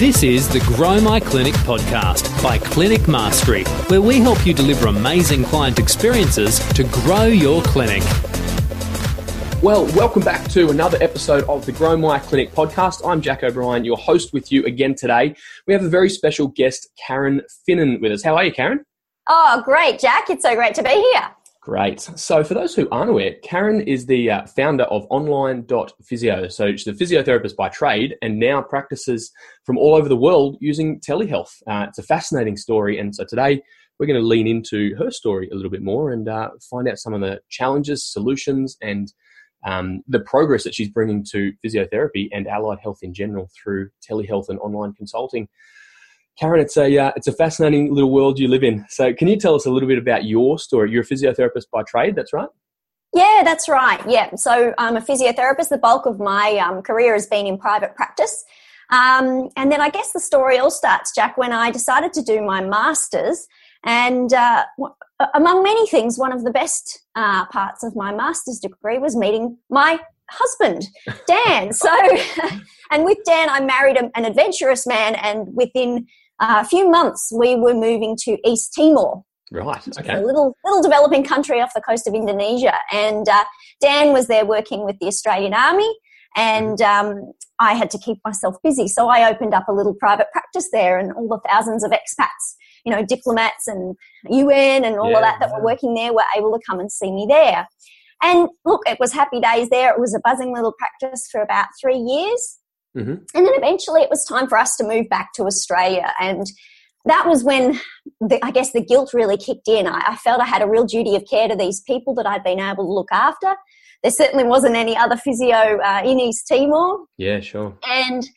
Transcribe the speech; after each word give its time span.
This 0.00 0.22
is 0.22 0.48
the 0.48 0.60
Grow 0.60 0.98
My 0.98 1.20
Clinic 1.20 1.52
podcast 1.56 2.42
by 2.42 2.56
Clinic 2.56 3.06
Mastery, 3.06 3.64
where 3.88 4.00
we 4.00 4.18
help 4.18 4.46
you 4.46 4.54
deliver 4.54 4.86
amazing 4.86 5.44
client 5.44 5.78
experiences 5.78 6.58
to 6.72 6.84
grow 6.84 7.24
your 7.24 7.60
clinic. 7.60 8.02
Well, 9.62 9.84
welcome 9.94 10.22
back 10.22 10.48
to 10.52 10.70
another 10.70 10.96
episode 11.02 11.44
of 11.50 11.66
the 11.66 11.72
Grow 11.72 11.98
My 11.98 12.18
Clinic 12.18 12.50
podcast. 12.52 13.06
I'm 13.06 13.20
Jack 13.20 13.42
O'Brien, 13.42 13.84
your 13.84 13.98
host 13.98 14.32
with 14.32 14.50
you 14.50 14.64
again 14.64 14.94
today. 14.94 15.34
We 15.66 15.74
have 15.74 15.84
a 15.84 15.90
very 15.90 16.08
special 16.08 16.46
guest, 16.46 16.88
Karen 17.06 17.42
Finnan, 17.68 18.00
with 18.00 18.10
us. 18.10 18.22
How 18.22 18.36
are 18.36 18.44
you, 18.44 18.52
Karen? 18.52 18.82
Oh, 19.28 19.60
great, 19.66 19.98
Jack. 19.98 20.30
It's 20.30 20.44
so 20.44 20.54
great 20.54 20.74
to 20.76 20.82
be 20.82 20.88
here. 21.12 21.28
Great. 21.70 22.00
So, 22.00 22.42
for 22.42 22.54
those 22.54 22.74
who 22.74 22.88
aren't 22.90 23.10
aware, 23.10 23.36
Karen 23.44 23.80
is 23.82 24.06
the 24.06 24.28
uh, 24.28 24.44
founder 24.44 24.82
of 24.86 25.06
online.physio. 25.08 26.48
So, 26.48 26.72
she's 26.72 26.88
a 26.88 26.92
physiotherapist 26.92 27.54
by 27.54 27.68
trade 27.68 28.16
and 28.22 28.40
now 28.40 28.60
practices 28.60 29.30
from 29.64 29.78
all 29.78 29.94
over 29.94 30.08
the 30.08 30.16
world 30.16 30.56
using 30.60 30.98
telehealth. 30.98 31.52
Uh, 31.68 31.86
it's 31.88 32.00
a 32.00 32.02
fascinating 32.02 32.56
story. 32.56 32.98
And 32.98 33.14
so, 33.14 33.24
today 33.24 33.62
we're 34.00 34.06
going 34.06 34.20
to 34.20 34.26
lean 34.26 34.48
into 34.48 34.96
her 34.96 35.12
story 35.12 35.48
a 35.48 35.54
little 35.54 35.70
bit 35.70 35.84
more 35.84 36.10
and 36.10 36.28
uh, 36.28 36.50
find 36.68 36.88
out 36.88 36.98
some 36.98 37.14
of 37.14 37.20
the 37.20 37.40
challenges, 37.50 38.04
solutions, 38.04 38.76
and 38.82 39.12
um, 39.64 40.02
the 40.08 40.18
progress 40.18 40.64
that 40.64 40.74
she's 40.74 40.88
bringing 40.88 41.24
to 41.30 41.52
physiotherapy 41.64 42.30
and 42.32 42.48
allied 42.48 42.80
health 42.82 42.98
in 43.02 43.14
general 43.14 43.48
through 43.54 43.90
telehealth 44.04 44.48
and 44.48 44.58
online 44.58 44.92
consulting. 44.94 45.48
Karen, 46.40 46.58
it's 46.58 46.78
a 46.78 46.96
uh, 46.96 47.12
it's 47.16 47.26
a 47.26 47.32
fascinating 47.32 47.92
little 47.92 48.10
world 48.10 48.38
you 48.38 48.48
live 48.48 48.64
in. 48.64 48.86
So, 48.88 49.12
can 49.12 49.28
you 49.28 49.36
tell 49.36 49.54
us 49.54 49.66
a 49.66 49.70
little 49.70 49.88
bit 49.88 49.98
about 49.98 50.24
your 50.24 50.58
story? 50.58 50.90
You're 50.90 51.02
a 51.02 51.06
physiotherapist 51.06 51.64
by 51.70 51.82
trade, 51.82 52.16
that's 52.16 52.32
right. 52.32 52.48
Yeah, 53.12 53.42
that's 53.44 53.68
right. 53.68 54.00
Yeah, 54.08 54.34
so 54.36 54.72
I'm 54.78 54.96
a 54.96 55.02
physiotherapist. 55.02 55.68
The 55.68 55.76
bulk 55.76 56.06
of 56.06 56.18
my 56.18 56.56
um, 56.56 56.80
career 56.80 57.12
has 57.12 57.26
been 57.26 57.46
in 57.46 57.58
private 57.58 57.94
practice. 57.94 58.44
Um, 58.90 59.50
and 59.56 59.70
then 59.70 59.80
I 59.80 59.90
guess 59.90 60.12
the 60.12 60.20
story 60.20 60.58
all 60.58 60.70
starts, 60.70 61.14
Jack, 61.14 61.36
when 61.36 61.52
I 61.52 61.70
decided 61.70 62.12
to 62.14 62.22
do 62.22 62.40
my 62.40 62.62
master's. 62.62 63.46
And 63.84 64.32
uh, 64.32 64.64
among 65.34 65.62
many 65.62 65.86
things, 65.88 66.18
one 66.18 66.32
of 66.32 66.44
the 66.44 66.50
best 66.50 67.00
uh, 67.16 67.46
parts 67.46 67.82
of 67.82 67.94
my 67.94 68.14
master's 68.14 68.58
degree 68.58 68.98
was 68.98 69.14
meeting 69.14 69.58
my 69.68 70.00
husband, 70.30 70.88
Dan. 71.26 71.72
so, 71.72 71.90
and 72.90 73.04
with 73.04 73.18
Dan, 73.24 73.50
I 73.50 73.60
married 73.60 73.96
an 73.96 74.24
adventurous 74.24 74.86
man, 74.86 75.16
and 75.16 75.54
within 75.54 76.06
a 76.40 76.64
few 76.64 76.90
months, 76.90 77.30
we 77.34 77.56
were 77.56 77.74
moving 77.74 78.16
to 78.22 78.38
East 78.48 78.72
Timor. 78.74 79.22
Right. 79.52 79.86
Okay. 79.98 80.14
A 80.14 80.20
little 80.20 80.54
little 80.64 80.82
developing 80.82 81.24
country 81.24 81.60
off 81.60 81.74
the 81.74 81.80
coast 81.80 82.06
of 82.06 82.14
Indonesia, 82.14 82.74
and 82.92 83.28
uh, 83.28 83.44
Dan 83.80 84.12
was 84.12 84.28
there 84.28 84.46
working 84.46 84.84
with 84.84 84.96
the 85.00 85.06
Australian 85.06 85.54
Army, 85.54 85.92
and 86.36 86.78
mm-hmm. 86.78 87.08
um, 87.08 87.32
I 87.58 87.74
had 87.74 87.90
to 87.90 87.98
keep 87.98 88.18
myself 88.24 88.56
busy. 88.62 88.86
So 88.86 89.08
I 89.08 89.28
opened 89.28 89.52
up 89.52 89.66
a 89.68 89.72
little 89.72 89.94
private 89.94 90.28
practice 90.32 90.68
there, 90.72 90.98
and 90.98 91.12
all 91.12 91.26
the 91.26 91.40
thousands 91.48 91.82
of 91.82 91.90
expats, 91.90 92.54
you 92.84 92.92
know, 92.92 93.04
diplomats 93.04 93.66
and 93.66 93.96
UN 94.28 94.84
and 94.84 94.98
all 94.98 95.10
yeah, 95.10 95.16
of 95.16 95.22
that 95.22 95.40
that 95.40 95.50
yeah. 95.50 95.58
were 95.58 95.64
working 95.64 95.94
there 95.94 96.12
were 96.12 96.22
able 96.36 96.52
to 96.52 96.60
come 96.68 96.78
and 96.78 96.92
see 96.92 97.10
me 97.10 97.26
there. 97.28 97.66
And 98.22 98.50
look, 98.64 98.82
it 98.86 99.00
was 99.00 99.12
happy 99.12 99.40
days 99.40 99.68
there. 99.70 99.92
It 99.92 99.98
was 99.98 100.14
a 100.14 100.20
buzzing 100.20 100.54
little 100.54 100.74
practice 100.78 101.28
for 101.30 101.40
about 101.40 101.66
three 101.80 101.96
years. 101.96 102.58
Mm-hmm. 102.96 103.10
And 103.34 103.46
then 103.46 103.54
eventually 103.54 104.02
it 104.02 104.10
was 104.10 104.24
time 104.24 104.48
for 104.48 104.58
us 104.58 104.76
to 104.76 104.84
move 104.84 105.08
back 105.08 105.32
to 105.34 105.44
Australia. 105.44 106.12
And 106.20 106.46
that 107.04 107.26
was 107.26 107.44
when 107.44 107.80
the, 108.20 108.44
I 108.44 108.50
guess 108.50 108.72
the 108.72 108.84
guilt 108.84 109.14
really 109.14 109.36
kicked 109.36 109.68
in. 109.68 109.86
I, 109.86 110.02
I, 110.08 110.16
felt 110.16 110.40
I 110.40 110.46
had 110.46 110.62
a 110.62 110.68
real 110.68 110.84
duty 110.84 111.16
of 111.16 111.24
care 111.28 111.48
to 111.48 111.56
these 111.56 111.80
people 111.80 112.14
that 112.14 112.26
I'd 112.26 112.44
been 112.44 112.60
able 112.60 112.84
to 112.84 112.92
look 112.92 113.08
after. 113.12 113.54
There 114.02 114.10
certainly 114.10 114.44
wasn't 114.44 114.76
any 114.76 114.96
other 114.96 115.16
physio 115.16 115.78
uh, 115.78 116.02
in 116.04 116.18
East 116.18 116.48
Timor. 116.48 117.04
Yeah, 117.16 117.40
sure. 117.40 117.76
And 117.86 118.28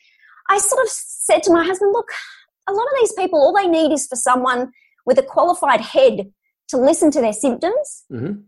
I 0.48 0.58
sort 0.58 0.82
of 0.82 0.88
said 0.90 1.42
to 1.44 1.52
my 1.52 1.64
husband, 1.64 1.92
look, 1.92 2.10
a 2.68 2.72
lot 2.72 2.84
of 2.84 2.98
these 3.00 3.12
people, 3.12 3.38
all 3.38 3.54
they 3.54 3.66
need 3.66 3.92
is 3.92 4.06
for 4.06 4.16
someone 4.16 4.70
with 5.06 5.18
a 5.18 5.22
qualified 5.22 5.80
head 5.80 6.32
to 6.68 6.76
listen 6.76 7.10
to 7.10 7.20
their 7.20 7.32
symptoms, 7.32 8.04
mm-hmm. 8.10 8.40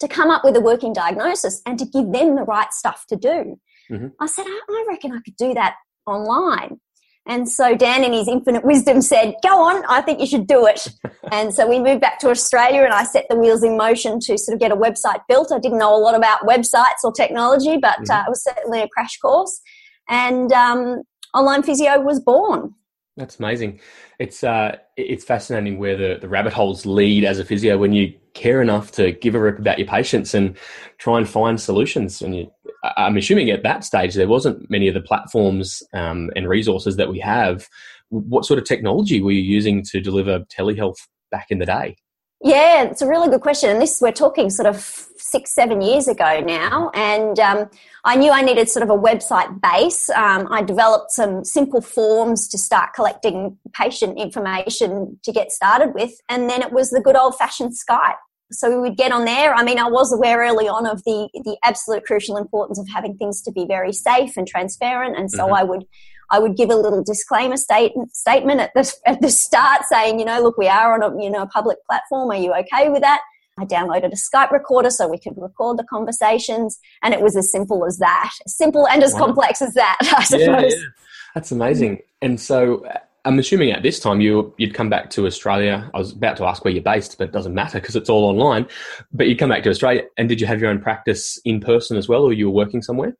to 0.00 0.08
come 0.08 0.30
up 0.30 0.44
with 0.44 0.56
a 0.56 0.60
working 0.60 0.92
diagnosis, 0.92 1.62
and 1.66 1.78
to 1.78 1.84
give 1.84 2.12
them 2.12 2.36
the 2.36 2.44
right 2.44 2.72
stuff 2.72 3.04
to 3.08 3.16
do. 3.16 3.58
Mm-hmm. 3.90 4.08
I 4.20 4.26
said, 4.26 4.46
I, 4.46 4.60
I 4.68 4.84
reckon 4.88 5.12
I 5.12 5.20
could 5.20 5.36
do 5.36 5.54
that 5.54 5.76
online. 6.06 6.80
And 7.26 7.48
so 7.48 7.74
Dan, 7.74 8.04
in 8.04 8.12
his 8.12 8.28
infinite 8.28 8.64
wisdom, 8.64 9.00
said, 9.00 9.34
Go 9.42 9.60
on, 9.60 9.82
I 9.88 10.02
think 10.02 10.20
you 10.20 10.26
should 10.26 10.46
do 10.46 10.66
it. 10.66 10.86
and 11.32 11.54
so 11.54 11.66
we 11.66 11.78
moved 11.78 12.02
back 12.02 12.18
to 12.20 12.28
Australia 12.28 12.82
and 12.82 12.92
I 12.92 13.04
set 13.04 13.26
the 13.30 13.36
wheels 13.36 13.62
in 13.62 13.76
motion 13.76 14.20
to 14.20 14.36
sort 14.36 14.54
of 14.54 14.60
get 14.60 14.70
a 14.70 14.76
website 14.76 15.20
built. 15.26 15.50
I 15.50 15.58
didn't 15.58 15.78
know 15.78 15.94
a 15.94 15.98
lot 15.98 16.14
about 16.14 16.40
websites 16.42 17.02
or 17.02 17.12
technology, 17.12 17.78
but 17.78 18.00
mm-hmm. 18.00 18.10
uh, 18.10 18.24
it 18.26 18.28
was 18.28 18.44
certainly 18.44 18.82
a 18.82 18.88
crash 18.88 19.18
course. 19.18 19.60
And 20.08 20.52
um, 20.52 21.02
Online 21.34 21.62
Physio 21.62 22.00
was 22.00 22.20
born. 22.20 22.74
That's 23.16 23.38
amazing. 23.38 23.80
It's 24.18 24.42
uh, 24.42 24.76
it's 24.96 25.24
fascinating 25.24 25.78
where 25.78 25.96
the, 25.96 26.18
the 26.20 26.28
rabbit 26.28 26.52
holes 26.52 26.84
lead 26.84 27.24
as 27.24 27.38
a 27.38 27.44
physio 27.44 27.78
when 27.78 27.92
you 27.92 28.12
care 28.34 28.60
enough 28.60 28.90
to 28.92 29.12
give 29.12 29.36
a 29.36 29.40
rip 29.40 29.58
about 29.58 29.78
your 29.78 29.86
patients 29.86 30.34
and 30.34 30.56
try 30.98 31.18
and 31.18 31.28
find 31.28 31.60
solutions. 31.60 32.20
And 32.20 32.36
you, 32.36 32.52
I'm 32.96 33.16
assuming 33.16 33.50
at 33.50 33.62
that 33.62 33.84
stage 33.84 34.14
there 34.14 34.28
wasn't 34.28 34.70
many 34.70 34.88
of 34.88 34.94
the 34.94 35.00
platforms 35.00 35.82
um, 35.92 36.30
and 36.36 36.48
resources 36.48 36.96
that 36.96 37.08
we 37.08 37.18
have. 37.20 37.68
What 38.10 38.44
sort 38.44 38.58
of 38.58 38.64
technology 38.64 39.20
were 39.20 39.32
you 39.32 39.42
using 39.42 39.82
to 39.90 40.00
deliver 40.00 40.40
telehealth 40.40 40.98
back 41.30 41.46
in 41.50 41.58
the 41.58 41.66
day? 41.66 41.96
Yeah, 42.42 42.82
it's 42.82 43.00
a 43.00 43.08
really 43.08 43.30
good 43.30 43.40
question. 43.40 43.70
And 43.70 43.80
this, 43.80 44.02
we're 44.02 44.12
talking 44.12 44.50
sort 44.50 44.66
of 44.66 44.76
six, 45.16 45.54
seven 45.54 45.80
years 45.80 46.08
ago 46.08 46.40
now. 46.40 46.90
And 46.92 47.40
um, 47.40 47.70
I 48.04 48.16
knew 48.16 48.30
I 48.30 48.42
needed 48.42 48.68
sort 48.68 48.82
of 48.82 48.90
a 48.90 49.00
website 49.00 49.62
base. 49.62 50.10
Um, 50.10 50.46
I 50.50 50.60
developed 50.60 51.10
some 51.10 51.42
simple 51.42 51.80
forms 51.80 52.46
to 52.48 52.58
start 52.58 52.92
collecting 52.94 53.56
patient 53.72 54.18
information 54.18 55.18
to 55.22 55.32
get 55.32 55.52
started 55.52 55.94
with. 55.94 56.12
And 56.28 56.50
then 56.50 56.60
it 56.60 56.70
was 56.70 56.90
the 56.90 57.00
good 57.00 57.16
old 57.16 57.38
fashioned 57.38 57.72
Skype. 57.72 58.16
So 58.52 58.70
we 58.70 58.88
would 58.88 58.96
get 58.96 59.10
on 59.10 59.24
there. 59.24 59.54
I 59.54 59.64
mean, 59.64 59.78
I 59.78 59.88
was 59.88 60.12
aware 60.12 60.38
early 60.38 60.68
on 60.68 60.86
of 60.86 61.02
the, 61.04 61.28
the 61.34 61.56
absolute 61.64 62.04
crucial 62.04 62.36
importance 62.36 62.78
of 62.78 62.88
having 62.88 63.16
things 63.16 63.42
to 63.42 63.52
be 63.52 63.64
very 63.66 63.92
safe 63.92 64.36
and 64.36 64.46
transparent. 64.46 65.16
And 65.16 65.30
so 65.30 65.44
mm-hmm. 65.46 65.54
I 65.54 65.64
would 65.64 65.86
I 66.30 66.38
would 66.38 66.56
give 66.56 66.70
a 66.70 66.74
little 66.74 67.02
disclaimer 67.02 67.56
state, 67.56 67.92
statement 68.12 68.60
at 68.60 68.72
the, 68.74 68.92
at 69.06 69.20
the 69.20 69.30
start 69.30 69.82
saying, 69.84 70.18
you 70.18 70.24
know, 70.24 70.40
look, 70.40 70.56
we 70.56 70.66
are 70.66 70.94
on 70.94 71.02
a, 71.02 71.22
you 71.22 71.30
know, 71.30 71.42
a 71.42 71.46
public 71.46 71.78
platform. 71.86 72.30
Are 72.30 72.36
you 72.36 72.52
okay 72.54 72.88
with 72.88 73.02
that? 73.02 73.20
I 73.58 73.64
downloaded 73.64 74.06
a 74.06 74.16
Skype 74.16 74.50
recorder 74.50 74.90
so 74.90 75.06
we 75.06 75.18
could 75.18 75.34
record 75.36 75.78
the 75.78 75.84
conversations. 75.84 76.80
And 77.02 77.14
it 77.14 77.20
was 77.20 77.36
as 77.36 77.52
simple 77.52 77.84
as 77.84 77.98
that. 77.98 78.32
Simple 78.46 78.88
and 78.88 79.02
as 79.02 79.12
wow. 79.12 79.26
complex 79.26 79.62
as 79.62 79.74
that, 79.74 79.96
I 80.00 80.24
suppose. 80.24 80.46
Yeah, 80.46 80.60
yeah. 80.60 80.84
That's 81.34 81.52
amazing. 81.52 82.00
And 82.20 82.40
so 82.40 82.84
I'm 83.24 83.38
assuming 83.38 83.70
at 83.70 83.82
this 83.82 83.98
time 83.98 84.20
you, 84.20 84.54
you'd 84.58 84.74
come 84.74 84.90
back 84.90 85.08
to 85.10 85.26
Australia. 85.26 85.90
I 85.94 85.98
was 85.98 86.12
about 86.12 86.36
to 86.38 86.44
ask 86.44 86.64
where 86.64 86.74
you're 86.74 86.82
based, 86.82 87.16
but 87.16 87.28
it 87.28 87.32
doesn't 87.32 87.54
matter 87.54 87.80
because 87.80 87.96
it's 87.96 88.10
all 88.10 88.24
online. 88.24 88.66
But 89.12 89.28
you'd 89.28 89.38
come 89.38 89.48
back 89.48 89.62
to 89.62 89.70
Australia. 89.70 90.02
And 90.18 90.28
did 90.28 90.40
you 90.40 90.46
have 90.46 90.60
your 90.60 90.70
own 90.70 90.80
practice 90.80 91.38
in 91.44 91.60
person 91.60 91.96
as 91.96 92.08
well, 92.08 92.22
or 92.22 92.32
you 92.32 92.50
were 92.50 92.54
working 92.54 92.82
somewhere? 92.82 93.16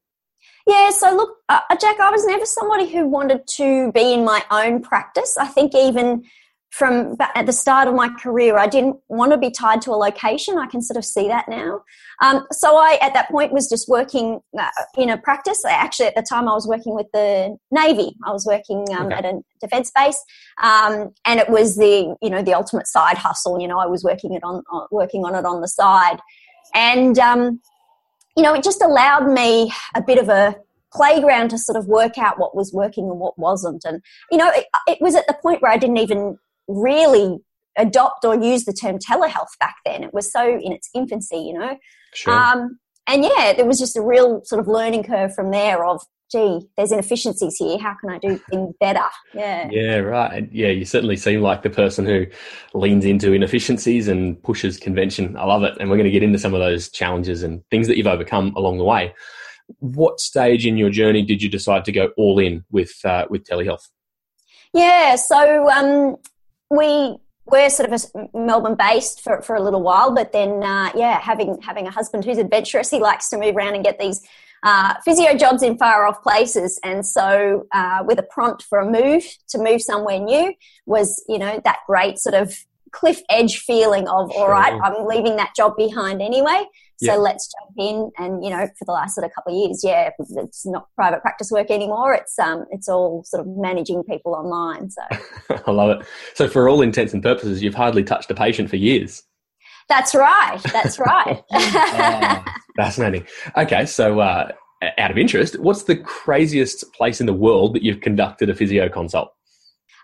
Yeah, 0.66 0.90
so 0.90 1.14
look, 1.14 1.38
uh, 1.48 1.60
uh, 1.70 1.76
Jack, 1.76 2.00
I 2.00 2.10
was 2.10 2.26
never 2.26 2.46
somebody 2.46 2.90
who 2.90 3.06
wanted 3.06 3.46
to 3.56 3.92
be 3.92 4.12
in 4.14 4.24
my 4.24 4.42
own 4.50 4.82
practice. 4.82 5.36
I 5.38 5.46
think 5.46 5.74
even 5.74 6.24
from 6.74 7.16
at 7.36 7.46
the 7.46 7.52
start 7.52 7.86
of 7.86 7.94
my 7.94 8.08
career, 8.08 8.58
I 8.58 8.66
didn't 8.66 8.96
want 9.08 9.30
to 9.30 9.38
be 9.38 9.48
tied 9.48 9.80
to 9.82 9.92
a 9.92 9.94
location. 9.96 10.58
I 10.58 10.66
can 10.66 10.82
sort 10.82 10.96
of 10.96 11.04
see 11.04 11.28
that 11.28 11.48
now. 11.48 11.82
Um, 12.20 12.44
so 12.50 12.76
I, 12.76 12.98
at 13.00 13.14
that 13.14 13.28
point, 13.30 13.52
was 13.52 13.68
just 13.68 13.88
working 13.88 14.40
uh, 14.58 14.68
in 14.96 15.08
a 15.08 15.16
practice. 15.16 15.64
Actually, 15.64 16.06
at 16.06 16.16
the 16.16 16.26
time, 16.28 16.48
I 16.48 16.52
was 16.52 16.66
working 16.66 16.96
with 16.96 17.06
the 17.12 17.56
Navy. 17.70 18.16
I 18.26 18.32
was 18.32 18.44
working 18.44 18.84
um, 18.98 19.06
okay. 19.06 19.14
at 19.14 19.24
a 19.24 19.40
defence 19.60 19.92
base, 19.94 20.20
um, 20.64 21.14
and 21.24 21.38
it 21.38 21.48
was 21.48 21.76
the 21.76 22.16
you 22.20 22.28
know 22.28 22.42
the 22.42 22.54
ultimate 22.54 22.88
side 22.88 23.18
hustle. 23.18 23.60
You 23.60 23.68
know, 23.68 23.78
I 23.78 23.86
was 23.86 24.02
working 24.02 24.34
it 24.34 24.42
on, 24.42 24.64
on 24.72 24.88
working 24.90 25.24
on 25.24 25.36
it 25.36 25.44
on 25.44 25.60
the 25.60 25.68
side, 25.68 26.18
and 26.74 27.16
um, 27.20 27.60
you 28.36 28.42
know, 28.42 28.52
it 28.52 28.64
just 28.64 28.82
allowed 28.82 29.30
me 29.30 29.72
a 29.94 30.02
bit 30.02 30.18
of 30.18 30.28
a 30.28 30.56
playground 30.92 31.50
to 31.50 31.58
sort 31.58 31.76
of 31.76 31.86
work 31.86 32.18
out 32.18 32.38
what 32.38 32.56
was 32.56 32.72
working 32.72 33.08
and 33.10 33.18
what 33.18 33.38
wasn't. 33.38 33.84
And, 33.84 34.00
you 34.30 34.38
know, 34.38 34.50
it, 34.54 34.66
it, 34.86 34.98
was 35.00 35.16
at 35.16 35.26
the 35.26 35.34
point 35.34 35.60
where 35.60 35.72
I 35.72 35.76
didn't 35.76 35.98
even 35.98 36.38
really 36.68 37.38
adopt 37.76 38.24
or 38.24 38.34
use 38.34 38.64
the 38.64 38.72
term 38.72 38.98
telehealth 38.98 39.58
back 39.60 39.76
then. 39.84 40.04
It 40.04 40.14
was 40.14 40.30
so 40.32 40.46
in 40.46 40.72
its 40.72 40.88
infancy, 40.94 41.38
you 41.38 41.58
know. 41.58 41.76
Sure. 42.14 42.32
Um, 42.32 42.78
and 43.06 43.24
yeah, 43.24 43.52
there 43.54 43.66
was 43.66 43.78
just 43.78 43.96
a 43.96 44.02
real 44.02 44.42
sort 44.44 44.60
of 44.60 44.68
learning 44.68 45.04
curve 45.04 45.34
from 45.34 45.50
there 45.50 45.84
of 45.84 46.02
gee, 46.34 46.66
there's 46.76 46.90
inefficiencies 46.90 47.56
here. 47.56 47.78
How 47.78 47.94
can 48.00 48.10
I 48.10 48.18
do 48.18 48.38
things 48.50 48.74
better? 48.80 49.04
Yeah. 49.32 49.68
Yeah, 49.70 49.96
right. 49.98 50.48
Yeah, 50.50 50.68
you 50.68 50.84
certainly 50.84 51.16
seem 51.16 51.40
like 51.40 51.62
the 51.62 51.70
person 51.70 52.06
who 52.06 52.26
leans 52.72 53.04
into 53.04 53.32
inefficiencies 53.32 54.08
and 54.08 54.42
pushes 54.42 54.78
convention. 54.78 55.36
I 55.36 55.44
love 55.44 55.62
it. 55.62 55.76
And 55.78 55.90
we're 55.90 55.96
going 55.96 56.04
to 56.04 56.10
get 56.10 56.22
into 56.22 56.38
some 56.38 56.54
of 56.54 56.60
those 56.60 56.88
challenges 56.88 57.42
and 57.42 57.62
things 57.70 57.86
that 57.86 57.96
you've 57.96 58.06
overcome 58.06 58.52
along 58.56 58.78
the 58.78 58.84
way. 58.84 59.14
What 59.78 60.20
stage 60.20 60.66
in 60.66 60.76
your 60.76 60.90
journey 60.90 61.22
did 61.22 61.42
you 61.42 61.48
decide 61.48 61.84
to 61.86 61.92
go 61.92 62.10
all 62.16 62.38
in 62.38 62.64
with 62.70 62.92
uh, 63.04 63.26
with 63.30 63.44
telehealth? 63.44 63.88
Yeah, 64.74 65.16
so 65.16 65.70
um, 65.70 66.16
we 66.76 67.16
we're 67.46 67.68
sort 67.68 67.92
of 67.92 68.04
a 68.14 68.36
Melbourne 68.36 68.74
based 68.74 69.20
for, 69.20 69.42
for 69.42 69.54
a 69.54 69.62
little 69.62 69.82
while, 69.82 70.14
but 70.14 70.32
then 70.32 70.62
uh, 70.62 70.90
yeah, 70.94 71.20
having 71.20 71.60
having 71.60 71.86
a 71.86 71.90
husband 71.90 72.24
who's 72.24 72.38
adventurous, 72.38 72.90
he 72.90 73.00
likes 73.00 73.28
to 73.30 73.38
move 73.38 73.56
around 73.56 73.74
and 73.74 73.84
get 73.84 73.98
these 73.98 74.26
uh, 74.64 74.94
physio 75.04 75.36
jobs 75.36 75.62
in 75.62 75.76
far 75.76 76.06
off 76.06 76.22
places. 76.22 76.80
And 76.82 77.04
so, 77.04 77.66
uh, 77.72 78.02
with 78.06 78.18
a 78.18 78.22
prompt 78.22 78.62
for 78.62 78.78
a 78.78 78.90
move 78.90 79.24
to 79.48 79.58
move 79.58 79.82
somewhere 79.82 80.18
new 80.18 80.54
was, 80.86 81.22
you 81.28 81.38
know, 81.38 81.60
that 81.64 81.80
great 81.86 82.18
sort 82.18 82.34
of 82.34 82.56
cliff 82.90 83.20
edge 83.28 83.58
feeling 83.58 84.08
of, 84.08 84.30
all 84.30 84.48
right, 84.48 84.72
Sure. 84.72 84.82
I'm 84.82 85.06
leaving 85.06 85.36
that 85.36 85.54
job 85.54 85.76
behind 85.76 86.22
anyway. 86.22 86.64
So 87.02 87.12
Yeah. 87.12 87.16
let's 87.16 87.48
jump 87.52 87.74
in. 87.78 88.10
And, 88.18 88.44
you 88.44 88.50
know, 88.50 88.66
for 88.78 88.84
the 88.84 88.92
last 88.92 89.14
sort 89.14 89.24
of 89.26 89.32
couple 89.34 89.52
of 89.52 89.66
years, 89.66 89.82
yeah, 89.84 90.10
it's 90.18 90.64
not 90.66 90.86
private 90.94 91.20
practice 91.22 91.50
work 91.50 91.70
anymore. 91.70 92.14
It's, 92.14 92.38
um, 92.38 92.64
it's 92.70 92.88
all 92.88 93.22
sort 93.24 93.40
of 93.40 93.46
managing 93.56 94.02
people 94.04 94.34
online. 94.34 94.90
So 94.90 95.02
I 95.66 95.70
love 95.70 96.00
it. 96.00 96.06
So, 96.34 96.48
for 96.48 96.68
all 96.68 96.82
intents 96.82 97.12
and 97.12 97.22
purposes, 97.22 97.62
you've 97.62 97.74
hardly 97.74 98.04
touched 98.04 98.30
a 98.30 98.34
patient 98.34 98.70
for 98.70 98.76
years. 98.76 99.22
that's 99.88 100.14
right. 100.14 100.60
That's 100.72 100.98
right. 100.98 101.42
Ah, 101.52 102.44
fascinating. 102.76 103.26
Okay, 103.56 103.86
so 103.86 104.20
uh, 104.20 104.50
out 104.98 105.10
of 105.10 105.18
interest, 105.18 105.58
what's 105.60 105.84
the 105.84 105.96
craziest 105.96 106.92
place 106.94 107.20
in 107.20 107.26
the 107.26 107.32
world 107.34 107.74
that 107.74 107.82
you've 107.82 108.00
conducted 108.00 108.48
a 108.50 108.54
physio 108.54 108.88
consult? 108.88 109.30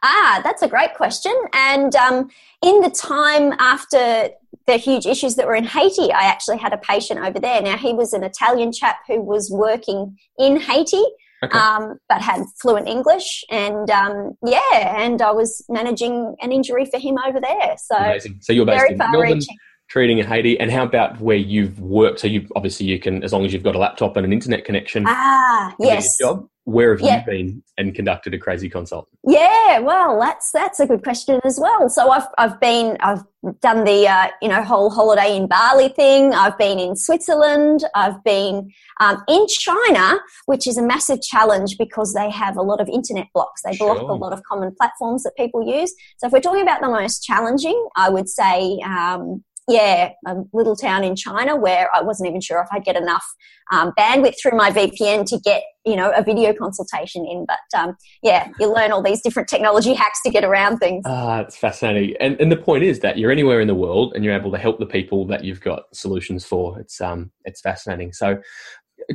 Ah, 0.03 0.41
that's 0.45 0.63
a 0.63 0.69
great 0.69 0.95
question. 0.95 1.35
And 1.53 1.95
um, 1.97 2.31
in 2.63 2.81
the 2.81 2.91
time 2.91 3.53
after 3.59 4.31
the 4.71 4.77
huge 4.77 5.07
issues 5.07 5.35
that 5.35 5.47
were 5.47 5.55
in 5.55 5.65
Haiti, 5.65 6.13
I 6.13 6.25
actually 6.25 6.59
had 6.59 6.73
a 6.73 6.79
patient 6.79 7.21
over 7.21 7.39
there. 7.41 7.61
Now, 7.61 7.77
he 7.77 7.93
was 7.93 8.13
an 8.13 8.23
Italian 8.23 8.73
chap 8.73 8.99
who 9.09 9.21
was 9.21 9.51
working 9.51 10.17
in 10.39 10.61
Haiti, 10.61 11.03
Okay. 11.43 11.59
um, 11.59 11.95
but 12.09 12.21
had 12.21 12.43
fluent 12.61 12.87
English. 12.87 13.45
And 13.51 13.89
um, 13.91 14.33
yeah, 14.45 15.03
and 15.03 15.23
I 15.23 15.33
was 15.33 15.65
managing 15.69 16.37
an 16.41 16.53
injury 16.53 16.85
for 16.85 16.99
him 17.01 17.17
over 17.27 17.41
there. 17.41 17.77
So 17.79 17.97
Amazing. 17.97 18.39
So 18.43 18.53
you're 18.53 18.67
based 18.67 18.79
very 18.79 18.93
in 18.93 18.99
far 18.99 19.11
Melbourne, 19.11 19.39
reaching. 19.39 19.57
Treating 19.91 20.19
in 20.19 20.27
Haiti, 20.27 20.59
and 20.59 20.71
how 20.71 20.85
about 20.85 21.21
where 21.21 21.37
you've 21.37 21.79
worked? 21.81 22.21
So 22.21 22.29
you 22.29 22.47
obviously 22.57 22.87
you 22.87 22.99
can, 22.99 23.23
as 23.23 23.33
long 23.33 23.45
as 23.45 23.53
you've 23.53 23.65
got 23.65 23.75
a 23.75 23.79
laptop 23.79 24.17
and 24.17 24.25
an 24.25 24.33
internet 24.33 24.65
connection, 24.65 25.05
Ah, 25.07 25.75
yes. 25.79 26.17
job. 26.19 26.47
Where 26.65 26.93
have 26.93 27.01
Yeah. 27.01 27.21
you 27.21 27.27
been 27.27 27.63
and 27.79 27.95
conducted 27.95 28.33
a 28.35 28.39
crazy 28.39 28.69
consult? 28.69 29.09
Yeah, 29.27 29.81
well, 29.81 30.21
that's 30.21 30.53
that's 30.53 30.79
a 30.79 30.87
good 30.87 31.03
question 31.03 31.41
as 31.45 31.59
well. 31.61 31.89
So 31.89 32.11
I've 32.11 32.29
I've 32.39 32.61
been 32.61 32.97
I've 33.01 33.25
done 33.61 33.83
the 33.85 34.07
uh, 34.07 34.29
you 34.41 34.49
know 34.49 34.63
whole 34.63 34.91
holiday 34.91 35.35
in 35.37 35.49
Bali 35.49 35.89
thing. 35.89 36.33
I've 36.35 36.57
been 36.59 36.79
in 36.79 36.95
Switzerland. 36.95 37.81
I've 37.97 38.23
been 38.23 38.71
um, 39.01 39.25
in 39.27 39.47
China, 39.49 40.21
which 40.47 40.69
is 40.69 40.77
a 40.77 40.83
massive 40.83 41.21
challenge 41.23 41.77
because 41.79 42.13
they 42.15 42.31
have 42.31 42.57
a 42.57 42.63
lot 42.63 42.81
of 42.81 42.89
internet 42.89 43.27
blocks. 43.35 43.63
They 43.63 43.77
block 43.77 43.99
Sure. 43.99 44.11
a 44.11 44.15
lot 44.15 44.33
of 44.33 44.43
common 44.45 44.73
platforms 44.79 45.25
that 45.25 45.33
people 45.37 45.67
use. 45.67 45.93
So 46.19 46.27
if 46.29 46.33
we're 46.33 46.41
talking 46.41 46.63
about 46.63 46.81
the 46.83 46.89
most 46.91 47.25
challenging, 47.25 47.79
I 47.97 48.11
would 48.11 48.29
say. 48.29 48.79
Um, 48.85 49.43
yeah, 49.69 50.11
a 50.27 50.37
little 50.53 50.75
town 50.75 51.05
in 51.05 51.15
China 51.15 51.57
where 51.57 51.89
I 51.95 52.03
wasn't 52.03 52.29
even 52.29 52.41
sure 52.41 52.61
if 52.61 52.69
I'd 52.73 52.85
get 52.85 52.97
enough 52.97 53.25
um, 53.73 53.93
bandwidth 53.99 54.35
through 54.41 54.57
my 54.57 54.71
VPN 54.71 55.27
to 55.27 55.39
get, 55.39 55.63
you 55.85 55.95
know, 55.95 56.13
a 56.17 56.23
video 56.23 56.53
consultation 56.53 57.25
in. 57.25 57.47
But 57.47 57.79
um, 57.79 57.97
yeah, 58.23 58.49
you 58.59 58.73
learn 58.73 58.91
all 58.91 59.03
these 59.03 59.23
different 59.23 59.49
technology 59.49 59.95
hacks 59.95 60.21
to 60.25 60.31
get 60.31 60.45
around 60.45 60.79
things. 60.79 61.05
Ah, 61.07 61.41
it's 61.41 61.57
fascinating. 61.57 62.17
And 62.21 62.41
and 62.41 62.51
the 62.51 62.57
point 62.57 62.85
is 62.85 63.01
that 63.01 63.19
you're 63.19 63.31
anywhere 63.31 63.61
in 63.61 63.69
the 63.69 63.75
world 63.75 64.13
and 64.15 64.25
you're 64.25 64.35
able 64.35 64.51
to 64.53 64.59
help 64.59 64.79
the 64.79 64.87
people 64.87 65.27
that 65.27 65.45
you've 65.45 65.61
got 65.61 65.85
solutions 65.95 66.45
for. 66.45 66.79
It's 66.81 67.01
um 67.01 67.31
it's 67.45 67.61
fascinating. 67.61 68.13
So 68.13 68.41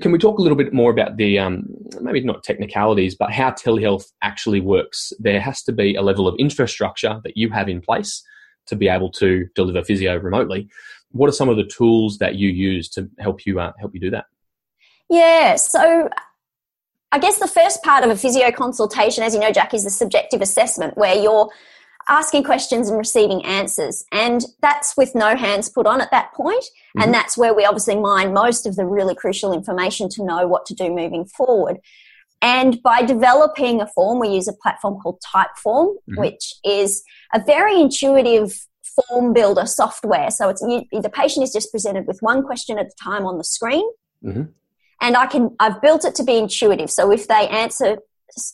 can 0.01 0.11
we 0.11 0.17
talk 0.17 0.39
a 0.39 0.41
little 0.41 0.57
bit 0.57 0.73
more 0.73 0.91
about 0.91 1.17
the 1.17 1.39
um, 1.39 1.67
maybe 2.01 2.21
not 2.21 2.43
technicalities, 2.43 3.15
but 3.15 3.31
how 3.31 3.51
telehealth 3.51 4.05
actually 4.21 4.59
works? 4.59 5.13
There 5.19 5.39
has 5.39 5.63
to 5.63 5.71
be 5.71 5.95
a 5.95 6.01
level 6.01 6.27
of 6.27 6.35
infrastructure 6.37 7.19
that 7.23 7.37
you 7.37 7.49
have 7.51 7.69
in 7.69 7.81
place 7.81 8.23
to 8.67 8.75
be 8.75 8.87
able 8.87 9.11
to 9.11 9.47
deliver 9.55 9.83
physio 9.83 10.17
remotely. 10.17 10.69
What 11.11 11.29
are 11.29 11.33
some 11.33 11.49
of 11.49 11.57
the 11.57 11.65
tools 11.65 12.17
that 12.17 12.35
you 12.35 12.49
use 12.49 12.89
to 12.89 13.09
help 13.19 13.45
you 13.45 13.59
uh, 13.59 13.71
help 13.79 13.93
you 13.93 14.01
do 14.01 14.11
that? 14.11 14.25
Yeah, 15.09 15.55
so 15.55 16.09
I 17.11 17.19
guess 17.19 17.39
the 17.39 17.47
first 17.47 17.83
part 17.83 18.03
of 18.03 18.09
a 18.09 18.15
physio 18.15 18.51
consultation, 18.51 19.23
as 19.23 19.33
you 19.33 19.39
know, 19.39 19.51
Jack, 19.51 19.73
is 19.73 19.83
the 19.83 19.89
subjective 19.89 20.41
assessment 20.41 20.97
where 20.97 21.15
you're 21.15 21.49
asking 22.07 22.43
questions 22.43 22.89
and 22.89 22.97
receiving 22.97 23.43
answers. 23.45 24.05
And 24.11 24.45
that's 24.61 24.95
with 24.97 25.15
no 25.15 25.35
hands 25.35 25.69
put 25.69 25.87
on 25.87 26.01
at 26.01 26.11
that 26.11 26.33
point. 26.33 26.63
Mhm. 26.97 27.03
And 27.03 27.13
that's 27.13 27.37
where 27.37 27.53
we 27.53 27.65
obviously 27.65 27.95
mine 27.95 28.33
most 28.33 28.65
of 28.65 28.75
the 28.75 28.85
really 28.85 29.15
crucial 29.15 29.53
information 29.53 30.09
to 30.09 30.23
know 30.23 30.47
what 30.47 30.65
to 30.67 30.75
do 30.75 30.93
moving 30.93 31.25
forward. 31.25 31.79
And 32.45 32.81
by 32.83 33.01
developing 33.01 33.81
a 33.81 33.87
form, 33.87 34.19
we 34.19 34.27
use 34.29 34.47
a 34.47 34.53
platform 34.53 34.99
called 35.01 35.19
Typeform, 35.33 35.95
Mhm. 36.07 36.19
which 36.19 36.53
is 36.63 37.03
a 37.33 37.39
very 37.43 37.75
intuitive 37.81 38.53
form 38.95 39.33
builder 39.33 39.65
software. 39.65 40.29
So 40.29 40.49
it's 40.49 40.61
you, 40.61 40.83
the 41.01 41.09
patient 41.09 41.43
is 41.43 41.51
just 41.51 41.71
presented 41.71 42.05
with 42.07 42.19
one 42.21 42.43
question 42.43 42.77
at 42.77 42.85
a 42.85 43.03
time 43.03 43.25
on 43.25 43.37
the 43.39 43.43
screen 43.43 43.85
Mhm. 44.23 44.53
and 45.01 45.17
I 45.17 45.25
can 45.25 45.55
I've 45.59 45.81
built 45.81 46.05
it 46.05 46.13
to 46.15 46.23
be 46.23 46.37
intuitive. 46.37 46.89
So 46.91 47.11
if 47.11 47.27
they 47.27 47.47
answer 47.49 47.97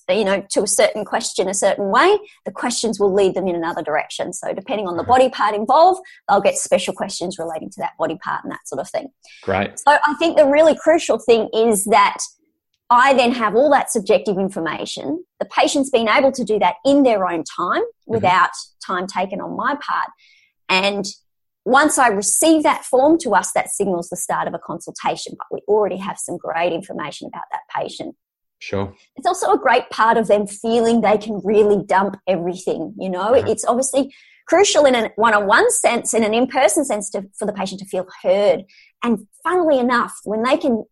you 0.10 0.26
know 0.26 0.42
to 0.56 0.64
a 0.64 0.68
certain 0.68 1.04
question 1.06 1.48
a 1.48 1.54
certain 1.54 1.90
way, 1.98 2.10
the 2.46 2.52
questions 2.52 3.00
will 3.00 3.14
lead 3.14 3.34
them 3.36 3.48
in 3.48 3.56
another 3.56 3.82
direction. 3.82 4.32
So 4.32 4.54
depending 4.54 4.88
on 4.88 4.96
the 4.96 5.04
body 5.04 5.30
part 5.30 5.54
involved, 5.56 6.02
they'll 6.28 6.42
get 6.50 6.56
special 6.58 6.94
questions 6.94 7.38
relating 7.38 7.70
to 7.72 7.80
that 7.80 7.94
body 7.98 8.18
part 8.26 8.44
and 8.44 8.52
that 8.52 8.68
sort 8.68 8.80
of 8.80 8.90
thing. 8.90 9.08
Great. 9.44 9.80
So 9.80 9.98
I 10.12 10.14
think 10.20 10.38
the 10.38 10.46
really 10.46 10.76
crucial 10.76 11.18
thing 11.20 11.50
is 11.54 11.86
that 11.86 12.20
I 12.92 13.14
then 13.14 13.32
have 13.32 13.56
all 13.56 13.72
that 13.72 13.90
subjective 13.90 14.38
information. 14.38 15.24
The 15.40 15.46
patient's 15.46 15.90
been 15.90 16.10
able 16.10 16.32
to 16.34 16.44
do 16.44 16.60
that 16.60 16.76
in 16.86 17.04
their 17.04 17.26
own 17.26 17.46
time 17.46 17.84
without 18.06 18.50
time 18.86 19.08
taken 19.08 19.40
on 19.40 19.56
my 19.56 19.76
part. 19.76 20.10
And 20.68 21.06
once 21.64 21.98
I 21.98 22.08
receive 22.10 22.64
that 22.64 22.84
form 22.84 23.18
to 23.20 23.34
us, 23.34 23.54
that 23.54 23.70
signals 23.70 24.10
the 24.10 24.18
start 24.18 24.48
of 24.48 24.54
a 24.54 24.60
consultation, 24.60 25.36
but 25.38 25.48
we 25.52 25.62
already 25.70 25.98
have 25.98 26.18
some 26.18 26.38
great 26.38 26.74
information 26.74 27.28
about 27.28 27.44
that 27.52 27.62
patient. 27.74 28.16
Sure. 28.60 28.94
It's 29.16 29.26
also 29.26 29.54
a 29.54 29.58
great 29.58 29.90
part 29.90 30.18
of 30.18 30.28
them 30.28 30.46
feeling 30.46 31.00
they 31.00 31.18
can 31.18 31.40
really 31.46 31.84
dump 31.86 32.18
everything. 32.28 32.94
You 33.00 33.10
know, 33.10 33.34
Uh-huh. 33.36 33.50
it's 33.50 33.66
obviously 33.66 34.14
crucial 34.48 34.86
in 34.86 34.96
a 34.96 35.12
one-on-one 35.16 35.72
sense, 35.72 36.14
in 36.14 36.26
an 36.26 36.34
in-person 36.34 36.84
sense, 36.84 37.10
to, 37.12 37.30
for 37.40 37.46
the 37.46 37.54
patient 37.54 37.80
to 37.80 37.88
feel 37.88 38.06
heard. 38.22 38.66
And 39.02 39.28
funnily 39.44 39.80
enough, 39.80 40.14
when 40.26 40.44
they 40.44 40.58
can 40.58 40.84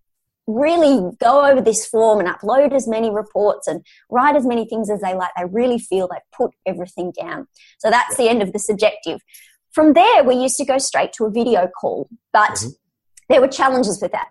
really 0.49 1.11
go 1.19 1.45
over 1.45 1.61
this 1.61 1.85
form 1.85 2.19
and 2.19 2.27
upload 2.27 2.73
as 2.73 2.87
many 2.87 3.11
reports 3.11 3.67
and 3.67 3.85
write 4.09 4.35
as 4.35 4.45
many 4.45 4.65
things 4.65 4.89
as 4.89 5.01
they 5.01 5.13
like, 5.13 5.29
they 5.37 5.45
really 5.45 5.77
feel 5.77 6.07
they've 6.07 6.19
put 6.35 6.51
everything 6.65 7.13
down. 7.19 7.47
So 7.79 7.89
that's 7.89 8.17
the 8.17 8.27
end 8.27 8.41
of 8.41 8.51
the 8.51 8.59
subjective. 8.59 9.19
From 9.71 9.93
there, 9.93 10.23
we 10.23 10.35
used 10.35 10.57
to 10.57 10.65
go 10.65 10.79
straight 10.79 11.13
to 11.13 11.25
a 11.25 11.29
video 11.29 11.67
call, 11.79 12.09
but 12.33 12.51
Mhm. 12.51 12.73
there 13.29 13.41
were 13.41 13.47
challenges 13.47 14.01
with 14.01 14.11
that. 14.11 14.29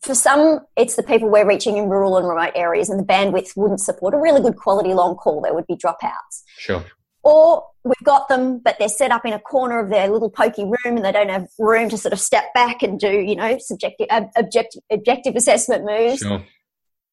For 0.00 0.14
some, 0.14 0.60
it's 0.76 0.96
the 0.96 1.02
people 1.02 1.28
we're 1.28 1.46
reaching 1.46 1.76
in 1.76 1.88
rural 1.88 2.16
and 2.16 2.28
remote 2.28 2.52
areas, 2.54 2.90
and 2.90 2.98
the 3.00 3.04
bandwidth 3.04 3.56
wouldn't 3.56 3.80
support 3.80 4.14
a 4.14 4.18
really 4.18 4.40
good 4.40 4.56
quality 4.56 4.92
long 4.94 5.16
call. 5.16 5.40
There 5.40 5.54
would 5.54 5.66
be 5.66 5.76
dropouts. 5.76 6.42
Sure. 6.58 6.84
Or 7.24 7.64
we've 7.84 8.04
got 8.04 8.28
them, 8.28 8.58
but 8.58 8.76
they're 8.78 8.88
set 8.88 9.10
up 9.10 9.24
in 9.24 9.32
a 9.32 9.38
corner 9.38 9.80
of 9.80 9.90
their 9.90 10.08
little 10.08 10.30
pokey 10.30 10.64
room 10.64 10.96
and 10.96 11.04
they 11.04 11.12
don't 11.12 11.30
have 11.30 11.48
room 11.58 11.88
to 11.88 11.96
sort 11.96 12.12
of 12.12 12.20
step 12.20 12.52
back 12.54 12.82
and 12.82 13.00
do, 13.00 13.10
you 13.10 13.34
know, 13.34 13.56
subjective, 13.58 14.06
objective, 14.36 14.82
objective 14.90 15.34
assessment 15.34 15.84
moves. 15.84 16.18
Sure. 16.20 16.44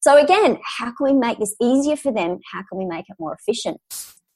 So 0.01 0.21
again, 0.21 0.59
how 0.63 0.91
can 0.91 1.05
we 1.05 1.13
make 1.13 1.39
this 1.39 1.55
easier 1.61 1.95
for 1.95 2.11
them? 2.11 2.39
How 2.51 2.63
can 2.63 2.77
we 2.77 2.85
make 2.85 3.05
it 3.07 3.15
more 3.19 3.33
efficient? 3.39 3.79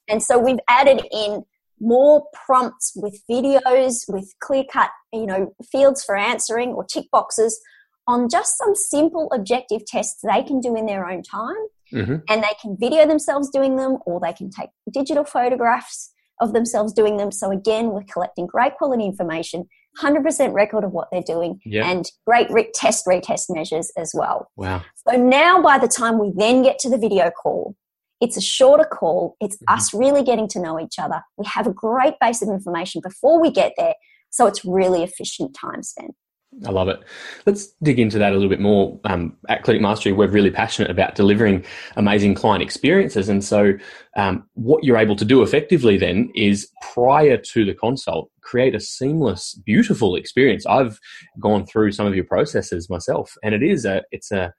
And 0.08 0.22
so 0.22 0.38
we've 0.38 0.60
added 0.70 1.02
in 1.12 1.44
more 1.80 2.26
prompts 2.34 2.94
with 2.96 3.22
videos, 3.30 4.06
with 4.08 4.34
clear 4.40 4.64
cut, 4.72 4.92
you 5.12 5.26
know, 5.26 5.54
fields 5.72 6.04
for 6.04 6.16
answering 6.16 6.70
or 6.70 6.86
tick 6.86 7.06
boxes 7.12 7.60
on 8.08 8.30
just 8.30 8.58
some 8.58 8.76
simple 8.76 9.30
objective 9.34 9.86
tests 9.86 10.22
they 10.22 10.44
can 10.44 10.60
do 10.60 10.76
in 10.76 10.86
their 10.86 11.10
own 11.10 11.24
time. 11.24 11.56
Hmm 12.04 12.16
And 12.30 12.44
they 12.44 12.54
can 12.62 12.78
video 12.80 13.08
themselves 13.08 13.50
doing 13.50 13.76
them 13.76 13.98
or 14.06 14.20
they 14.20 14.34
can 14.34 14.50
take 14.50 14.70
digital 14.92 15.24
photographs 15.24 16.12
of 16.42 16.54
themselves 16.54 16.94
doing 16.94 17.18
them. 17.18 17.32
So 17.32 17.52
again, 17.52 17.92
we're 17.92 18.04
collecting 18.12 18.46
great 18.46 18.76
quality 18.76 19.06
information, 19.06 19.68
100% 20.02 20.54
record 20.54 20.84
of 20.84 20.92
what 20.92 21.08
they're 21.12 21.22
doing 21.22 21.60
Yeah. 21.66 21.90
and 21.90 22.06
great 22.28 22.50
re- 22.52 22.70
test 22.74 23.06
retest 23.06 23.46
measures 23.50 23.92
as 23.98 24.12
well. 24.14 24.50
Wow. 24.58 24.82
So 25.08 25.16
now, 25.16 25.62
by 25.62 25.78
the 25.78 25.88
time 25.88 26.20
we 26.20 26.34
then 26.36 26.62
get 26.64 26.78
to 26.80 26.90
the 26.90 26.98
video 26.98 27.32
call, 27.32 27.76
it's 28.20 28.36
a 28.38 28.42
shorter 28.42 28.84
call. 28.86 29.36
It's 29.40 29.56
Mhm. 29.58 29.74
us 29.76 29.94
really 29.94 30.24
getting 30.24 30.48
to 30.50 30.60
know 30.60 30.80
each 30.80 31.00
other. 31.00 31.22
We 31.38 31.46
have 31.46 31.68
a 31.68 31.74
great 31.74 32.16
base 32.20 32.42
of 32.42 32.50
information 32.50 33.02
before 33.02 33.40
we 33.40 33.52
get 33.52 33.74
there. 33.78 33.94
So 34.30 34.46
it's 34.48 34.66
really 34.66 35.04
efficient 35.04 35.56
time 35.56 35.84
spent. 35.84 36.16
I 36.64 36.72
love 36.72 36.88
it. 36.88 37.02
Let's 37.46 37.74
dig 37.84 38.00
into 38.00 38.18
that 38.18 38.32
a 38.32 38.36
little 38.36 38.50
bit 38.50 38.62
more. 38.62 38.98
Um, 39.04 39.36
at 39.50 39.64
Clinic 39.64 39.82
Mastery, 39.82 40.14
we're 40.14 40.30
really 40.30 40.52
passionate 40.52 40.90
about 40.90 41.16
delivering 41.16 41.66
amazing 41.98 42.34
client 42.34 42.64
experiences. 42.64 43.28
And 43.28 43.44
so, 43.44 43.74
um, 44.16 44.48
what 44.54 44.84
you're 44.84 44.98
able 44.98 45.18
to 45.18 45.26
do 45.26 45.42
effectively 45.42 45.98
then 45.98 46.32
is 46.34 46.70
prior 46.94 47.36
to 47.38 47.66
the 47.66 47.74
consult, 47.74 48.32
create 48.42 48.74
a 48.74 48.80
seamless, 48.80 49.60
beautiful 49.66 50.16
experience. 50.16 50.66
I've 50.66 51.00
gone 51.40 51.66
through 51.66 51.92
some 51.92 52.08
of 52.08 52.16
your 52.16 52.24
processes 52.24 52.90
myself, 52.90 53.36
and 53.44 53.54
it 53.54 53.62
is 53.62 53.84
a, 53.84 54.04
it's 54.12 54.32
a, 54.32 54.54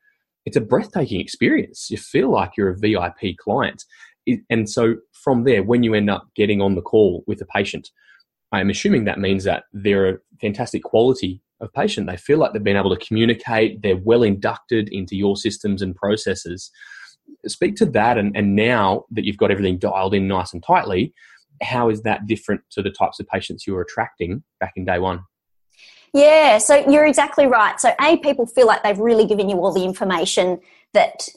it's 0.44 0.56
a 0.56 0.60
breathtaking 0.60 1.20
experience. 1.20 1.90
You 1.90 1.96
feel 1.96 2.30
like 2.30 2.52
you're 2.58 2.70
a 2.70 2.78
VIP 2.78 3.38
client. 3.38 3.84
And 4.50 4.68
so, 4.68 4.96
from 5.12 5.44
there, 5.44 5.62
when 5.62 5.82
you 5.82 5.94
end 5.94 6.10
up 6.10 6.28
getting 6.36 6.60
on 6.60 6.74
the 6.74 6.82
call 6.82 7.24
with 7.26 7.40
a 7.40 7.46
patient, 7.46 7.88
I'm 8.52 8.68
assuming 8.68 9.04
that 9.04 9.18
means 9.18 9.44
that 9.44 9.64
they're 9.72 10.08
a 10.08 10.18
fantastic 10.40 10.82
quality 10.82 11.40
of 11.60 11.72
patient. 11.72 12.06
They 12.06 12.16
feel 12.16 12.38
like 12.38 12.52
they've 12.52 12.62
been 12.62 12.76
able 12.76 12.94
to 12.94 13.06
communicate, 13.06 13.82
they're 13.82 13.96
well 13.96 14.22
inducted 14.22 14.88
into 14.90 15.16
your 15.16 15.36
systems 15.36 15.82
and 15.82 15.94
processes. 15.94 16.70
Speak 17.46 17.76
to 17.76 17.86
that, 17.86 18.18
and, 18.18 18.36
and 18.36 18.54
now 18.54 19.04
that 19.10 19.24
you've 19.24 19.36
got 19.36 19.50
everything 19.50 19.78
dialed 19.78 20.14
in 20.14 20.28
nice 20.28 20.52
and 20.52 20.62
tightly, 20.62 21.12
how 21.62 21.88
is 21.88 22.02
that 22.02 22.26
different 22.26 22.60
to 22.70 22.82
the 22.82 22.90
types 22.90 23.18
of 23.20 23.26
patients 23.26 23.66
you 23.66 23.74
were 23.74 23.82
attracting 23.82 24.42
back 24.60 24.72
in 24.76 24.84
day 24.84 24.98
one? 24.98 25.20
Yeah, 26.12 26.58
so 26.58 26.88
you're 26.88 27.06
exactly 27.06 27.46
right. 27.46 27.80
So, 27.80 27.92
A, 28.00 28.16
people 28.18 28.46
feel 28.46 28.66
like 28.66 28.82
they've 28.82 28.98
really 28.98 29.26
given 29.26 29.48
you 29.48 29.56
all 29.56 29.72
the 29.72 29.84
information 29.84 30.60
that 30.94 31.28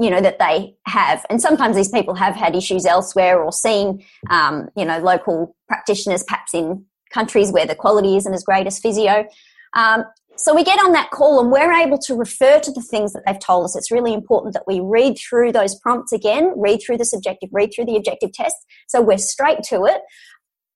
you 0.00 0.10
know 0.10 0.20
that 0.20 0.38
they 0.38 0.74
have 0.86 1.24
and 1.28 1.40
sometimes 1.40 1.76
these 1.76 1.90
people 1.90 2.14
have 2.14 2.34
had 2.34 2.56
issues 2.56 2.86
elsewhere 2.86 3.42
or 3.42 3.52
seen 3.52 4.02
um, 4.30 4.68
you 4.74 4.84
know 4.84 4.98
local 4.98 5.54
practitioners 5.68 6.22
perhaps 6.22 6.54
in 6.54 6.84
countries 7.10 7.52
where 7.52 7.66
the 7.66 7.74
quality 7.74 8.16
isn't 8.16 8.32
as 8.32 8.42
great 8.42 8.66
as 8.66 8.78
physio 8.78 9.26
um, 9.74 10.04
so 10.38 10.54
we 10.54 10.64
get 10.64 10.78
on 10.78 10.92
that 10.92 11.10
call 11.10 11.40
and 11.40 11.50
we're 11.50 11.72
able 11.72 11.98
to 11.98 12.14
refer 12.14 12.60
to 12.60 12.70
the 12.70 12.82
things 12.82 13.12
that 13.14 13.22
they've 13.26 13.38
told 13.38 13.64
us. 13.64 13.76
It's 13.76 13.90
really 13.90 14.12
important 14.12 14.54
that 14.54 14.64
we 14.66 14.80
read 14.80 15.16
through 15.18 15.52
those 15.52 15.74
prompts 15.80 16.12
again, 16.12 16.52
read 16.56 16.80
through 16.84 16.98
the 16.98 17.04
subjective, 17.04 17.48
read 17.52 17.70
through 17.74 17.86
the 17.86 17.96
objective 17.96 18.32
test. 18.32 18.56
So 18.86 19.00
we're 19.00 19.18
straight 19.18 19.62
to 19.70 19.86
it. 19.86 20.02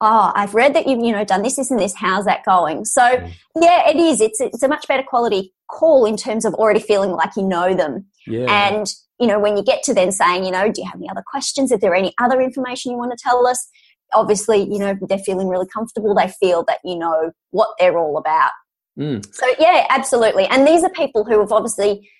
Oh, 0.01 0.33
I've 0.35 0.55
read 0.55 0.75
that 0.75 0.87
you've, 0.87 1.05
you 1.05 1.13
know, 1.13 1.25
done 1.25 1.43
this, 1.43 1.57
this 1.57 1.71
and 1.71 1.79
this. 1.79 1.95
How's 1.95 2.25
that 2.25 2.43
going? 2.45 2.87
So 2.87 3.03
mm. 3.03 3.33
yeah, 3.61 3.87
it 3.87 3.97
is. 3.97 4.23
It's, 4.23 4.41
it's 4.41 4.63
a 4.63 4.69
much 4.69 4.89
better 4.89 5.03
quality 5.03 5.53
call 5.69 6.07
in 6.07 6.17
terms 6.17 6.47
of 6.47 6.55
already 6.55 6.81
feeling 6.81 7.11
like 7.11 7.37
you 7.37 7.43
know 7.43 7.75
them. 7.75 8.07
Yeah. 8.27 8.47
And, 8.49 8.87
you 9.19 9.27
know, 9.27 9.39
when 9.39 9.59
you 9.59 9.63
get 9.63 9.83
to 9.85 9.95
then 9.95 10.11
saying, 10.11 10.45
you 10.45 10.51
know, 10.51 10.73
do 10.73 10.81
you 10.81 10.87
have 10.87 10.97
any 10.97 11.11
other 11.11 11.23
questions? 11.27 11.71
Is 11.71 11.81
there 11.81 11.95
any 11.95 12.15
other 12.19 12.41
information 12.41 12.93
you 12.93 12.99
want 12.99 13.13
to 13.13 13.23
tell 13.23 13.47
us? 13.47 13.69
Obviously, 14.15 14.63
you 14.63 14.79
know, 14.79 14.97
they're 15.03 15.19
feeling 15.19 15.49
really 15.49 15.69
comfortable. 15.73 16.15
They 16.15 16.33
feel 16.41 16.65
that 16.67 16.79
you 16.83 16.97
know 16.97 17.33
what 17.51 17.69
they're 17.79 17.99
all 17.99 18.17
about. 18.17 18.53
Mm. 19.01 19.35
So 19.35 19.47
yeah, 19.59 19.87
absolutely. 19.89 20.47
And 20.47 20.67
these 20.67 20.85
are 20.85 20.91
people 20.91 21.25
who 21.25 21.41
have 21.41 21.53
obviously 21.53 22.11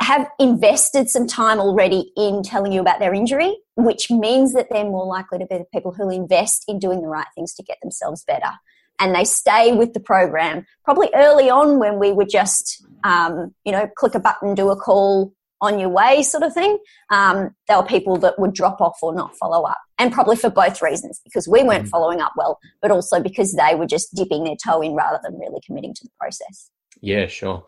have 0.00 0.28
invested 0.38 1.10
some 1.10 1.26
time 1.26 1.60
already 1.60 2.10
in 2.16 2.42
telling 2.42 2.72
you 2.72 2.80
about 2.80 3.00
their 3.00 3.12
injury, 3.12 3.54
which 3.76 4.10
means 4.10 4.54
that 4.54 4.68
they're 4.70 4.84
more 4.84 5.04
likely 5.04 5.38
to 5.38 5.46
be 5.46 5.58
the 5.58 5.66
people 5.72 5.92
who 5.92 6.08
invest 6.08 6.64
in 6.68 6.78
doing 6.78 7.02
the 7.02 7.08
right 7.08 7.26
things 7.34 7.52
to 7.54 7.62
get 7.62 7.76
themselves 7.82 8.24
better. 8.24 8.50
And 8.98 9.14
they 9.14 9.24
stay 9.24 9.72
with 9.72 9.92
the 9.92 10.00
program. 10.00 10.66
Probably 10.84 11.10
early 11.14 11.50
on 11.50 11.78
when 11.78 11.98
we 11.98 12.12
would 12.12 12.30
just, 12.30 12.84
um, 13.04 13.54
you 13.64 13.72
know, 13.72 13.88
click 13.96 14.14
a 14.14 14.20
button, 14.20 14.54
do 14.54 14.70
a 14.70 14.76
call, 14.76 15.34
on 15.60 15.78
your 15.78 15.88
way 15.88 16.22
sort 16.22 16.42
of 16.42 16.54
thing. 16.54 16.78
Um, 17.10 17.54
there 17.68 17.76
were 17.76 17.86
people 17.86 18.16
that 18.18 18.38
would 18.38 18.54
drop 18.54 18.80
off 18.80 18.98
or 19.02 19.14
not 19.14 19.36
follow 19.36 19.64
up. 19.64 19.78
And 19.98 20.12
probably 20.12 20.36
for 20.36 20.50
both 20.50 20.80
reasons, 20.80 21.20
because 21.24 21.46
we 21.46 21.62
weren't 21.62 21.86
mm. 21.86 21.90
following 21.90 22.20
up 22.20 22.32
well, 22.36 22.58
but 22.80 22.90
also 22.90 23.20
because 23.20 23.54
they 23.54 23.74
were 23.74 23.86
just 23.86 24.14
dipping 24.14 24.44
their 24.44 24.56
toe 24.64 24.80
in 24.80 24.94
rather 24.94 25.20
than 25.22 25.38
really 25.38 25.60
committing 25.66 25.94
to 25.94 26.04
the 26.04 26.10
process. 26.18 26.70
Yeah, 27.00 27.26
sure. 27.26 27.64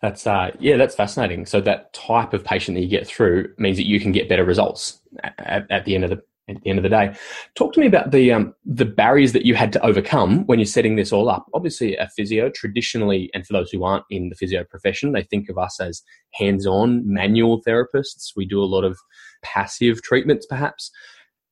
That's 0.00 0.26
uh, 0.26 0.52
yeah, 0.60 0.76
that's 0.76 0.94
fascinating. 0.94 1.46
So 1.46 1.60
that 1.62 1.92
type 1.92 2.32
of 2.32 2.44
patient 2.44 2.76
that 2.76 2.82
you 2.82 2.88
get 2.88 3.06
through 3.06 3.52
means 3.58 3.76
that 3.78 3.86
you 3.86 3.98
can 3.98 4.12
get 4.12 4.28
better 4.28 4.44
results 4.44 5.00
at, 5.22 5.66
at 5.70 5.84
the 5.84 5.94
end 5.94 6.04
of 6.04 6.10
the 6.10 6.22
at 6.48 6.62
the 6.62 6.70
end 6.70 6.78
of 6.78 6.82
the 6.82 6.88
day. 6.88 7.14
Talk 7.54 7.72
to 7.74 7.80
me 7.80 7.86
about 7.86 8.10
the 8.10 8.32
um, 8.32 8.54
the 8.64 8.84
barriers 8.84 9.32
that 9.32 9.44
you 9.44 9.54
had 9.54 9.72
to 9.74 9.84
overcome 9.84 10.44
when 10.46 10.58
you're 10.58 10.66
setting 10.66 10.96
this 10.96 11.12
all 11.12 11.28
up. 11.28 11.46
Obviously, 11.54 11.96
a 11.96 12.08
physio 12.16 12.50
traditionally, 12.50 13.30
and 13.34 13.46
for 13.46 13.52
those 13.52 13.70
who 13.70 13.84
aren't 13.84 14.04
in 14.10 14.28
the 14.28 14.34
physio 14.34 14.64
profession, 14.64 15.12
they 15.12 15.22
think 15.22 15.48
of 15.48 15.58
us 15.58 15.80
as 15.80 16.02
hands-on 16.34 17.02
manual 17.12 17.62
therapists. 17.62 18.32
We 18.36 18.46
do 18.46 18.62
a 18.62 18.66
lot 18.66 18.84
of 18.84 18.98
passive 19.42 20.02
treatments, 20.02 20.46
perhaps. 20.46 20.90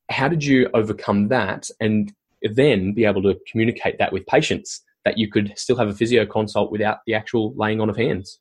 How 0.09 0.27
did 0.27 0.43
you 0.43 0.69
overcome 0.73 1.27
that, 1.29 1.69
and 1.79 2.13
then 2.41 2.93
be 2.93 3.05
able 3.05 3.23
to 3.23 3.37
communicate 3.49 3.97
that 3.99 4.13
with 4.13 4.25
patients 4.25 4.81
that 5.05 5.17
you 5.17 5.29
could 5.29 5.53
still 5.55 5.77
have 5.77 5.87
a 5.87 5.93
physio 5.93 6.25
consult 6.25 6.71
without 6.71 6.99
the 7.05 7.13
actual 7.13 7.53
laying 7.55 7.79
on 7.79 7.89
of 7.89 7.97
hands? 7.97 8.39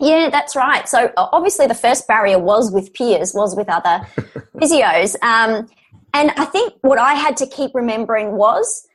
Yeah, 0.00 0.30
that's 0.30 0.56
right. 0.56 0.88
So 0.88 1.12
obviously, 1.16 1.66
the 1.66 1.74
first 1.74 2.08
barrier 2.08 2.38
was 2.38 2.72
with 2.72 2.92
peers, 2.94 3.32
was 3.34 3.54
with 3.54 3.68
other 3.68 4.06
physios. 4.56 5.16
Um, 5.22 5.68
and 6.14 6.30
I 6.36 6.44
think 6.44 6.74
what 6.82 6.98
I 6.98 7.14
had 7.14 7.36
to 7.38 7.46
keep 7.46 7.72
remembering 7.74 8.36
was 8.36 8.86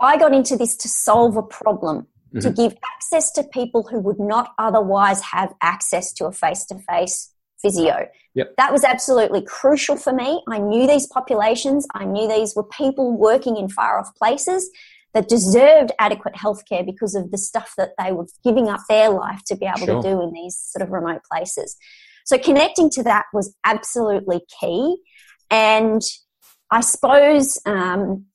I 0.00 0.16
got 0.16 0.34
into 0.34 0.56
this 0.56 0.76
to 0.78 0.88
solve 0.88 1.36
a 1.36 1.42
problem, 1.42 2.06
mm-hmm. 2.34 2.40
to 2.40 2.50
give 2.50 2.76
access 2.94 3.30
to 3.32 3.44
people 3.44 3.84
who 3.84 4.00
would 4.00 4.18
not 4.18 4.52
otherwise 4.58 5.20
have 5.22 5.54
access 5.62 6.12
to 6.14 6.26
a 6.26 6.32
face 6.32 6.64
to 6.66 6.78
face 6.78 7.32
physio. 7.62 8.08
Yep. 8.34 8.54
That 8.58 8.72
was 8.72 8.84
absolutely 8.84 9.42
crucial 9.42 9.96
for 9.96 10.12
me. 10.12 10.42
I 10.48 10.58
knew 10.58 10.86
these 10.86 11.06
populations, 11.06 11.86
I 11.94 12.04
knew 12.04 12.28
these 12.28 12.54
were 12.54 12.64
people 12.64 13.16
working 13.16 13.56
in 13.56 13.68
far 13.68 13.98
off 13.98 14.14
places 14.16 14.70
that 15.14 15.28
deserved 15.28 15.92
adequate 16.00 16.34
healthcare 16.34 16.84
because 16.84 17.14
of 17.14 17.30
the 17.30 17.38
stuff 17.38 17.74
that 17.78 17.90
they 18.02 18.10
were 18.10 18.26
giving 18.42 18.68
up 18.68 18.80
their 18.88 19.10
life 19.10 19.42
to 19.46 19.56
be 19.56 19.64
able 19.64 19.78
sure. 19.78 20.02
to 20.02 20.08
do 20.08 20.20
in 20.20 20.32
these 20.32 20.56
sort 20.56 20.82
of 20.82 20.90
remote 20.90 21.22
places. 21.30 21.76
So 22.24 22.38
connecting 22.38 22.90
to 22.90 23.02
that 23.04 23.26
was 23.32 23.54
absolutely 23.64 24.40
key. 24.60 24.96
And 25.50 26.02
I 26.70 26.80
suppose 26.80 27.60
um, 27.66 28.26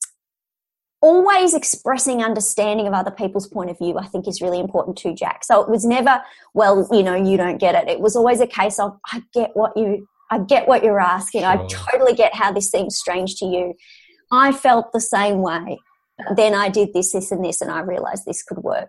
always 1.02 1.54
expressing 1.54 2.22
understanding 2.22 2.86
of 2.86 2.94
other 2.94 3.10
people's 3.10 3.48
point 3.48 3.70
of 3.70 3.78
view, 3.78 3.98
I 3.98 4.06
think 4.06 4.26
is 4.26 4.40
really 4.40 4.60
important 4.60 4.96
too, 4.96 5.14
Jack. 5.14 5.44
So 5.44 5.60
it 5.60 5.68
was 5.68 5.84
never, 5.84 6.22
well, 6.54 6.88
you 6.92 7.02
know, 7.02 7.14
you 7.14 7.36
don't 7.36 7.58
get 7.58 7.74
it. 7.74 7.88
It 7.88 8.00
was 8.00 8.16
always 8.16 8.40
a 8.40 8.46
case 8.46 8.78
of, 8.78 8.96
I 9.12 9.22
get 9.34 9.50
what 9.54 9.76
you, 9.76 10.08
I 10.30 10.38
get 10.38 10.68
what 10.68 10.84
you're 10.84 11.00
asking. 11.00 11.42
Sure. 11.42 11.50
I 11.50 11.66
totally 11.68 12.14
get 12.14 12.34
how 12.34 12.52
this 12.52 12.70
seems 12.70 12.96
strange 12.96 13.36
to 13.36 13.44
you. 13.44 13.74
I 14.32 14.52
felt 14.52 14.92
the 14.92 15.00
same 15.00 15.42
way 15.42 15.78
then 16.34 16.54
I 16.54 16.68
did 16.68 16.92
this, 16.92 17.12
this, 17.12 17.30
and 17.30 17.44
this, 17.44 17.60
and 17.60 17.70
I 17.70 17.80
realized 17.80 18.24
this 18.26 18.42
could 18.42 18.58
work. 18.58 18.88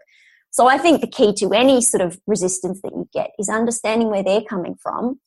So 0.52 0.68
I 0.68 0.78
think 0.78 1.02
the 1.02 1.08
key 1.08 1.34
to 1.36 1.54
any 1.54 1.82
sort 1.82 2.02
of 2.02 2.20
resistance 2.28 2.82
that 2.84 2.92
you 2.92 3.10
get 3.14 3.32
is 3.40 3.50
understanding 3.50 4.10
where 4.10 4.24
they're 4.24 4.42
coming 4.42 4.76
from 4.76 5.20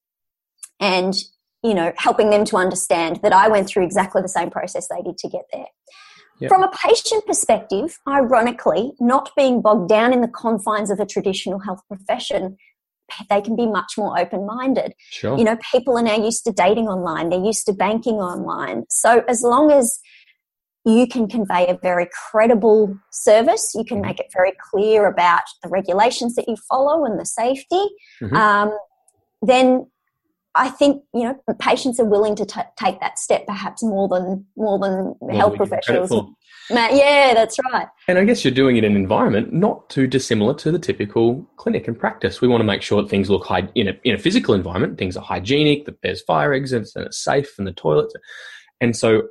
and, 0.79 1.15
you 1.63 1.75
know, 1.75 1.93
helping 1.97 2.31
them 2.31 2.45
to 2.47 2.57
understand 2.57 3.21
that 3.23 3.33
I 3.33 3.49
went 3.49 3.67
through 3.67 3.85
exactly 3.85 4.21
the 4.21 4.29
same 4.29 4.51
process 4.51 4.89
they 4.89 5.03
did 5.03 5.17
to 5.19 5.29
get 5.29 5.45
there. 5.53 5.67
Yep. 6.41 6.49
From 6.51 6.63
a 6.63 6.71
patient 6.71 7.25
perspective, 7.27 7.99
ironically, 8.07 8.93
not 9.01 9.31
being 9.37 9.63
bogged 9.63 9.89
down 9.89 10.13
in 10.13 10.21
the 10.21 10.29
confines 10.29 10.91
of 10.91 11.01
a 11.01 11.07
traditional 11.07 11.61
health 11.61 11.81
profession, 11.89 12.57
they 13.31 13.41
can 13.41 13.57
be 13.57 13.67
much 13.67 13.93
more 13.97 14.19
open 14.19 14.45
minded. 14.45 14.95
Sure. 15.11 15.39
You 15.39 15.45
know, 15.45 15.57
people 15.73 15.97
are 15.97 16.03
now 16.03 16.17
used 16.17 16.45
to 16.45 16.53
dating 16.53 16.89
online, 16.89 17.31
they're 17.31 17.45
used 17.45 17.67
to 17.67 17.73
banking 17.73 18.17
online. 18.17 18.85
So 18.91 19.23
as 19.29 19.43
long 19.43 19.71
as 19.71 20.01
you 20.85 21.07
can 21.07 21.29
convey 21.29 21.67
a 21.69 21.79
very 21.83 22.09
credible 22.31 22.97
service. 23.11 23.73
You 23.75 23.85
can 23.85 23.99
mm-hmm. 23.99 24.09
make 24.09 24.21
it 24.21 24.27
very 24.33 24.53
clear 24.71 25.07
about 25.07 25.43
the 25.63 25.69
regulations 25.69 26.35
that 26.35 26.49
you 26.49 26.57
follow 26.69 27.05
and 27.05 27.19
the 27.19 27.27
safety. 27.27 27.85
Mm-hmm. 28.21 28.37
Um, 28.37 28.79
then 29.43 29.87
I 30.55 30.69
think 30.69 31.03
you 31.13 31.25
know 31.25 31.55
patients 31.59 31.99
are 31.99 32.05
willing 32.05 32.37
to 32.37 32.47
t- 32.47 32.61
take 32.79 33.01
that 33.01 33.19
step, 33.19 33.47
perhaps 33.47 33.83
more 33.83 34.09
than 34.09 34.47
more 34.57 34.79
than 34.79 35.15
more 35.21 35.33
health 35.33 35.57
professionals. 35.57 36.13
Yeah, 36.71 37.33
that's 37.35 37.59
right. 37.73 37.89
And 38.09 38.19
I 38.19 38.25
guess 38.25 38.45
you're 38.45 38.55
doing 38.55 38.77
it 38.77 38.85
in 38.85 38.93
an 38.93 38.97
environment 38.97 39.53
not 39.53 39.91
too 39.91 40.07
dissimilar 40.07 40.55
to 40.55 40.71
the 40.71 40.79
typical 40.79 41.45
clinic 41.57 41.89
and 41.89 41.99
practice. 41.99 42.41
We 42.41 42.49
want 42.49 42.61
to 42.61 42.65
make 42.65 42.83
sure 42.83 43.03
that 43.03 43.09
things 43.09 43.29
look 43.29 43.45
high 43.45 43.69
in 43.75 43.89
a 43.89 43.99
in 44.05 44.15
a 44.15 44.19
physical 44.19 44.55
environment. 44.55 44.97
Things 44.97 45.17
are 45.17 45.25
hygienic, 45.25 45.87
that 45.87 46.01
there's 46.03 46.23
fire 46.23 46.53
exits, 46.53 46.95
and 46.95 47.05
it's 47.05 47.19
safe, 47.19 47.59
and 47.59 47.67
the 47.67 47.73
toilets. 47.73 48.15
And 48.81 48.97
so 48.97 49.23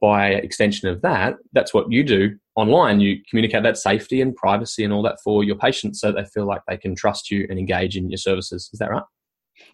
by 0.00 0.28
extension 0.30 0.88
of 0.88 1.02
that, 1.02 1.36
that's 1.52 1.74
what 1.74 1.90
you 1.90 2.04
do 2.04 2.36
online. 2.56 3.00
You 3.00 3.18
communicate 3.28 3.62
that 3.62 3.78
safety 3.78 4.20
and 4.20 4.34
privacy 4.34 4.84
and 4.84 4.92
all 4.92 5.02
that 5.02 5.18
for 5.22 5.44
your 5.44 5.56
patients 5.56 6.00
so 6.00 6.12
they 6.12 6.24
feel 6.24 6.46
like 6.46 6.62
they 6.68 6.76
can 6.76 6.94
trust 6.94 7.30
you 7.30 7.46
and 7.48 7.58
engage 7.58 7.96
in 7.96 8.10
your 8.10 8.18
services. 8.18 8.70
Is 8.72 8.78
that 8.78 8.90
right? 8.90 9.02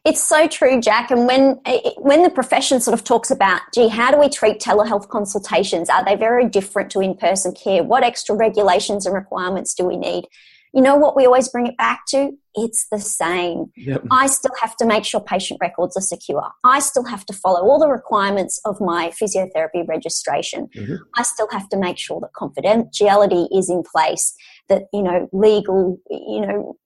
It's 0.04 0.22
so 0.22 0.46
true, 0.48 0.80
Jack. 0.80 1.10
And 1.10 1.26
when 1.26 1.60
eh, 1.64 1.80
eh, 1.84 1.90
when 1.98 2.22
the 2.22 2.30
profession 2.30 2.80
sort 2.80 2.98
of 2.98 3.04
talks 3.04 3.30
about, 3.30 3.60
gee, 3.74 3.88
how 3.88 4.10
do 4.10 4.18
we 4.18 4.28
treat 4.28 4.60
telehealth 4.60 5.08
consultations? 5.08 5.88
Are 5.88 6.04
they 6.04 6.16
very 6.16 6.48
different 6.48 6.90
to 6.92 7.00
in 7.00 7.16
person 7.16 7.52
care? 7.54 7.82
What 7.82 8.04
extra 8.04 8.34
regulations 8.34 9.06
and 9.06 9.14
requirements 9.14 9.74
do 9.74 9.84
we 9.84 9.96
need? 9.96 10.24
You 10.72 10.82
know 10.82 10.96
what 10.96 11.16
we 11.16 11.24
always 11.26 11.48
bring 11.48 11.66
it 11.66 11.76
back 11.76 12.02
to? 12.08 12.32
It's 12.54 12.86
the 12.90 12.98
same. 12.98 13.66
Yep. 13.76 14.04
I 14.10 14.26
still 14.26 14.52
have 14.60 14.76
to 14.76 14.86
make 14.86 15.04
sure 15.04 15.20
patient 15.20 15.58
records 15.60 15.96
are 15.96 16.02
secure. 16.02 16.50
I 16.64 16.80
still 16.80 17.04
have 17.04 17.24
to 17.26 17.32
follow 17.32 17.60
all 17.60 17.78
the 17.78 17.88
requirements 17.88 18.60
of 18.64 18.80
my 18.80 19.10
physiotherapy 19.10 19.86
registration. 19.86 20.68
Mm-hmm. 20.76 20.96
I 21.16 21.22
still 21.22 21.48
have 21.50 21.68
to 21.70 21.76
make 21.76 21.98
sure 21.98 22.20
that 22.20 22.32
confidentiality 22.34 23.48
is 23.56 23.70
in 23.70 23.82
place, 23.82 24.34
that, 24.68 24.84
you 24.92 25.02
know, 25.02 25.28
legal, 25.32 25.98
you 26.10 26.40
know, 26.40 26.76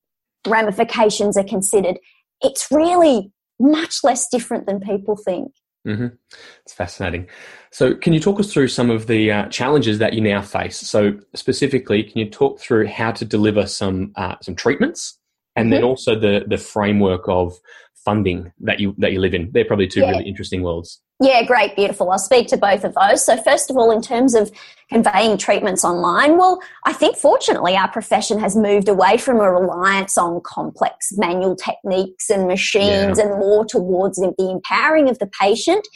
ramifications 0.47 1.37
are 1.37 1.45
considered. 1.45 1.99
It's 2.41 2.69
really 2.71 3.33
much 3.59 3.99
less 4.03 4.29
different 4.29 4.67
than 4.67 4.81
people 4.81 5.17
think. 5.17 5.53
Mm-hmm. 5.87 6.07
It's 6.63 6.73
fascinating. 6.73 7.29
So, 7.73 7.95
can 7.95 8.13
you 8.13 8.21
talk 8.21 8.39
us 8.39 8.53
through 8.53 8.69
some 8.69 8.91
of 8.91 9.09
the 9.09 9.33
uh, 9.33 9.49
challenges 9.49 9.99
that 9.99 10.13
you 10.13 10.21
now 10.21 10.41
face? 10.41 10.77
So, 10.77 11.15
specifically, 11.35 12.05
can 12.05 12.19
you 12.19 12.31
talk 12.31 12.61
through 12.61 12.87
how 12.87 13.11
to 13.13 13.25
deliver 13.25 13.67
some 13.67 14.13
uh, 14.17 14.37
some 14.43 14.55
treatments, 14.55 15.19
and 15.57 15.67
mm-hmm. 15.67 15.73
then 15.73 15.85
also 15.85 16.19
the 16.19 16.45
the 16.47 16.59
framework 16.59 17.29
of 17.29 17.55
funding 18.05 18.53
that 18.61 18.79
you 18.79 18.95
that 18.99 19.13
you 19.13 19.21
live 19.21 19.35
in? 19.35 19.51
They're 19.53 19.65
probably 19.65 19.89
two 19.89 20.01
yeah. 20.01 20.11
really 20.11 20.29
interesting 20.29 20.63
worlds. 20.63 21.01
Yeah, 21.21 21.45
great, 21.45 21.75
beautiful. 21.77 22.11
I'll 22.11 22.19
speak 22.19 22.49
to 22.49 22.57
both 22.57 22.85
of 22.85 22.95
those. 22.95 23.25
So, 23.25 23.37
first 23.43 23.69
of 23.71 23.77
all, 23.77 23.91
in 23.91 24.03
terms 24.03 24.35
of 24.35 24.53
conveying 24.93 25.39
treatments 25.39 25.85
online, 25.85 26.39
well, 26.39 26.61
I 26.85 26.93
think 26.93 27.17
fortunately 27.17 27.77
our 27.77 27.91
profession 27.91 28.39
has 28.39 28.57
moved 28.57 28.89
away 28.89 29.17
from 29.17 29.41
a 29.41 29.51
reliance 29.51 30.19
on 30.19 30.41
complex 30.45 31.13
manual 31.17 31.57
techniques 31.57 32.31
and 32.31 32.47
machines 32.47 33.19
yeah. 33.19 33.25
and 33.25 33.39
more 33.39 33.65
towards 33.65 34.19
the 34.19 34.35
empowering 34.39 35.09
of 35.09 35.19
the 35.19 35.27
patient, 35.41 35.87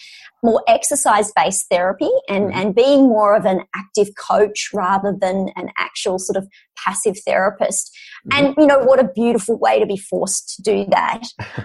more 0.43 0.63
exercise 0.69 1.33
based 1.37 1.67
therapy, 1.71 2.11
and, 2.29 2.51
mm. 2.51 2.55
and 2.55 2.75
being 2.75 3.03
more 3.03 3.37
of 3.37 3.45
an 3.45 3.63
active 3.75 4.09
coach 4.17 4.71
rather 4.73 5.15
than 5.19 5.51
an 5.57 5.71
actual 5.79 6.19
sort 6.19 6.37
of 6.37 6.49
passive 6.77 7.17
therapist. 7.27 7.97
Mm. 8.31 8.39
And, 8.39 8.55
you 8.59 8.67
know, 8.67 8.79
what 8.79 8.99
a 8.99 9.11
beautiful 9.15 9.59
way 9.59 9.79
to 9.79 9.87
be 9.87 9.97
forced 9.97 10.57
to 10.57 10.63
do 10.63 10.87
that. 10.91 11.23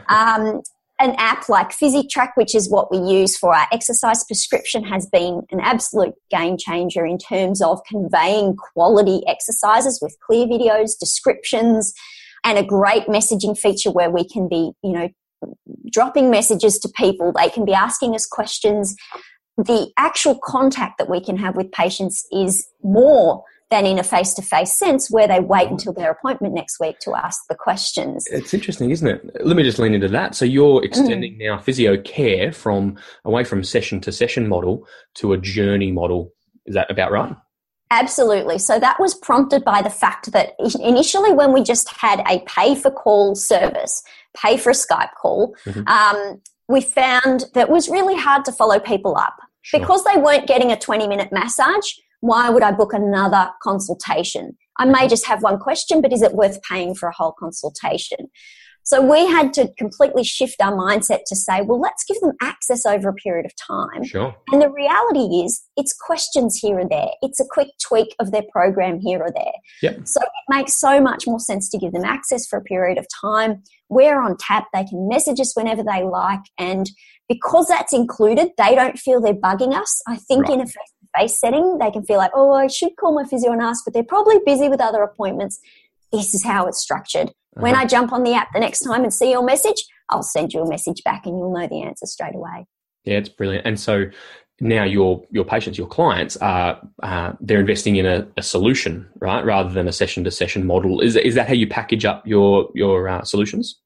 Um, 0.09 0.61
an 1.01 1.15
app 1.17 1.49
like 1.49 1.71
PhysiTrack, 1.71 2.31
which 2.35 2.53
is 2.53 2.69
what 2.69 2.91
we 2.91 2.97
use 2.97 3.37
for 3.37 3.55
our 3.55 3.67
exercise 3.71 4.23
prescription, 4.23 4.83
has 4.83 5.07
been 5.07 5.41
an 5.51 5.59
absolute 5.59 6.13
game 6.29 6.57
changer 6.57 7.05
in 7.05 7.17
terms 7.17 7.61
of 7.61 7.79
conveying 7.87 8.55
quality 8.55 9.21
exercises 9.27 9.99
with 10.01 10.15
clear 10.25 10.45
videos, 10.45 10.91
descriptions, 10.99 11.93
and 12.43 12.57
a 12.57 12.63
great 12.63 13.07
messaging 13.07 13.57
feature 13.57 13.91
where 13.91 14.09
we 14.09 14.27
can 14.27 14.47
be, 14.47 14.71
you 14.83 14.93
know, 14.93 15.09
dropping 15.91 16.29
messages 16.29 16.77
to 16.79 16.89
people. 16.95 17.33
They 17.33 17.49
can 17.49 17.65
be 17.65 17.73
asking 17.73 18.13
us 18.13 18.25
questions. 18.25 18.95
The 19.57 19.91
actual 19.97 20.39
contact 20.43 20.97
that 20.99 21.09
we 21.09 21.19
can 21.19 21.37
have 21.37 21.55
with 21.55 21.71
patients 21.71 22.25
is 22.31 22.67
more 22.83 23.43
than 23.71 23.85
in 23.85 23.97
a 23.97 24.03
face 24.03 24.33
to 24.35 24.41
face 24.41 24.77
sense 24.77 25.09
where 25.09 25.27
they 25.27 25.39
wait 25.39 25.69
until 25.69 25.93
their 25.93 26.11
appointment 26.11 26.53
next 26.53 26.79
week 26.79 26.99
to 26.99 27.15
ask 27.15 27.41
the 27.49 27.55
questions. 27.55 28.27
It's 28.29 28.53
interesting, 28.53 28.91
isn't 28.91 29.07
it? 29.07 29.45
Let 29.45 29.55
me 29.55 29.63
just 29.63 29.79
lean 29.79 29.93
into 29.93 30.09
that. 30.09 30.35
So 30.35 30.45
you're 30.45 30.83
extending 30.83 31.35
mm. 31.35 31.45
now 31.47 31.57
physio 31.57 31.99
care 32.01 32.51
from 32.51 32.97
away 33.23 33.45
from 33.45 33.63
session 33.63 34.01
to 34.01 34.11
session 34.11 34.47
model 34.47 34.85
to 35.15 35.31
a 35.33 35.37
journey 35.37 35.91
model. 35.91 36.33
Is 36.65 36.75
that 36.75 36.91
about 36.91 37.11
right? 37.11 37.35
Absolutely. 37.91 38.57
So 38.57 38.79
that 38.79 38.99
was 38.99 39.15
prompted 39.15 39.63
by 39.63 39.81
the 39.81 39.89
fact 39.89 40.31
that 40.33 40.53
initially, 40.79 41.33
when 41.33 41.51
we 41.51 41.63
just 41.63 41.89
had 41.89 42.21
a 42.27 42.39
pay 42.45 42.75
for 42.75 42.91
call 42.91 43.35
service, 43.35 44.03
pay 44.35 44.57
for 44.57 44.69
a 44.69 44.73
Skype 44.73 45.13
call, 45.21 45.55
mm-hmm. 45.65 45.87
um, 45.87 46.41
we 46.69 46.81
found 46.81 47.45
that 47.53 47.69
was 47.69 47.89
really 47.89 48.15
hard 48.15 48.45
to 48.45 48.51
follow 48.51 48.79
people 48.79 49.17
up 49.17 49.37
sure. 49.61 49.79
because 49.79 50.03
they 50.05 50.17
weren't 50.17 50.47
getting 50.47 50.71
a 50.71 50.79
20 50.79 51.07
minute 51.07 51.29
massage 51.33 51.91
why 52.21 52.49
would 52.49 52.63
I 52.63 52.71
book 52.71 52.93
another 52.93 53.49
consultation? 53.61 54.57
I 54.77 54.85
may 54.85 55.07
just 55.07 55.27
have 55.27 55.43
one 55.43 55.59
question, 55.59 56.01
but 56.01 56.13
is 56.13 56.21
it 56.21 56.33
worth 56.33 56.61
paying 56.63 56.95
for 56.95 57.09
a 57.09 57.13
whole 57.15 57.33
consultation? 57.37 58.29
So 58.83 58.99
we 58.99 59.27
had 59.27 59.53
to 59.53 59.71
completely 59.77 60.23
shift 60.23 60.55
our 60.59 60.73
mindset 60.73 61.19
to 61.27 61.35
say, 61.35 61.61
well, 61.61 61.79
let's 61.79 62.03
give 62.03 62.19
them 62.19 62.33
access 62.41 62.85
over 62.85 63.09
a 63.09 63.13
period 63.13 63.45
of 63.45 63.51
time. 63.55 64.03
Sure. 64.03 64.35
And 64.51 64.61
the 64.61 64.71
reality 64.71 65.43
is, 65.43 65.61
it's 65.77 65.93
questions 65.93 66.57
here 66.57 66.79
or 66.79 66.89
there. 66.89 67.09
It's 67.21 67.39
a 67.39 67.45
quick 67.47 67.67
tweak 67.85 68.15
of 68.19 68.31
their 68.31 68.43
program 68.51 68.99
here 68.99 69.19
or 69.19 69.29
there. 69.35 69.53
Yep. 69.83 70.07
So 70.07 70.21
it 70.21 70.29
makes 70.55 70.79
so 70.79 70.99
much 70.99 71.27
more 71.27 71.39
sense 71.39 71.69
to 71.69 71.77
give 71.77 71.93
them 71.93 72.03
access 72.03 72.47
for 72.47 72.57
a 72.57 72.63
period 72.63 72.97
of 72.97 73.05
time. 73.21 73.61
We're 73.89 74.19
on 74.19 74.35
tap. 74.39 74.65
They 74.73 74.83
can 74.83 75.07
message 75.07 75.39
us 75.39 75.55
whenever 75.55 75.83
they 75.83 76.03
like. 76.03 76.41
And 76.57 76.89
because 77.29 77.67
that's 77.67 77.93
included, 77.93 78.49
they 78.57 78.73
don't 78.73 78.97
feel 78.97 79.21
they're 79.21 79.33
bugging 79.33 79.79
us. 79.79 80.01
I 80.07 80.17
think 80.17 80.47
right. 80.47 80.53
in 80.53 80.61
a 80.61 80.67
face 81.17 81.39
setting, 81.39 81.77
they 81.79 81.91
can 81.91 82.03
feel 82.03 82.17
like, 82.17 82.31
oh, 82.33 82.51
I 82.53 82.67
should 82.67 82.95
call 82.97 83.13
my 83.13 83.25
physio 83.25 83.51
and 83.51 83.61
ask, 83.61 83.83
but 83.85 83.93
they're 83.93 84.03
probably 84.03 84.39
busy 84.45 84.69
with 84.69 84.81
other 84.81 85.03
appointments. 85.03 85.59
This 86.11 86.33
is 86.33 86.43
how 86.43 86.67
it's 86.67 86.81
structured. 86.81 87.29
Uh-huh. 87.29 87.63
When 87.63 87.75
I 87.75 87.85
jump 87.85 88.13
on 88.13 88.23
the 88.23 88.33
app 88.33 88.49
the 88.53 88.59
next 88.59 88.81
time 88.81 89.03
and 89.03 89.13
see 89.13 89.31
your 89.31 89.43
message, 89.43 89.85
I'll 90.09 90.23
send 90.23 90.53
you 90.53 90.61
a 90.61 90.69
message 90.69 91.03
back 91.03 91.25
and 91.25 91.37
you'll 91.37 91.53
know 91.53 91.67
the 91.67 91.81
answer 91.81 92.05
straight 92.05 92.35
away. 92.35 92.65
Yeah, 93.03 93.17
it's 93.17 93.29
brilliant. 93.29 93.65
And 93.65 93.79
so 93.79 94.05
now 94.59 94.83
your 94.83 95.23
your 95.31 95.43
patients, 95.43 95.77
your 95.77 95.87
clients 95.87 96.37
are 96.37 96.79
uh, 97.01 97.33
they're 97.41 97.59
investing 97.59 97.95
in 97.95 98.05
a, 98.05 98.27
a, 98.37 98.43
solution, 98.43 99.09
right, 99.19 99.43
rather 99.43 99.69
than 99.69 99.87
a 99.87 99.91
session 99.91 100.23
to 100.23 100.31
session 100.31 100.67
model. 100.67 101.01
Is 101.01 101.15
is 101.15 101.33
that 101.35 101.47
how 101.47 101.55
you 101.55 101.67
package 101.67 102.05
up 102.05 102.25
your 102.27 102.69
your 102.75 103.09
uh, 103.09 103.23
solutions? 103.23 103.79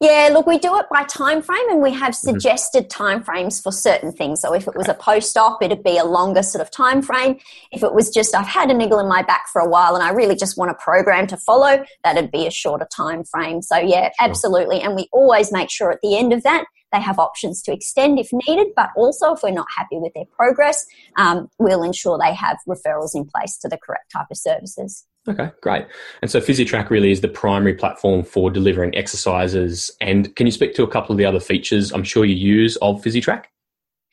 Yeah, 0.00 0.30
look, 0.32 0.46
we 0.46 0.58
do 0.58 0.78
it 0.78 0.86
by 0.92 1.02
time 1.04 1.42
frame 1.42 1.68
and 1.70 1.82
we 1.82 1.92
have 1.92 2.12
mm-hmm. 2.12 2.30
suggested 2.30 2.88
time 2.88 3.22
frames 3.22 3.60
for 3.60 3.72
certain 3.72 4.12
things. 4.12 4.40
So 4.40 4.54
if 4.54 4.68
it 4.68 4.76
was 4.76 4.86
a 4.86 4.94
post-op, 4.94 5.60
it'd 5.60 5.82
be 5.82 5.98
a 5.98 6.04
longer 6.04 6.44
sort 6.44 6.62
of 6.62 6.70
time 6.70 7.02
frame. 7.02 7.38
If 7.72 7.82
it 7.82 7.92
was 7.92 8.10
just 8.10 8.34
I've 8.34 8.46
had 8.46 8.70
a 8.70 8.74
niggle 8.74 9.00
in 9.00 9.08
my 9.08 9.22
back 9.22 9.48
for 9.52 9.60
a 9.60 9.68
while 9.68 9.96
and 9.96 10.04
I 10.04 10.10
really 10.10 10.36
just 10.36 10.56
want 10.56 10.70
a 10.70 10.74
program 10.74 11.26
to 11.28 11.36
follow, 11.36 11.84
that'd 12.04 12.30
be 12.30 12.46
a 12.46 12.50
shorter 12.50 12.86
time 12.94 13.24
frame. 13.24 13.60
So 13.60 13.76
yeah, 13.76 14.10
absolutely. 14.20 14.80
And 14.80 14.94
we 14.94 15.08
always 15.12 15.50
make 15.50 15.68
sure 15.68 15.90
at 15.90 16.00
the 16.00 16.16
end 16.16 16.32
of 16.32 16.44
that 16.44 16.66
they 16.92 17.00
have 17.00 17.18
options 17.18 17.62
to 17.62 17.72
extend 17.72 18.18
if 18.18 18.28
needed, 18.32 18.68
but 18.74 18.90
also 18.96 19.34
if 19.34 19.42
we're 19.42 19.50
not 19.50 19.66
happy 19.76 19.98
with 19.98 20.12
their 20.14 20.24
progress, 20.26 20.86
um, 21.16 21.48
we'll 21.58 21.82
ensure 21.82 22.18
they 22.18 22.34
have 22.34 22.58
referrals 22.68 23.14
in 23.14 23.24
place 23.24 23.56
to 23.58 23.68
the 23.68 23.78
correct 23.78 24.10
type 24.12 24.26
of 24.30 24.36
services. 24.36 25.04
Okay, 25.28 25.50
great. 25.60 25.86
And 26.22 26.30
so 26.30 26.40
PhysiTrack 26.40 26.88
really 26.88 27.10
is 27.10 27.20
the 27.20 27.28
primary 27.28 27.74
platform 27.74 28.24
for 28.24 28.50
delivering 28.50 28.96
exercises. 28.96 29.90
And 30.00 30.34
can 30.36 30.46
you 30.46 30.52
speak 30.52 30.74
to 30.74 30.84
a 30.84 30.88
couple 30.88 31.12
of 31.12 31.18
the 31.18 31.26
other 31.26 31.40
features 31.40 31.92
I'm 31.92 32.04
sure 32.04 32.24
you 32.24 32.34
use 32.34 32.76
of 32.76 33.02
PhysiTrack? 33.02 33.44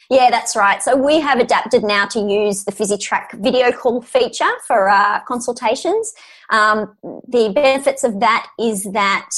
Yeah, 0.09 0.29
that's 0.29 0.55
right. 0.55 0.83
So 0.83 0.95
we 0.95 1.19
have 1.19 1.39
adapted 1.39 1.83
now 1.83 2.05
to 2.07 2.19
use 2.19 2.63
the 2.63 2.71
PhysiTrack 2.71 3.41
video 3.41 3.71
call 3.71 4.01
feature 4.01 4.51
for 4.67 4.89
uh, 4.89 5.21
consultations. 5.21 6.13
Um, 6.51 6.95
the 7.27 7.51
benefits 7.53 8.03
of 8.03 8.19
that 8.19 8.47
is 8.59 8.83
that 8.91 9.29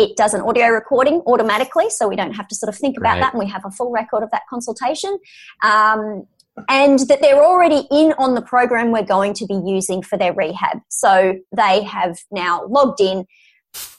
it 0.00 0.16
does 0.16 0.34
an 0.34 0.40
audio 0.40 0.68
recording 0.68 1.22
automatically, 1.26 1.90
so 1.90 2.08
we 2.08 2.16
don't 2.16 2.32
have 2.32 2.48
to 2.48 2.54
sort 2.54 2.68
of 2.68 2.76
think 2.76 2.96
about 2.96 3.14
right. 3.14 3.20
that, 3.20 3.34
and 3.34 3.38
we 3.38 3.48
have 3.48 3.64
a 3.64 3.70
full 3.70 3.90
record 3.90 4.22
of 4.22 4.30
that 4.32 4.42
consultation. 4.48 5.18
Um, 5.62 6.24
and 6.68 6.98
that 7.08 7.20
they're 7.20 7.42
already 7.42 7.86
in 7.90 8.12
on 8.18 8.34
the 8.34 8.42
program 8.42 8.90
we're 8.90 9.02
going 9.02 9.34
to 9.34 9.46
be 9.46 9.60
using 9.64 10.02
for 10.02 10.18
their 10.18 10.32
rehab. 10.32 10.78
So 10.88 11.34
they 11.56 11.84
have 11.84 12.18
now 12.30 12.66
logged 12.66 13.00
in. 13.00 13.26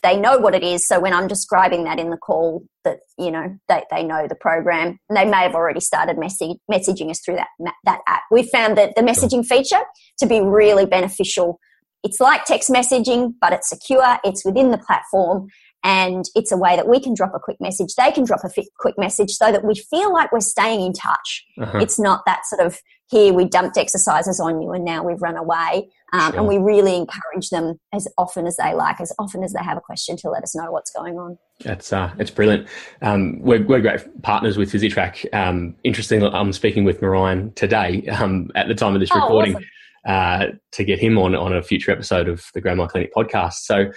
They 0.04 0.18
know 0.18 0.38
what 0.38 0.54
it 0.54 0.64
is. 0.64 0.86
So 0.86 1.00
when 1.00 1.14
I'm 1.14 1.28
describing 1.28 1.86
that 1.86 1.98
in 1.98 2.10
the 2.10 2.18
call, 2.18 2.64
that 2.84 3.00
you 3.18 3.32
know 3.32 3.56
they, 3.70 3.84
they 3.90 4.04
know 4.04 4.28
the 4.28 4.36
program, 4.36 5.00
and 5.08 5.18
they 5.18 5.26
may 5.26 5.44
have 5.44 5.56
already 5.56 5.80
started 5.80 6.18
message, 6.18 6.58
messaging 6.70 7.10
us 7.10 7.22
through 7.24 7.38
that 7.38 7.48
that 7.86 8.02
app. 8.08 8.24
We 8.32 8.44
found 8.44 8.78
that 8.78 8.96
the 8.96 9.02
messaging 9.02 9.46
feature 9.46 9.82
to 10.20 10.26
be 10.26 10.42
really 10.42 10.86
beneficial. 10.86 11.60
It's 12.04 12.20
like 12.20 12.46
text 12.46 12.70
messaging, 12.70 13.36
but 13.40 13.54
it's 13.54 13.70
secure. 13.70 14.18
It's 14.24 14.44
within 14.44 14.72
the 14.72 14.80
platform, 14.80 15.48
and 15.84 16.26
it's 16.36 16.52
a 16.52 16.58
way 16.58 16.76
that 16.76 16.88
we 16.88 17.00
can 17.00 17.14
drop 17.14 17.34
a 17.34 17.40
quick 17.40 17.58
message 17.60 17.96
they 17.96 18.12
can 18.12 18.24
drop 18.24 18.42
a 18.44 18.50
quick 18.78 18.98
message 18.98 19.32
so 19.32 19.52
that 19.52 19.64
we 19.64 19.76
feel 19.76 20.12
like 20.14 20.32
we're 20.32 20.40
staying 20.40 20.82
in 20.82 20.94
touch 20.94 21.46
uh-huh. 21.60 21.80
it's 21.80 22.00
not 22.00 22.22
that 22.26 22.46
sort 22.46 22.66
of 22.66 22.80
here 23.10 23.34
we 23.34 23.46
dumped 23.46 23.78
exercises 23.78 24.40
on 24.40 24.62
you 24.62 24.72
and 24.72 24.86
now 24.86 25.04
we've 25.04 25.22
run 25.22 25.38
away 25.38 25.90
um, 26.14 26.32
sure. 26.32 26.40
and 26.40 26.48
we 26.48 26.58
really 26.58 26.96
encourage 26.96 27.50
them 27.50 27.80
as 27.94 28.08
often 28.18 28.48
as 28.48 28.58
they 28.58 28.74
like 28.74 29.00
as 29.02 29.14
often 29.20 29.44
as 29.44 29.54
they 29.54 29.64
have 29.64 29.78
a 29.78 29.82
question 29.82 30.16
to 30.18 30.30
let 30.30 30.44
us 30.44 30.56
know 30.56 30.72
what's 30.72 30.92
going 30.92 31.18
on 31.18 31.38
that's 31.64 31.94
uh, 31.94 32.12
it's 32.18 32.32
brilliant. 32.32 32.68
Um, 33.02 33.40
we're, 33.42 33.64
we're 33.64 33.82
great 33.82 34.22
partners 34.24 34.58
with 34.58 34.72
PhysiTrack. 34.72 35.34
Um, 35.34 35.76
interestingly, 35.84 36.30
I'm 36.30 36.54
speaking 36.54 36.84
with 36.84 37.02
Marion 37.02 37.54
today 37.54 38.06
um, 38.08 38.50
at 38.56 38.68
the 38.68 38.76
time 38.76 38.94
of 38.94 39.00
this 39.00 39.10
oh, 39.14 39.22
recording 39.22 39.56
awesome. 39.56 39.66
uh, 40.08 40.46
to 40.74 40.84
get 40.84 41.00
him 41.00 41.18
on 41.18 41.36
on 41.36 41.54
a 41.54 41.62
future 41.62 41.92
episode 41.92 42.28
of 42.28 42.46
the 42.54 42.62
Grow 42.62 42.76
My 42.76 42.88
Clinic 42.88 43.14
podcast. 43.16 43.54
So, 43.64 43.92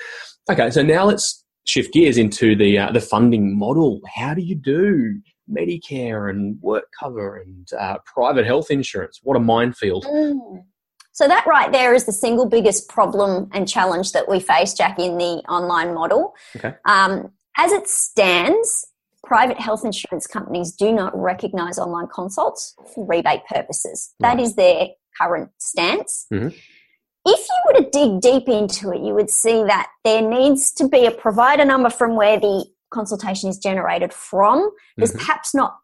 okay, 0.51 0.71
so 0.71 0.83
now 0.83 1.05
let's 1.05 1.44
shift 1.65 1.93
gears 1.93 2.17
into 2.17 2.57
the 2.57 2.79
uh, 2.79 2.93
the 2.93 3.01
funding 3.01 3.59
model. 3.59 4.01
How 4.15 4.35
do 4.35 4.43
you 4.43 4.55
do 4.55 5.21
Medicare 5.51 6.31
and 6.31 6.61
work 6.63 6.85
cover 6.99 7.37
and 7.37 7.69
uh, 7.79 7.99
private 8.05 8.47
health 8.47 8.71
insurance? 8.71 9.21
What 9.23 9.37
a 9.37 9.41
minefield! 9.41 10.05
Mm. 10.05 10.65
So 11.13 11.29
that 11.29 11.47
right 11.47 11.71
there 11.71 11.95
is 11.95 12.07
the 12.07 12.13
single 12.13 12.47
biggest 12.47 12.89
problem 12.89 13.49
and 13.53 13.69
challenge 13.69 14.13
that 14.13 14.29
we 14.29 14.41
face, 14.41 14.75
Jack, 14.75 14.99
in 14.99 15.17
the 15.17 15.43
online 15.49 15.95
model. 15.95 16.35
Okay. 16.57 16.75
Um, 16.87 17.31
as 17.57 17.71
it 17.71 17.89
stands, 17.89 18.89
private 19.23 19.61
health 19.61 19.85
insurance 19.85 20.27
companies 20.27 20.73
do 20.73 20.93
not 20.93 21.17
recognise 21.17 21.79
online 21.79 22.09
consults 22.13 22.75
for 22.93 23.07
rebate 23.07 23.47
purposes. 23.49 24.13
Right. 24.21 24.37
That 24.37 24.43
is 24.43 24.57
their 24.57 24.89
current 25.21 25.51
stance. 25.59 26.27
Mm-hmm. 26.33 26.49
If 27.27 27.41
you 27.49 27.63
were 27.67 27.81
to 27.81 27.91
dig 27.91 28.21
deep 28.21 28.49
into 28.49 28.93
it, 28.93 29.01
you 29.01 29.15
would 29.15 29.31
see 29.31 29.65
that 29.65 29.89
there 30.05 30.21
needs 30.21 30.73
to 30.73 30.89
be 30.89 31.07
a 31.07 31.11
provider 31.11 31.65
number 31.65 31.91
from 31.91 32.17
where 32.17 32.39
the 32.39 32.67
consultation 32.91 33.49
is 33.49 33.59
generated 33.59 34.13
from. 34.13 34.71
There's 34.97 35.11
mm-hmm. 35.11 35.21
perhaps 35.21 35.55
not, 35.55 35.77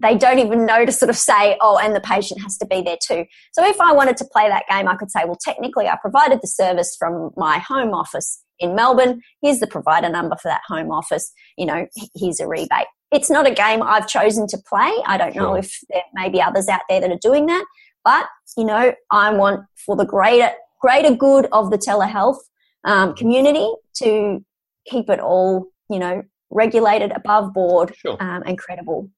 they 0.00 0.16
don't 0.16 0.38
even 0.38 0.66
know 0.66 0.86
to 0.86 0.92
sort 0.92 1.10
of 1.10 1.16
say, 1.16 1.56
oh, 1.60 1.78
and 1.78 1.94
the 1.94 2.00
patient 2.00 2.40
has 2.42 2.56
to 2.58 2.66
be 2.66 2.82
there 2.82 2.96
too. 3.02 3.26
So 3.52 3.66
if 3.66 3.80
I 3.80 3.92
wanted 3.92 4.16
to 4.18 4.24
play 4.32 4.48
that 4.48 4.64
game, 4.70 4.88
I 4.88 4.96
could 4.96 5.10
say, 5.10 5.24
well, 5.24 5.38
technically, 5.40 5.86
I 5.86 5.96
provided 6.00 6.40
the 6.42 6.48
service 6.48 6.96
from 6.98 7.30
my 7.36 7.58
home 7.58 7.92
office 7.92 8.42
in 8.58 8.74
Melbourne. 8.74 9.20
Here's 9.42 9.60
the 9.60 9.66
provider 9.66 10.08
number 10.08 10.36
for 10.36 10.48
that 10.48 10.62
home 10.66 10.90
office. 10.90 11.30
You 11.58 11.66
know, 11.66 11.86
here's 12.14 12.40
a 12.40 12.46
rebate. 12.46 12.86
It's 13.12 13.30
not 13.30 13.46
a 13.46 13.54
game 13.54 13.82
I've 13.82 14.08
chosen 14.08 14.46
to 14.48 14.58
play. 14.66 14.92
I 15.06 15.16
don't 15.16 15.36
know 15.36 15.54
if 15.54 15.78
there 15.90 16.02
may 16.14 16.28
be 16.30 16.42
others 16.42 16.68
out 16.68 16.80
there 16.88 17.00
that 17.00 17.10
are 17.10 17.18
doing 17.20 17.46
that. 17.46 17.64
But, 18.04 18.26
you 18.56 18.64
know, 18.64 18.94
I 19.10 19.32
want 19.32 19.64
for 19.74 19.94
the 19.96 20.04
greater 20.04 20.50
greater 20.80 21.14
good 21.14 21.46
of 21.52 21.70
the 21.70 21.78
telehealth 21.78 22.38
um, 22.84 23.14
community 23.14 23.68
to 23.96 24.44
keep 24.86 25.10
it 25.10 25.20
all, 25.20 25.66
you 25.90 25.98
know, 25.98 26.22
regulated 26.50 27.12
above 27.12 27.52
board 27.52 27.94
sure. 27.96 28.16
um, 28.20 28.42
and 28.46 28.58
credible. 28.58 29.10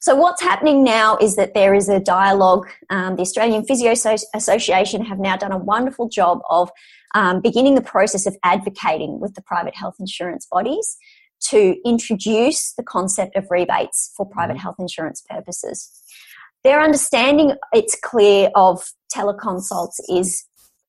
So 0.00 0.14
what's 0.14 0.40
happening 0.40 0.82
now 0.82 1.18
is 1.18 1.36
that 1.36 1.52
there 1.52 1.74
is 1.74 1.90
a 1.90 2.00
dialogue. 2.00 2.66
Um, 2.88 3.16
the 3.16 3.22
Australian 3.22 3.66
Physio 3.66 3.92
Association 4.34 5.04
have 5.04 5.18
now 5.18 5.36
done 5.36 5.52
a 5.52 5.58
wonderful 5.58 6.08
job 6.08 6.40
of 6.48 6.70
um, 7.14 7.42
beginning 7.42 7.74
the 7.74 7.82
process 7.82 8.24
of 8.24 8.34
advocating 8.42 9.20
with 9.20 9.34
the 9.34 9.42
private 9.42 9.76
health 9.76 9.96
insurance 10.00 10.46
bodies 10.50 10.96
to 11.48 11.76
introduce 11.84 12.72
the 12.74 12.82
concept 12.82 13.36
of 13.36 13.46
rebates 13.50 14.12
for 14.16 14.24
private 14.24 14.54
mm-hmm. 14.54 14.62
health 14.62 14.76
insurance 14.78 15.22
purposes. 15.28 15.90
Their 16.64 16.80
understanding, 16.80 17.52
it's 17.72 17.96
clear, 18.02 18.50
of 18.54 18.82
teleconsults 19.14 19.96
is 20.08 20.44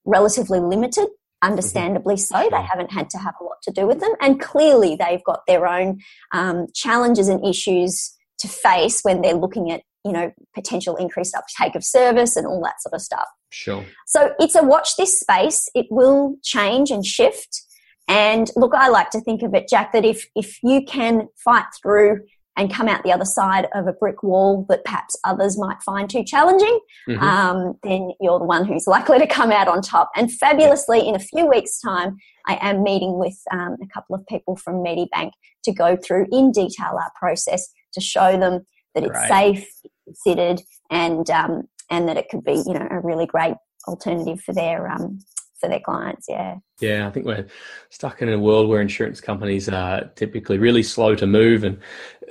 relatively 0.05 0.59
limited, 0.59 1.07
understandably 1.41 2.17
so. 2.17 2.47
They 2.51 2.61
haven't 2.61 2.91
had 2.91 3.09
to 3.11 3.17
have 3.17 3.35
a 3.39 3.43
lot 3.43 3.57
to 3.63 3.71
do 3.71 3.87
with 3.87 3.99
them. 3.99 4.13
And 4.21 4.39
clearly, 4.39 4.95
they've 4.95 5.23
got 5.23 5.41
their 5.47 5.67
own 5.67 5.99
um, 6.33 6.67
challenges 6.73 7.27
and 7.27 7.45
issues 7.45 8.15
to 8.39 8.47
face 8.47 9.01
when 9.03 9.21
they're 9.21 9.35
looking 9.35 9.71
at 9.71 9.81
you 10.03 10.11
know 10.11 10.31
potential 10.55 10.95
increased 10.95 11.35
uptake 11.35 11.75
of 11.75 11.83
service 11.83 12.35
and 12.35 12.47
all 12.47 12.61
that 12.63 12.81
sort 12.81 12.93
of 12.93 13.01
stuff. 13.01 13.27
Sure. 13.51 13.85
So 14.07 14.33
it's 14.39 14.55
a 14.55 14.63
watch 14.63 14.95
this 14.97 15.19
space. 15.19 15.69
It 15.75 15.87
will 15.89 16.35
change 16.43 16.89
and 16.91 17.05
shift. 17.05 17.61
And 18.07 18.49
look 18.57 18.73
i 18.73 18.89
like 18.89 19.11
to 19.11 19.21
think 19.21 19.41
of 19.43 19.53
it 19.53 19.69
jack 19.69 19.93
that 19.93 20.03
if 20.03 20.25
if 20.35 20.57
you 20.63 20.83
can 20.83 21.29
fight 21.37 21.65
through 21.81 22.21
and 22.57 22.73
come 22.73 22.87
out 22.87 23.03
the 23.03 23.11
other 23.11 23.25
side 23.25 23.67
of 23.73 23.87
a 23.87 23.93
brick 23.93 24.23
wall 24.23 24.65
that 24.69 24.83
perhaps 24.83 25.17
others 25.23 25.57
might 25.57 25.81
find 25.83 26.09
too 26.09 26.23
challenging, 26.23 26.79
mm-hmm. 27.07 27.23
um, 27.23 27.75
then 27.83 28.11
you're 28.19 28.39
the 28.39 28.45
one 28.45 28.65
who's 28.65 28.87
likely 28.87 29.19
to 29.19 29.27
come 29.27 29.51
out 29.51 29.67
on 29.67 29.81
top. 29.81 30.11
And 30.15 30.31
fabulously, 30.31 31.07
in 31.07 31.15
a 31.15 31.19
few 31.19 31.47
weeks' 31.47 31.79
time, 31.79 32.17
I 32.47 32.57
am 32.61 32.83
meeting 32.83 33.17
with 33.17 33.37
um, 33.51 33.77
a 33.81 33.87
couple 33.93 34.15
of 34.15 34.25
people 34.27 34.55
from 34.55 34.83
Medibank 34.83 35.31
to 35.63 35.71
go 35.71 35.95
through 35.95 36.27
in 36.31 36.51
detail 36.51 36.97
our 36.99 37.11
process 37.17 37.69
to 37.93 38.01
show 38.01 38.37
them 38.37 38.65
that 38.95 39.03
it's 39.03 39.27
safe, 39.27 39.67
considered, 40.05 40.61
and 40.89 41.29
um, 41.29 41.63
and 41.89 42.07
that 42.07 42.17
it 42.17 42.27
could 42.29 42.43
be 42.43 42.61
you 42.65 42.73
know 42.73 42.87
a 42.89 42.99
really 42.99 43.25
great 43.25 43.55
alternative 43.87 44.41
for 44.41 44.53
their 44.53 44.89
um, 44.91 45.19
for 45.61 45.69
their 45.69 45.79
clients. 45.79 46.25
Yeah. 46.27 46.57
Yeah, 46.81 47.07
I 47.07 47.11
think 47.11 47.25
we're 47.25 47.45
stuck 47.89 48.21
in 48.21 48.27
a 48.27 48.39
world 48.39 48.67
where 48.67 48.81
insurance 48.81 49.21
companies 49.21 49.69
are 49.69 50.05
typically 50.15 50.57
really 50.57 50.83
slow 50.83 51.15
to 51.15 51.27
move, 51.27 51.63
and 51.63 51.79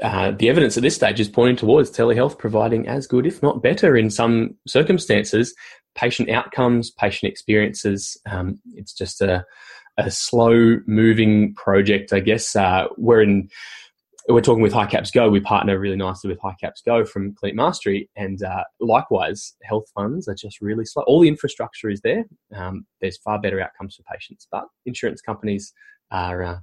uh, 0.02 0.32
the 0.32 0.48
evidence 0.50 0.76
at 0.76 0.82
this 0.82 0.96
stage 0.96 1.20
is 1.20 1.28
pointing 1.28 1.56
towards 1.56 1.90
telehealth 1.90 2.38
providing 2.38 2.88
as 2.88 3.06
good, 3.06 3.26
if 3.26 3.42
not 3.42 3.62
better, 3.62 3.96
in 3.96 4.10
some 4.10 4.56
circumstances, 4.66 5.54
patient 5.94 6.28
outcomes, 6.30 6.90
patient 6.90 7.30
experiences. 7.30 8.16
Um, 8.28 8.58
it's 8.74 8.92
just 8.92 9.22
a, 9.22 9.44
a 9.96 10.10
slow 10.10 10.78
moving 10.86 11.54
project, 11.54 12.12
I 12.12 12.20
guess. 12.20 12.54
Uh, 12.56 12.86
we're 12.98 13.22
in 13.22 13.48
we're 14.32 14.40
talking 14.40 14.62
with 14.62 14.72
HiCaps 14.72 15.12
Go. 15.12 15.28
We 15.30 15.40
partner 15.40 15.78
really 15.78 15.96
nicely 15.96 16.28
with 16.28 16.40
HiCaps 16.40 16.84
Go 16.84 17.04
from 17.04 17.34
Clinic 17.34 17.56
Mastery, 17.56 18.08
and 18.16 18.42
uh, 18.42 18.64
likewise, 18.80 19.54
health 19.62 19.86
funds 19.94 20.28
are 20.28 20.34
just 20.34 20.60
really 20.60 20.84
slow. 20.84 21.02
All 21.06 21.20
the 21.20 21.28
infrastructure 21.28 21.88
is 21.90 22.00
there. 22.02 22.24
Um, 22.54 22.86
there's 23.00 23.18
far 23.18 23.40
better 23.40 23.60
outcomes 23.60 23.96
for 23.96 24.02
patients, 24.02 24.46
but 24.50 24.64
insurance 24.86 25.20
companies 25.20 25.72
are 26.10 26.42
uh, 26.42 26.58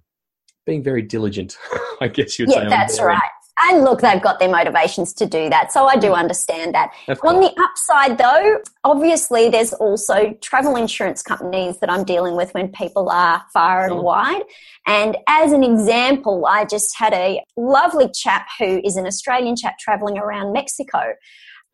being 0.66 0.84
very 0.84 1.02
diligent. 1.02 1.58
I 2.02 2.08
guess 2.08 2.38
you'd 2.38 2.50
yeah, 2.50 2.64
say. 2.64 2.70
that's 2.70 3.02
right. 3.02 3.30
And 3.60 3.84
look, 3.84 4.02
they've 4.02 4.22
got 4.22 4.40
their 4.40 4.50
motivations 4.50 5.14
to 5.14 5.26
do 5.26 5.50
that. 5.50 5.72
So 5.72 5.86
I 5.86 5.98
do 5.98 6.10
mm. 6.10 6.18
understand 6.18 6.76
that. 6.76 6.92
On 7.24 7.40
the 7.40 7.52
upside, 7.60 8.18
though, 8.18 8.62
obviously 8.84 9.50
there's 9.50 9.74
also 9.74 10.34
travel 10.42 10.76
insurance 10.76 11.24
companies 11.24 11.80
that 11.80 11.90
I'm 11.90 12.04
dealing 12.04 12.36
with 12.36 12.54
when 12.54 12.70
people 12.70 13.10
are 13.10 13.44
far 13.52 13.86
and 13.86 14.00
wide. 14.02 14.44
And 14.86 15.18
as 15.28 15.52
an 15.52 15.64
example, 15.64 16.46
I 16.46 16.66
just 16.66 16.96
had 16.98 17.14
a 17.14 17.44
lovely 17.56 18.10
chap 18.12 18.48
who 18.60 18.80
is 18.84 18.96
an 18.96 19.08
Australian 19.08 19.56
chap 19.56 19.80
traveling 19.80 20.18
around 20.18 20.54
Mexico. 20.54 21.14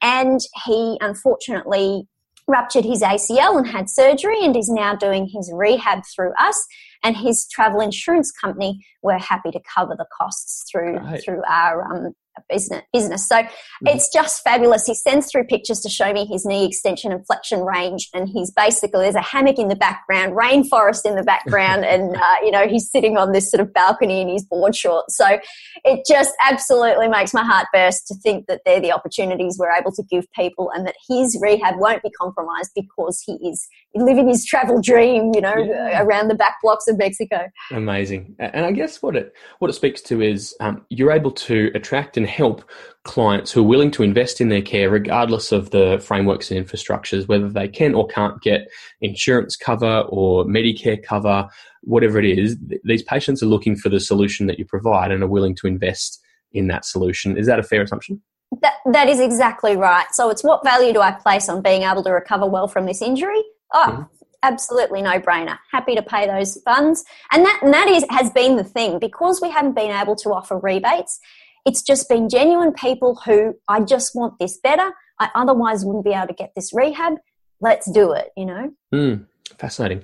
And 0.01 0.39
he 0.65 0.97
unfortunately 1.01 2.07
ruptured 2.47 2.85
his 2.85 3.01
ACL 3.01 3.57
and 3.57 3.67
had 3.67 3.89
surgery 3.89 4.43
and 4.43 4.55
is 4.55 4.69
now 4.69 4.95
doing 4.95 5.27
his 5.27 5.51
rehab 5.53 6.03
through 6.13 6.33
us 6.37 6.65
and 7.03 7.17
his 7.17 7.47
travel 7.47 7.81
insurance 7.81 8.31
company 8.31 8.85
were 9.01 9.17
happy 9.17 9.51
to 9.51 9.59
cover 9.75 9.95
the 9.97 10.05
costs 10.17 10.65
through 10.71 10.97
right. 10.97 11.23
through 11.23 11.41
our 11.47 11.83
um, 11.93 12.13
business. 12.49 12.81
business. 12.93 13.27
So 13.27 13.35
mm-hmm. 13.35 13.87
it's 13.87 14.11
just 14.11 14.43
fabulous. 14.43 14.85
He 14.85 14.95
sends 14.95 15.31
through 15.31 15.45
pictures 15.45 15.79
to 15.81 15.89
show 15.89 16.13
me 16.13 16.25
his 16.25 16.45
knee 16.45 16.65
extension 16.65 17.11
and 17.11 17.25
flexion 17.25 17.61
range, 17.61 18.09
and 18.13 18.27
he's 18.27 18.51
basically 18.51 19.01
there's 19.01 19.15
a 19.15 19.21
hammock 19.21 19.59
in 19.59 19.67
the 19.67 19.75
background, 19.75 20.33
rainforest 20.33 21.05
in 21.05 21.15
the 21.15 21.23
background, 21.23 21.85
and 21.93 22.15
uh, 22.15 22.35
you 22.43 22.51
know 22.51 22.67
he's 22.67 22.89
sitting 22.89 23.17
on 23.17 23.31
this 23.31 23.49
sort 23.49 23.61
of 23.61 23.73
balcony 23.73 24.21
in 24.21 24.29
his 24.29 24.43
board 24.43 24.75
shorts. 24.75 25.17
So 25.17 25.39
it 25.83 26.05
just 26.07 26.33
absolutely 26.41 27.07
makes 27.07 27.33
my 27.33 27.43
heart 27.43 27.67
burst 27.73 28.07
to 28.07 28.15
think 28.15 28.47
that 28.47 28.61
they're 28.65 28.81
the 28.81 28.91
opportunities 28.91 29.57
we're 29.59 29.71
able 29.71 29.91
to 29.93 30.03
give 30.03 30.25
people, 30.33 30.71
and 30.73 30.85
that 30.87 30.95
his 31.07 31.37
rehab 31.41 31.75
won't 31.77 32.03
be 32.03 32.11
compromised 32.11 32.71
because 32.75 33.21
he 33.25 33.33
is 33.47 33.67
living 33.95 34.27
his 34.27 34.45
travel 34.45 34.81
dream, 34.81 35.31
you 35.35 35.41
know, 35.41 35.55
yeah. 35.55 36.01
around 36.01 36.27
the 36.27 36.35
back 36.35 36.55
blocks 36.63 36.87
of 36.87 36.97
Mexico. 36.97 37.49
Amazing, 37.71 38.35
and 38.39 38.65
I 38.65 38.71
guess 38.71 39.01
what 39.01 39.15
it 39.15 39.33
what 39.59 39.69
it 39.69 39.73
speaks 39.73 40.01
to 40.03 40.21
is 40.21 40.55
um, 40.59 40.85
you're 40.89 41.11
able 41.11 41.31
to 41.31 41.71
attract 41.75 42.17
and 42.17 42.22
help 42.25 42.63
clients 43.03 43.51
who 43.51 43.61
are 43.61 43.67
willing 43.67 43.91
to 43.91 44.03
invest 44.03 44.39
in 44.39 44.49
their 44.49 44.61
care, 44.61 44.89
regardless 44.89 45.51
of 45.51 45.71
the 45.71 46.01
frameworks 46.05 46.51
and 46.51 46.65
infrastructures, 46.65 47.27
whether 47.27 47.49
they 47.49 47.67
can 47.67 47.93
or 47.93 48.07
can't 48.07 48.41
get 48.41 48.69
insurance 49.01 49.55
cover 49.55 50.05
or 50.09 50.45
Medicare 50.45 51.01
cover, 51.03 51.47
whatever 51.81 52.19
it 52.19 52.25
is. 52.25 52.57
These 52.83 53.03
patients 53.03 53.43
are 53.43 53.47
looking 53.47 53.75
for 53.75 53.89
the 53.89 53.99
solution 53.99 54.47
that 54.47 54.59
you 54.59 54.65
provide 54.65 55.11
and 55.11 55.23
are 55.23 55.27
willing 55.27 55.55
to 55.55 55.67
invest 55.67 56.21
in 56.53 56.67
that 56.67 56.85
solution. 56.85 57.37
Is 57.37 57.47
that 57.47 57.59
a 57.59 57.63
fair 57.63 57.81
assumption? 57.81 58.21
That, 58.61 58.73
that 58.91 59.09
is 59.09 59.19
exactly 59.19 59.75
right. 59.75 60.05
So 60.11 60.29
it's 60.29 60.43
what 60.43 60.63
value 60.63 60.93
do 60.93 61.01
I 61.01 61.11
place 61.11 61.49
on 61.49 61.61
being 61.61 61.83
able 61.83 62.03
to 62.03 62.11
recover 62.11 62.45
well 62.45 62.67
from 62.67 62.85
this 62.85 63.01
injury? 63.01 63.41
Oh, 63.73 63.87
mm-hmm 63.89 64.03
absolutely 64.43 65.01
no 65.01 65.19
brainer. 65.19 65.57
Happy 65.71 65.95
to 65.95 66.03
pay 66.03 66.27
those 66.27 66.61
funds. 66.63 67.03
And 67.31 67.43
that, 67.45 67.59
and 67.63 67.73
that 67.73 67.87
is, 67.87 68.05
has 68.09 68.29
been 68.29 68.57
the 68.57 68.63
thing 68.63 68.99
because 68.99 69.41
we 69.41 69.49
haven't 69.49 69.73
been 69.73 69.91
able 69.91 70.15
to 70.17 70.29
offer 70.29 70.59
rebates. 70.59 71.19
It's 71.65 71.81
just 71.81 72.09
been 72.09 72.29
genuine 72.29 72.73
people 72.73 73.21
who 73.25 73.55
I 73.67 73.81
just 73.81 74.15
want 74.15 74.39
this 74.39 74.57
better. 74.57 74.91
I 75.19 75.29
otherwise 75.35 75.85
wouldn't 75.85 76.05
be 76.05 76.11
able 76.11 76.27
to 76.27 76.33
get 76.33 76.51
this 76.55 76.73
rehab. 76.73 77.13
Let's 77.61 77.89
do 77.89 78.11
it, 78.11 78.31
you 78.35 78.45
know? 78.45 78.71
Mm, 78.93 79.25
fascinating. 79.57 80.03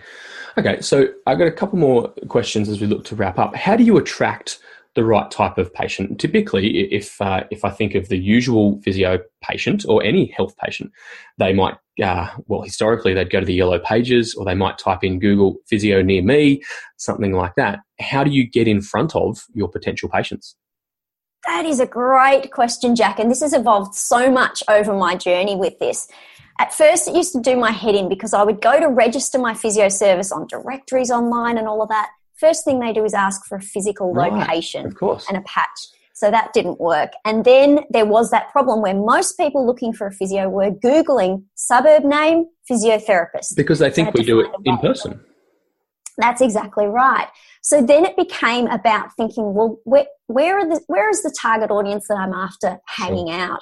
Okay, 0.57 0.79
so 0.81 1.07
I've 1.27 1.37
got 1.37 1.47
a 1.47 1.51
couple 1.51 1.77
more 1.77 2.09
questions 2.27 2.69
as 2.69 2.79
we 2.79 2.87
look 2.87 3.03
to 3.05 3.15
wrap 3.15 3.37
up. 3.37 3.55
How 3.55 3.75
do 3.75 3.83
you 3.83 3.97
attract 3.97 4.59
the 4.95 5.05
right 5.05 5.29
type 5.29 5.57
of 5.57 5.73
patient. 5.73 6.19
Typically, 6.19 6.91
if 6.93 7.21
uh, 7.21 7.43
if 7.51 7.63
I 7.63 7.69
think 7.69 7.95
of 7.95 8.09
the 8.09 8.17
usual 8.17 8.81
physio 8.81 9.19
patient 9.41 9.85
or 9.87 10.03
any 10.03 10.27
health 10.27 10.57
patient, 10.57 10.91
they 11.37 11.53
might 11.53 11.75
uh, 12.03 12.29
well 12.47 12.63
historically 12.63 13.13
they'd 13.13 13.29
go 13.29 13.39
to 13.39 13.45
the 13.45 13.53
yellow 13.53 13.79
pages 13.79 14.35
or 14.35 14.45
they 14.45 14.55
might 14.55 14.77
type 14.77 15.03
in 15.03 15.19
Google 15.19 15.57
physio 15.67 16.01
near 16.01 16.23
me, 16.23 16.61
something 16.97 17.33
like 17.33 17.53
that. 17.55 17.79
How 17.99 18.23
do 18.23 18.31
you 18.31 18.49
get 18.49 18.67
in 18.67 18.81
front 18.81 19.15
of 19.15 19.45
your 19.53 19.69
potential 19.69 20.09
patients? 20.09 20.55
That 21.45 21.65
is 21.65 21.79
a 21.79 21.85
great 21.85 22.51
question, 22.51 22.95
Jack, 22.95 23.19
and 23.19 23.31
this 23.31 23.41
has 23.41 23.53
evolved 23.53 23.95
so 23.95 24.31
much 24.31 24.63
over 24.67 24.93
my 24.93 25.15
journey 25.15 25.55
with 25.55 25.79
this. 25.79 26.07
At 26.59 26.73
first, 26.73 27.07
it 27.07 27.15
used 27.15 27.31
to 27.33 27.41
do 27.41 27.55
my 27.55 27.71
head 27.71 27.95
in 27.95 28.09
because 28.09 28.33
I 28.33 28.43
would 28.43 28.61
go 28.61 28.79
to 28.79 28.87
register 28.87 29.39
my 29.39 29.53
physio 29.53 29.87
service 29.87 30.31
on 30.31 30.47
directories 30.47 31.09
online 31.09 31.57
and 31.57 31.67
all 31.67 31.81
of 31.81 31.89
that 31.89 32.09
first 32.35 32.65
thing 32.65 32.79
they 32.79 32.93
do 32.93 33.05
is 33.05 33.13
ask 33.13 33.45
for 33.45 33.57
a 33.57 33.61
physical 33.61 34.13
right, 34.13 34.31
location 34.31 34.93
and 35.01 35.37
a 35.37 35.41
patch. 35.41 35.79
So 36.13 36.29
that 36.31 36.51
didn't 36.51 36.81
work. 36.81 37.13
And 37.23 37.45
then 37.45 37.79
there 37.89 38.05
was 38.05 38.29
that 38.31 38.49
problem 38.49 38.81
where 38.81 38.93
most 38.93 39.37
people 39.37 39.65
looking 39.65 39.93
for 39.93 40.07
a 40.07 40.11
physio 40.11 40.49
were 40.49 40.69
Googling 40.69 41.43
suburb 41.55 42.03
name 42.03 42.47
physiotherapist. 42.69 43.55
Because 43.55 43.79
they 43.79 43.89
think 43.89 44.13
we 44.13 44.25
do 44.25 44.41
it 44.41 44.51
in 44.65 44.77
person. 44.79 45.21
That's 46.19 46.41
exactly 46.41 46.85
right. 46.85 47.27
So 47.61 47.81
then 47.81 48.05
it 48.05 48.15
became 48.17 48.67
about 48.67 49.15
thinking, 49.15 49.53
well, 49.53 49.79
where, 49.83 50.05
where, 50.27 50.59
are 50.59 50.67
the, 50.67 50.81
where 50.87 51.09
is 51.09 51.23
the 51.23 51.35
target 51.41 51.71
audience 51.71 52.07
that 52.09 52.17
I'm 52.17 52.33
after 52.33 52.77
hanging 52.87 53.27
sure. 53.27 53.35
out? 53.35 53.61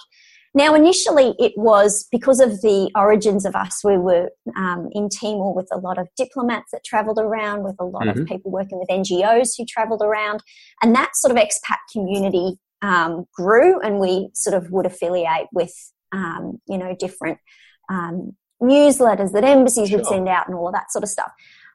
Now, 0.58 0.74
initially, 0.74 1.36
it 1.38 1.54
was 1.56 2.08
because 2.12 2.40
of 2.40 2.62
the 2.62 2.90
origins 2.96 3.46
of 3.46 3.56
us. 3.56 3.82
We 3.84 3.98
were 3.98 4.32
um, 4.56 4.90
in 4.92 5.08
Timor 5.08 5.54
with 5.54 5.68
a 5.72 5.78
lot 5.78 6.00
of 6.00 6.08
diplomats 6.18 6.72
that 6.72 6.84
travelled 6.84 7.20
around, 7.20 7.64
with 7.64 7.76
a 7.80 7.86
lot 7.86 8.04
mm-hmm. 8.04 8.22
of 8.22 8.28
people 8.28 8.50
working 8.50 8.80
with 8.80 8.88
NGOs 8.90 9.52
who 9.56 9.66
travelled 9.66 10.02
around, 10.02 10.42
and 10.82 10.96
that 10.96 11.16
sort 11.16 11.32
of 11.32 11.38
expat 11.38 11.78
community 11.92 12.58
um, 12.82 13.26
grew, 13.34 13.80
and 13.82 14.00
we 14.00 14.30
sort 14.34 14.56
of 14.56 14.72
would 14.72 14.88
affiliate 14.88 15.48
with, 15.54 15.74
um, 16.12 16.60
you 16.68 16.80
know, 16.80 16.96
different 16.98 17.38
um, 17.90 18.36
newsletters 18.60 19.34
that 19.34 19.44
embassies 19.44 19.90
sure. 19.90 20.00
would 20.00 20.08
send 20.08 20.28
out, 20.28 20.48
and 20.48 20.56
all 20.56 20.68
of 20.68 20.74
that 20.74 20.92
sort 20.92 21.04
of 21.04 21.10
stuff. 21.10 21.32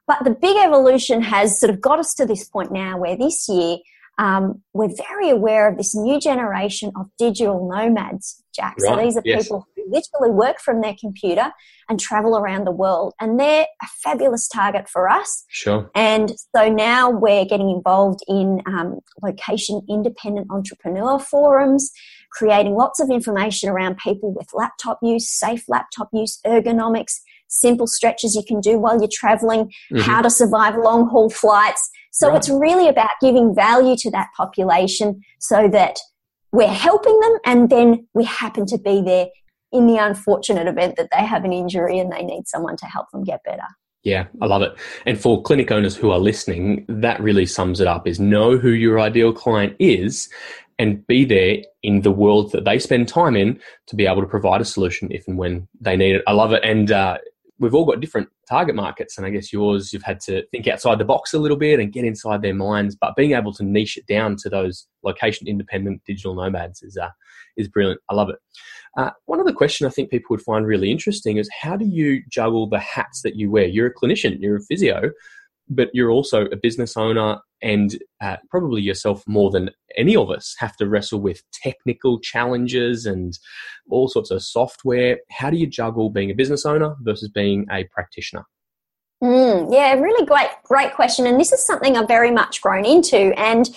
But 0.07 0.23
the 0.23 0.31
big 0.31 0.57
evolution 0.57 1.21
has 1.21 1.59
sort 1.59 1.69
of 1.69 1.79
got 1.79 1.99
us 1.99 2.13
to 2.15 2.25
this 2.25 2.47
point 2.47 2.71
now, 2.71 2.97
where 2.97 3.17
this 3.17 3.47
year 3.47 3.77
um, 4.19 4.61
we're 4.73 4.93
very 4.95 5.29
aware 5.29 5.67
of 5.69 5.77
this 5.77 5.95
new 5.95 6.19
generation 6.19 6.91
of 6.95 7.07
digital 7.17 7.67
nomads, 7.67 8.43
Jack. 8.53 8.75
Right. 8.79 8.89
So 8.89 9.01
these 9.01 9.17
are 9.17 9.23
yes. 9.25 9.43
people 9.43 9.67
who 9.75 9.83
literally 9.89 10.31
work 10.31 10.59
from 10.59 10.81
their 10.81 10.95
computer 10.99 11.51
and 11.89 11.99
travel 11.99 12.37
around 12.37 12.65
the 12.65 12.71
world. 12.71 13.13
And 13.19 13.39
they're 13.39 13.65
a 13.81 13.87
fabulous 14.03 14.47
target 14.47 14.87
for 14.87 15.09
us. 15.09 15.45
Sure. 15.49 15.89
And 15.95 16.33
so 16.55 16.69
now 16.69 17.09
we're 17.09 17.45
getting 17.45 17.69
involved 17.69 18.19
in 18.27 18.61
um, 18.67 18.99
location 19.23 19.81
independent 19.89 20.47
entrepreneur 20.51 21.17
forums, 21.17 21.91
creating 22.31 22.75
lots 22.75 22.99
of 22.99 23.09
information 23.09 23.69
around 23.69 23.97
people 23.97 24.31
with 24.31 24.49
laptop 24.53 24.99
use, 25.01 25.29
safe 25.29 25.65
laptop 25.67 26.09
use, 26.13 26.39
ergonomics, 26.45 27.21
simple 27.53 27.87
stretches 27.87 28.35
you 28.35 28.43
can 28.47 28.59
do 28.59 28.79
while 28.79 28.99
you're 28.99 29.09
traveling, 29.11 29.65
mm-hmm. 29.91 29.99
how 29.99 30.21
to 30.21 30.29
survive 30.29 30.75
long 30.75 31.07
haul 31.09 31.29
flights. 31.29 31.89
So 32.11 32.29
right. 32.29 32.37
it's 32.37 32.49
really 32.49 32.87
about 32.87 33.11
giving 33.21 33.55
value 33.55 33.95
to 33.97 34.11
that 34.11 34.27
population 34.37 35.21
so 35.39 35.67
that 35.69 35.97
we're 36.51 36.67
helping 36.67 37.19
them 37.19 37.37
and 37.45 37.69
then 37.69 38.07
we 38.13 38.23
happen 38.23 38.65
to 38.67 38.77
be 38.77 39.01
there 39.01 39.27
in 39.71 39.87
the 39.87 39.97
unfortunate 39.97 40.67
event 40.67 40.95
that 40.97 41.09
they 41.11 41.25
have 41.25 41.43
an 41.43 41.51
injury 41.51 41.97
and 41.97 42.11
they 42.11 42.23
need 42.23 42.47
someone 42.47 42.77
to 42.77 42.85
help 42.85 43.09
them 43.11 43.23
get 43.23 43.43
better. 43.43 43.65
Yeah, 44.03 44.27
I 44.41 44.45
love 44.45 44.61
it. 44.61 44.73
And 45.05 45.19
for 45.19 45.41
clinic 45.41 45.71
owners 45.71 45.95
who 45.95 46.11
are 46.11 46.19
listening, 46.19 46.85
that 46.89 47.21
really 47.21 47.45
sums 47.45 47.79
it 47.79 47.87
up 47.87 48.05
is 48.05 48.19
know 48.19 48.57
who 48.57 48.69
your 48.69 48.99
ideal 48.99 49.33
client 49.33 49.75
is 49.79 50.29
and 50.77 51.05
be 51.07 51.23
there 51.23 51.57
in 51.81 52.01
the 52.01 52.11
world 52.11 52.51
that 52.51 52.65
they 52.65 52.77
spend 52.79 53.07
time 53.07 53.35
in 53.35 53.59
to 53.87 53.95
be 53.95 54.05
able 54.05 54.21
to 54.21 54.27
provide 54.27 54.59
a 54.59 54.65
solution 54.65 55.11
if 55.11 55.27
and 55.27 55.37
when 55.37 55.67
they 55.79 55.95
need 55.95 56.15
it. 56.15 56.23
I 56.27 56.33
love 56.33 56.51
it. 56.51 56.63
And 56.63 56.91
uh, 56.91 57.17
we've 57.59 57.73
all 57.73 57.85
got 57.85 57.99
different 57.99 58.27
target 58.47 58.75
markets 58.75 59.17
and 59.17 59.25
i 59.25 59.29
guess 59.29 59.53
yours 59.53 59.93
you've 59.93 60.03
had 60.03 60.19
to 60.19 60.45
think 60.47 60.67
outside 60.67 60.97
the 60.97 61.05
box 61.05 61.33
a 61.33 61.39
little 61.39 61.57
bit 61.57 61.79
and 61.79 61.93
get 61.93 62.03
inside 62.03 62.41
their 62.41 62.53
minds 62.53 62.95
but 62.95 63.15
being 63.15 63.33
able 63.33 63.53
to 63.53 63.63
niche 63.63 63.97
it 63.97 64.05
down 64.07 64.35
to 64.35 64.49
those 64.49 64.87
location 65.03 65.47
independent 65.47 66.01
digital 66.05 66.33
nomads 66.33 66.81
is 66.81 66.97
uh, 66.97 67.09
is 67.55 67.67
brilliant. 67.67 68.01
I 68.09 68.15
love 68.15 68.29
it. 68.29 68.37
Uh, 68.97 69.11
one 69.25 69.39
other 69.39 69.53
question 69.53 69.87
i 69.87 69.89
think 69.89 70.09
people 70.09 70.27
would 70.29 70.41
find 70.41 70.65
really 70.65 70.91
interesting 70.91 71.37
is 71.37 71.49
how 71.61 71.75
do 71.75 71.85
you 71.85 72.21
juggle 72.29 72.67
the 72.67 72.79
hats 72.79 73.21
that 73.21 73.35
you 73.35 73.49
wear? 73.51 73.65
You're 73.65 73.87
a 73.87 73.93
clinician 73.93 74.37
you're 74.39 74.57
a 74.57 74.61
physio 74.61 75.11
but 75.69 75.89
you're 75.93 76.11
also 76.11 76.45
a 76.45 76.55
business 76.55 76.97
owner 76.97 77.39
and 77.61 77.97
uh, 78.21 78.37
probably 78.49 78.81
yourself 78.81 79.23
more 79.27 79.49
than 79.49 79.71
any 79.97 80.15
of 80.15 80.29
us 80.29 80.55
have 80.59 80.75
to 80.77 80.87
wrestle 80.87 81.21
with 81.21 81.41
technical 81.53 82.19
challenges 82.19 83.05
and 83.05 83.37
all 83.89 84.07
sorts 84.07 84.31
of 84.31 84.43
software. 84.43 85.19
How 85.31 85.49
do 85.49 85.57
you 85.57 85.67
juggle 85.67 86.09
being 86.09 86.29
a 86.29 86.35
business 86.35 86.65
owner 86.65 86.95
versus 87.01 87.29
being 87.29 87.65
a 87.71 87.85
practitioner? 87.85 88.43
Mm, 89.23 89.71
yeah, 89.71 89.93
really 89.93 90.25
great, 90.25 90.49
great 90.65 90.93
question. 90.93 91.25
And 91.25 91.39
this 91.39 91.53
is 91.53 91.65
something 91.65 91.95
I've 91.95 92.09
very 92.09 92.31
much 92.31 92.61
grown 92.61 92.85
into. 92.85 93.31
And 93.39 93.69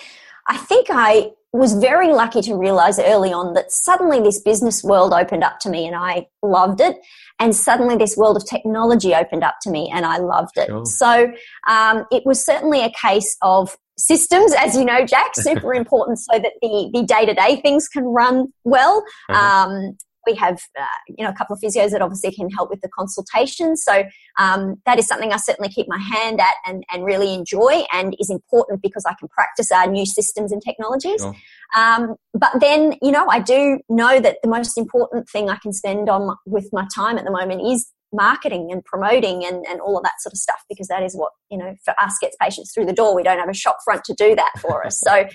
I 0.47 0.57
think 0.57 0.87
I 0.89 1.31
was 1.53 1.73
very 1.75 2.11
lucky 2.11 2.41
to 2.41 2.55
realize 2.55 2.99
early 2.99 3.31
on 3.31 3.53
that 3.53 3.71
suddenly 3.71 4.19
this 4.19 4.39
business 4.39 4.83
world 4.83 5.13
opened 5.13 5.43
up 5.43 5.59
to 5.59 5.69
me 5.69 5.87
and 5.87 5.95
I 5.95 6.27
loved 6.43 6.81
it. 6.81 6.97
And 7.39 7.55
suddenly 7.55 7.95
this 7.95 8.17
world 8.17 8.37
of 8.37 8.45
technology 8.45 9.13
opened 9.13 9.43
up 9.43 9.55
to 9.61 9.69
me 9.69 9.91
and 9.93 10.05
I 10.05 10.17
loved 10.17 10.57
it. 10.57 10.67
Sure. 10.67 10.85
So 10.85 11.31
um, 11.67 12.05
it 12.11 12.23
was 12.25 12.43
certainly 12.43 12.81
a 12.81 12.91
case 12.91 13.37
of 13.41 13.77
systems, 13.97 14.53
as 14.53 14.75
you 14.75 14.85
know, 14.85 15.05
Jack, 15.05 15.31
super 15.35 15.73
important 15.73 16.19
so 16.19 16.37
that 16.39 16.53
the, 16.61 16.89
the 16.93 17.03
day-to-day 17.03 17.61
things 17.61 17.87
can 17.87 18.03
run 18.03 18.53
well. 18.63 19.03
Uh-huh. 19.29 19.69
Um, 19.69 19.97
we 20.27 20.35
have 20.35 20.61
uh, 20.79 20.85
you 21.07 21.23
know 21.23 21.31
a 21.31 21.33
couple 21.33 21.55
of 21.55 21.61
physios 21.61 21.91
that 21.91 22.01
obviously 22.01 22.31
can 22.31 22.49
help 22.49 22.69
with 22.69 22.81
the 22.81 22.89
consultation. 22.89 23.75
So 23.75 24.03
um, 24.37 24.75
that 24.85 24.99
is 24.99 25.07
something 25.07 25.33
i 25.33 25.37
certainly 25.37 25.69
keep 25.69 25.87
my 25.89 25.97
hand 25.97 26.39
at 26.39 26.55
and, 26.65 26.83
and 26.91 27.03
really 27.03 27.33
enjoy 27.33 27.83
and 27.93 28.15
is 28.19 28.29
important 28.29 28.81
because 28.81 29.03
i 29.07 29.13
can 29.19 29.27
practice 29.29 29.71
our 29.71 29.87
new 29.87 30.05
systems 30.05 30.51
and 30.51 30.61
technologies. 30.61 31.21
Sure. 31.21 31.35
um, 31.75 32.15
but 32.33 32.51
then 32.59 32.95
you 33.01 33.11
know 33.11 33.27
i 33.29 33.39
do 33.39 33.79
know 33.89 34.19
that 34.19 34.37
the 34.43 34.49
most 34.49 34.77
important 34.77 35.29
thing 35.29 35.49
i 35.49 35.57
can 35.57 35.73
spend 35.73 36.09
on 36.09 36.35
with 36.45 36.69
my 36.71 36.85
time 36.93 37.17
at 37.17 37.25
the 37.25 37.31
moment 37.31 37.61
is 37.65 37.91
marketing 38.13 38.69
and 38.71 38.83
promoting 38.85 39.43
and, 39.45 39.65
and 39.67 39.81
all 39.81 39.97
of 39.97 40.03
that 40.03 40.13
sort 40.19 40.33
of 40.33 40.37
stuff 40.37 40.63
because 40.69 40.87
that 40.87 41.03
is 41.03 41.15
what 41.15 41.31
you 41.49 41.57
know 41.57 41.75
for 41.83 41.93
us 42.01 42.15
gets 42.21 42.37
patients 42.41 42.73
through 42.73 42.85
the 42.85 42.93
door. 42.93 43.15
We 43.15 43.23
don't 43.23 43.39
have 43.39 43.49
a 43.49 43.53
shop 43.53 43.77
front 43.83 44.03
to 44.05 44.13
do 44.13 44.35
that 44.35 44.51
for 44.61 44.85
us. 44.85 45.01
So 45.07 45.25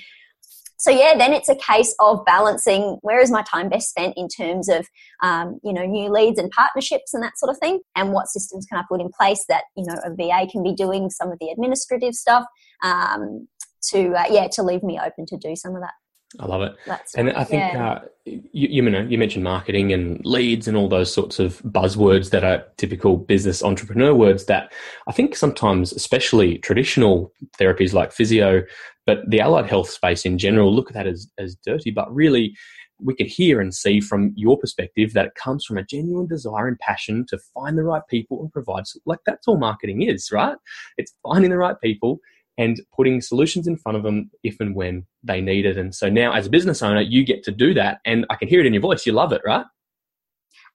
so 0.82 0.90
yeah 0.90 1.16
then 1.16 1.32
it's 1.32 1.48
a 1.48 1.54
case 1.54 1.94
of 2.00 2.24
balancing 2.24 2.98
where 3.02 3.20
is 3.20 3.30
my 3.30 3.42
time 3.42 3.68
best 3.68 3.88
spent 3.88 4.12
in 4.16 4.28
terms 4.28 4.68
of 4.68 4.86
um, 5.22 5.58
you 5.62 5.72
know 5.72 5.86
new 5.86 6.10
leads 6.10 6.38
and 6.38 6.50
partnerships 6.50 7.14
and 7.14 7.22
that 7.22 7.38
sort 7.38 7.50
of 7.50 7.58
thing 7.58 7.80
and 7.96 8.12
what 8.12 8.28
systems 8.28 8.66
can 8.66 8.78
i 8.78 8.82
put 8.88 9.00
in 9.00 9.08
place 9.18 9.44
that 9.48 9.64
you 9.76 9.84
know 9.84 9.94
a 10.04 10.10
va 10.10 10.46
can 10.50 10.62
be 10.62 10.74
doing 10.74 11.08
some 11.08 11.30
of 11.30 11.38
the 11.40 11.48
administrative 11.48 12.14
stuff 12.14 12.44
um, 12.82 13.48
to 13.82 14.12
uh, 14.14 14.24
yeah 14.28 14.48
to 14.50 14.62
leave 14.62 14.82
me 14.82 15.00
open 15.02 15.24
to 15.24 15.36
do 15.36 15.54
some 15.56 15.74
of 15.74 15.80
that 15.80 15.92
I 16.40 16.46
love 16.46 16.62
it. 16.62 16.76
That's 16.86 17.14
and. 17.14 17.30
I 17.32 17.44
think 17.44 17.74
yeah. 17.74 17.90
uh, 17.90 18.00
you, 18.24 18.40
you, 18.52 18.82
know, 18.82 19.02
you 19.02 19.18
mentioned 19.18 19.44
marketing 19.44 19.92
and 19.92 20.24
leads 20.24 20.66
and 20.68 20.76
all 20.76 20.88
those 20.88 21.12
sorts 21.12 21.38
of 21.38 21.60
buzzwords 21.62 22.30
that 22.30 22.44
are 22.44 22.64
typical 22.76 23.16
business 23.16 23.62
entrepreneur 23.62 24.14
words 24.14 24.46
that 24.46 24.72
I 25.06 25.12
think 25.12 25.36
sometimes, 25.36 25.92
especially 25.92 26.58
traditional 26.58 27.32
therapies 27.58 27.92
like 27.92 28.12
physio, 28.12 28.62
but 29.06 29.18
the 29.28 29.40
allied 29.40 29.66
health 29.66 29.90
space 29.90 30.24
in 30.24 30.38
general, 30.38 30.74
look 30.74 30.88
at 30.88 30.94
that 30.94 31.06
as, 31.06 31.28
as 31.38 31.56
dirty. 31.64 31.90
But 31.90 32.12
really, 32.14 32.54
we 33.00 33.14
could 33.14 33.26
hear 33.26 33.60
and 33.60 33.74
see 33.74 34.00
from 34.00 34.32
your 34.36 34.58
perspective 34.58 35.12
that 35.12 35.26
it 35.26 35.34
comes 35.34 35.64
from 35.64 35.78
a 35.78 35.84
genuine 35.84 36.26
desire 36.26 36.68
and 36.68 36.78
passion 36.78 37.26
to 37.28 37.38
find 37.54 37.76
the 37.76 37.84
right 37.84 38.02
people 38.08 38.40
and 38.40 38.52
provide 38.52 38.84
like 39.06 39.18
that's 39.26 39.48
all 39.48 39.58
marketing 39.58 40.02
is 40.02 40.30
right 40.30 40.56
it's 40.98 41.12
finding 41.24 41.50
the 41.50 41.56
right 41.56 41.80
people 41.82 42.20
and 42.58 42.80
putting 42.94 43.20
solutions 43.20 43.66
in 43.66 43.76
front 43.76 43.96
of 43.96 44.02
them 44.02 44.30
if 44.42 44.60
and 44.60 44.74
when 44.74 45.06
they 45.22 45.40
need 45.40 45.66
it. 45.66 45.78
And 45.78 45.94
so 45.94 46.08
now, 46.08 46.32
as 46.32 46.46
a 46.46 46.50
business 46.50 46.82
owner, 46.82 47.00
you 47.00 47.24
get 47.24 47.42
to 47.44 47.52
do 47.52 47.74
that. 47.74 48.00
And 48.04 48.26
I 48.30 48.36
can 48.36 48.48
hear 48.48 48.60
it 48.60 48.66
in 48.66 48.74
your 48.74 48.82
voice. 48.82 49.06
You 49.06 49.12
love 49.12 49.32
it, 49.32 49.42
right? 49.44 49.64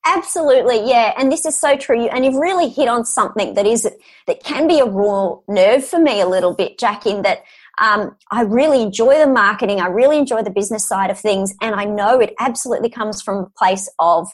Absolutely, 0.06 0.88
yeah, 0.90 1.14
and 1.18 1.32
this 1.32 1.46
is 1.46 1.60
so 1.60 1.76
true. 1.76 2.08
And 2.08 2.24
you've 2.24 2.36
really 2.36 2.70
hit 2.70 2.88
on 2.88 3.04
something 3.04 3.56
that 3.56 3.66
is 3.66 3.88
that 4.28 4.44
can 4.44 4.68
be 4.68 4.80
a 4.80 4.86
raw 4.86 5.36
nerve 5.50 5.86
for 5.86 6.00
me 6.00 6.22
a 6.22 6.28
little 6.28 6.54
bit, 6.54 6.80
Jack. 6.80 7.06
In 7.06 7.24
that 7.24 7.44
um, 7.78 8.16
I 8.32 8.42
really 8.42 8.82
enjoy 8.82 9.18
the 9.18 9.28
marketing, 9.28 9.80
I 9.80 9.88
really 9.88 10.18
enjoy 10.18 10.44
the 10.44 10.52
business 10.52 10.88
side 10.88 11.10
of 11.10 11.20
things, 11.20 11.54
and 11.62 11.76
I 11.76 11.86
know 11.86 12.20
it 12.20 12.34
absolutely 12.40 12.90
comes 12.90 13.22
from 13.22 13.38
a 13.38 13.50
place 13.58 13.90
of 14.00 14.28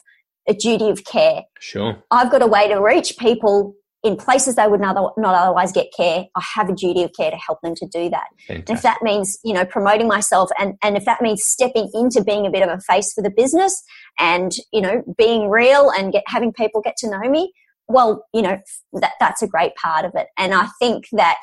a 0.46 0.54
duty 0.54 0.90
of 0.90 1.04
care. 1.04 1.42
Sure, 1.60 2.02
I've 2.10 2.30
got 2.30 2.42
a 2.42 2.46
way 2.46 2.68
to 2.68 2.76
reach 2.76 3.16
people 3.18 3.74
in 4.04 4.16
places 4.16 4.54
they 4.54 4.68
would 4.68 4.82
not, 4.82 4.96
not 5.16 5.34
otherwise 5.34 5.72
get 5.72 5.86
care, 5.96 6.26
I 6.36 6.42
have 6.54 6.68
a 6.68 6.74
duty 6.74 7.02
of 7.02 7.12
care 7.14 7.30
to 7.30 7.38
help 7.38 7.60
them 7.62 7.74
to 7.74 7.86
do 7.86 8.10
that. 8.10 8.26
if 8.68 8.82
that 8.82 8.98
means, 9.02 9.38
you 9.42 9.54
know, 9.54 9.64
promoting 9.64 10.06
myself 10.06 10.50
and, 10.58 10.74
and 10.82 10.98
if 10.98 11.06
that 11.06 11.22
means 11.22 11.42
stepping 11.42 11.90
into 11.94 12.22
being 12.22 12.46
a 12.46 12.50
bit 12.50 12.62
of 12.62 12.68
a 12.68 12.80
face 12.82 13.14
for 13.14 13.22
the 13.22 13.30
business 13.30 13.82
and, 14.18 14.52
you 14.74 14.82
know, 14.82 15.02
being 15.16 15.48
real 15.48 15.90
and 15.90 16.12
get, 16.12 16.22
having 16.26 16.52
people 16.52 16.82
get 16.82 16.98
to 16.98 17.10
know 17.10 17.30
me, 17.30 17.54
well, 17.88 18.26
you 18.34 18.42
know, 18.42 18.58
that, 18.92 19.12
that's 19.20 19.40
a 19.40 19.48
great 19.48 19.74
part 19.76 20.04
of 20.04 20.12
it. 20.14 20.26
And 20.36 20.52
I 20.52 20.68
think 20.78 21.06
that 21.12 21.40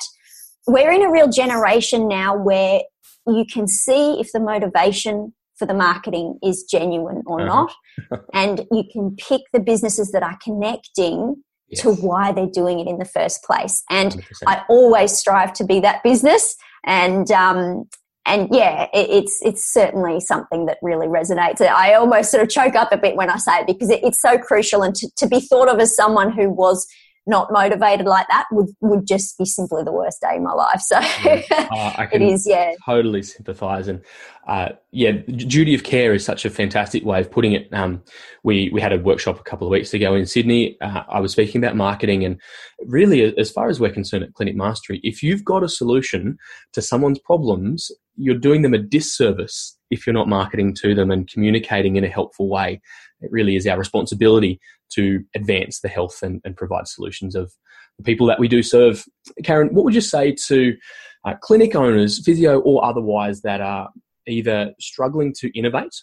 we're 0.66 0.92
in 0.92 1.02
a 1.02 1.10
real 1.10 1.28
generation 1.28 2.08
now 2.08 2.36
where 2.36 2.82
you 3.26 3.44
can 3.50 3.66
see 3.66 4.20
if 4.20 4.32
the 4.32 4.40
motivation 4.40 5.32
for 5.56 5.66
the 5.66 5.74
marketing 5.74 6.38
is 6.42 6.64
genuine 6.64 7.22
or 7.26 7.40
uh-huh. 7.40 7.66
not. 8.10 8.20
and 8.34 8.66
you 8.70 8.84
can 8.92 9.16
pick 9.16 9.42
the 9.52 9.60
businesses 9.60 10.10
that 10.12 10.22
are 10.22 10.38
connecting 10.42 11.36
yes. 11.68 11.82
to 11.82 11.92
why 11.92 12.32
they're 12.32 12.46
doing 12.46 12.80
it 12.80 12.88
in 12.88 12.98
the 12.98 13.04
first 13.04 13.42
place. 13.44 13.82
And 13.90 14.12
100%. 14.12 14.22
I 14.46 14.62
always 14.68 15.12
strive 15.12 15.52
to 15.54 15.64
be 15.64 15.80
that 15.80 16.02
business. 16.02 16.56
And 16.84 17.30
um, 17.30 17.88
and 18.24 18.48
yeah, 18.52 18.84
it, 18.92 19.10
it's 19.10 19.40
it's 19.42 19.72
certainly 19.72 20.20
something 20.20 20.66
that 20.66 20.78
really 20.82 21.06
resonates. 21.06 21.60
I 21.60 21.94
almost 21.94 22.30
sort 22.30 22.42
of 22.42 22.48
choke 22.48 22.74
up 22.74 22.92
a 22.92 22.96
bit 22.96 23.16
when 23.16 23.30
I 23.30 23.36
say 23.36 23.60
it 23.60 23.66
because 23.66 23.90
it, 23.90 24.00
it's 24.02 24.20
so 24.20 24.38
crucial, 24.38 24.82
and 24.82 24.94
to, 24.96 25.08
to 25.16 25.28
be 25.28 25.40
thought 25.40 25.68
of 25.68 25.80
as 25.80 25.94
someone 25.94 26.32
who 26.32 26.50
was 26.50 26.86
not 27.26 27.52
motivated 27.52 28.06
like 28.06 28.26
that 28.28 28.46
would 28.50 28.68
would 28.80 29.06
just 29.06 29.38
be 29.38 29.44
simply 29.44 29.84
the 29.84 29.92
worst 29.92 30.20
day 30.20 30.36
in 30.36 30.42
my 30.42 30.52
life. 30.52 30.80
So 30.80 30.98
yeah. 31.24 31.42
uh, 31.70 32.06
it 32.12 32.20
is, 32.20 32.46
yeah. 32.46 32.72
Totally 32.84 33.22
sympathise, 33.22 33.86
and 33.86 34.02
uh, 34.48 34.70
yeah, 34.90 35.12
duty 35.12 35.74
of 35.74 35.84
care 35.84 36.14
is 36.14 36.24
such 36.24 36.44
a 36.44 36.50
fantastic 36.50 37.04
way 37.04 37.20
of 37.20 37.30
putting 37.30 37.52
it. 37.52 37.72
Um, 37.72 38.02
we 38.42 38.70
we 38.72 38.80
had 38.80 38.92
a 38.92 38.98
workshop 38.98 39.38
a 39.38 39.44
couple 39.44 39.66
of 39.66 39.70
weeks 39.70 39.94
ago 39.94 40.14
in 40.14 40.26
Sydney. 40.26 40.76
Uh, 40.80 41.04
I 41.08 41.20
was 41.20 41.32
speaking 41.32 41.62
about 41.62 41.76
marketing, 41.76 42.24
and 42.24 42.40
really, 42.86 43.36
as 43.38 43.50
far 43.50 43.68
as 43.68 43.78
we're 43.78 43.92
concerned 43.92 44.24
at 44.24 44.34
Clinic 44.34 44.56
Mastery, 44.56 45.00
if 45.04 45.22
you've 45.22 45.44
got 45.44 45.62
a 45.62 45.68
solution 45.68 46.36
to 46.72 46.82
someone's 46.82 47.20
problems, 47.20 47.90
you're 48.16 48.38
doing 48.38 48.62
them 48.62 48.74
a 48.74 48.78
disservice 48.78 49.78
if 49.90 50.06
you're 50.06 50.14
not 50.14 50.28
marketing 50.28 50.74
to 50.74 50.94
them 50.94 51.10
and 51.10 51.30
communicating 51.30 51.96
in 51.96 52.04
a 52.04 52.08
helpful 52.08 52.48
way. 52.48 52.80
It 53.22 53.30
really 53.32 53.56
is 53.56 53.66
our 53.66 53.78
responsibility 53.78 54.60
to 54.94 55.24
advance 55.34 55.80
the 55.80 55.88
health 55.88 56.22
and, 56.22 56.40
and 56.44 56.56
provide 56.56 56.88
solutions 56.88 57.34
of 57.34 57.52
the 57.98 58.04
people 58.04 58.26
that 58.26 58.38
we 58.38 58.48
do 58.48 58.62
serve. 58.62 59.04
Karen, 59.44 59.74
what 59.74 59.84
would 59.84 59.94
you 59.94 60.00
say 60.00 60.32
to 60.46 60.76
uh, 61.24 61.34
clinic 61.40 61.74
owners, 61.74 62.24
physio 62.24 62.60
or 62.60 62.84
otherwise, 62.84 63.42
that 63.42 63.60
are 63.60 63.90
either 64.26 64.72
struggling 64.80 65.32
to 65.34 65.56
innovate 65.58 66.02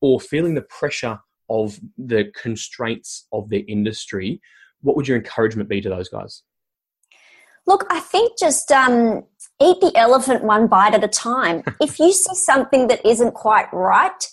or 0.00 0.20
feeling 0.20 0.54
the 0.54 0.62
pressure 0.62 1.18
of 1.48 1.80
the 1.98 2.32
constraints 2.40 3.26
of 3.32 3.48
their 3.48 3.62
industry? 3.68 4.40
What 4.82 4.96
would 4.96 5.08
your 5.08 5.16
encouragement 5.16 5.68
be 5.68 5.80
to 5.80 5.88
those 5.88 6.08
guys? 6.08 6.42
Look, 7.66 7.86
I 7.90 8.00
think 8.00 8.38
just 8.38 8.72
um, 8.72 9.24
eat 9.60 9.80
the 9.80 9.92
elephant 9.94 10.42
one 10.42 10.66
bite 10.66 10.94
at 10.94 11.04
a 11.04 11.08
time. 11.08 11.62
if 11.80 11.98
you 11.98 12.12
see 12.12 12.34
something 12.34 12.88
that 12.88 13.04
isn't 13.06 13.34
quite 13.34 13.72
right, 13.72 14.26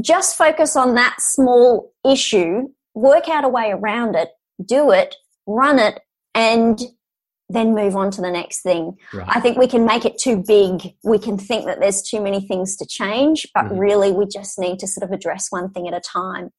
just 0.00 0.36
focus 0.36 0.76
on 0.76 0.94
that 0.94 1.20
small 1.20 1.92
issue, 2.06 2.68
work 2.94 3.28
out 3.28 3.44
a 3.44 3.48
way 3.48 3.70
around 3.70 4.14
it, 4.14 4.30
do 4.64 4.90
it, 4.90 5.14
run 5.46 5.78
it, 5.78 6.00
and 6.34 6.80
then 7.48 7.74
move 7.74 7.96
on 7.96 8.10
to 8.12 8.20
the 8.20 8.30
next 8.30 8.62
thing. 8.62 8.96
Right. 9.12 9.26
I 9.28 9.40
think 9.40 9.58
we 9.58 9.66
can 9.66 9.84
make 9.84 10.04
it 10.04 10.18
too 10.18 10.42
big. 10.46 10.94
We 11.02 11.18
can 11.18 11.36
think 11.36 11.66
that 11.66 11.80
there's 11.80 12.02
too 12.02 12.20
many 12.20 12.40
things 12.40 12.76
to 12.76 12.86
change, 12.86 13.48
but 13.54 13.64
mm-hmm. 13.64 13.78
really 13.78 14.12
we 14.12 14.26
just 14.26 14.58
need 14.58 14.78
to 14.78 14.86
sort 14.86 15.08
of 15.08 15.12
address 15.12 15.48
one 15.50 15.70
thing 15.70 15.88
at 15.88 15.94
a 15.94 16.00
time. 16.00 16.50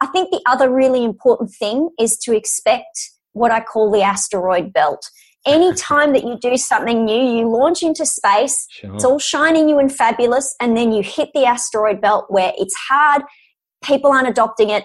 I 0.00 0.06
think 0.06 0.30
the 0.30 0.42
other 0.46 0.70
really 0.70 1.04
important 1.04 1.50
thing 1.50 1.90
is 1.98 2.18
to 2.18 2.36
expect 2.36 3.10
what 3.32 3.50
I 3.50 3.60
call 3.60 3.90
the 3.90 4.02
asteroid 4.02 4.72
belt. 4.72 5.08
Anytime 5.46 6.12
that 6.14 6.24
you 6.24 6.38
do 6.40 6.56
something 6.56 7.04
new, 7.04 7.38
you 7.38 7.48
launch 7.48 7.82
into 7.82 8.06
space, 8.06 8.66
sure. 8.70 8.94
it's 8.94 9.04
all 9.04 9.18
shiny 9.18 9.62
new 9.62 9.78
and 9.78 9.94
fabulous, 9.94 10.54
and 10.60 10.76
then 10.76 10.92
you 10.92 11.02
hit 11.02 11.30
the 11.34 11.44
asteroid 11.44 12.00
belt 12.00 12.26
where 12.28 12.52
it's 12.56 12.74
hard, 12.88 13.22
people 13.82 14.10
aren't 14.10 14.28
adopting 14.28 14.70
it, 14.70 14.84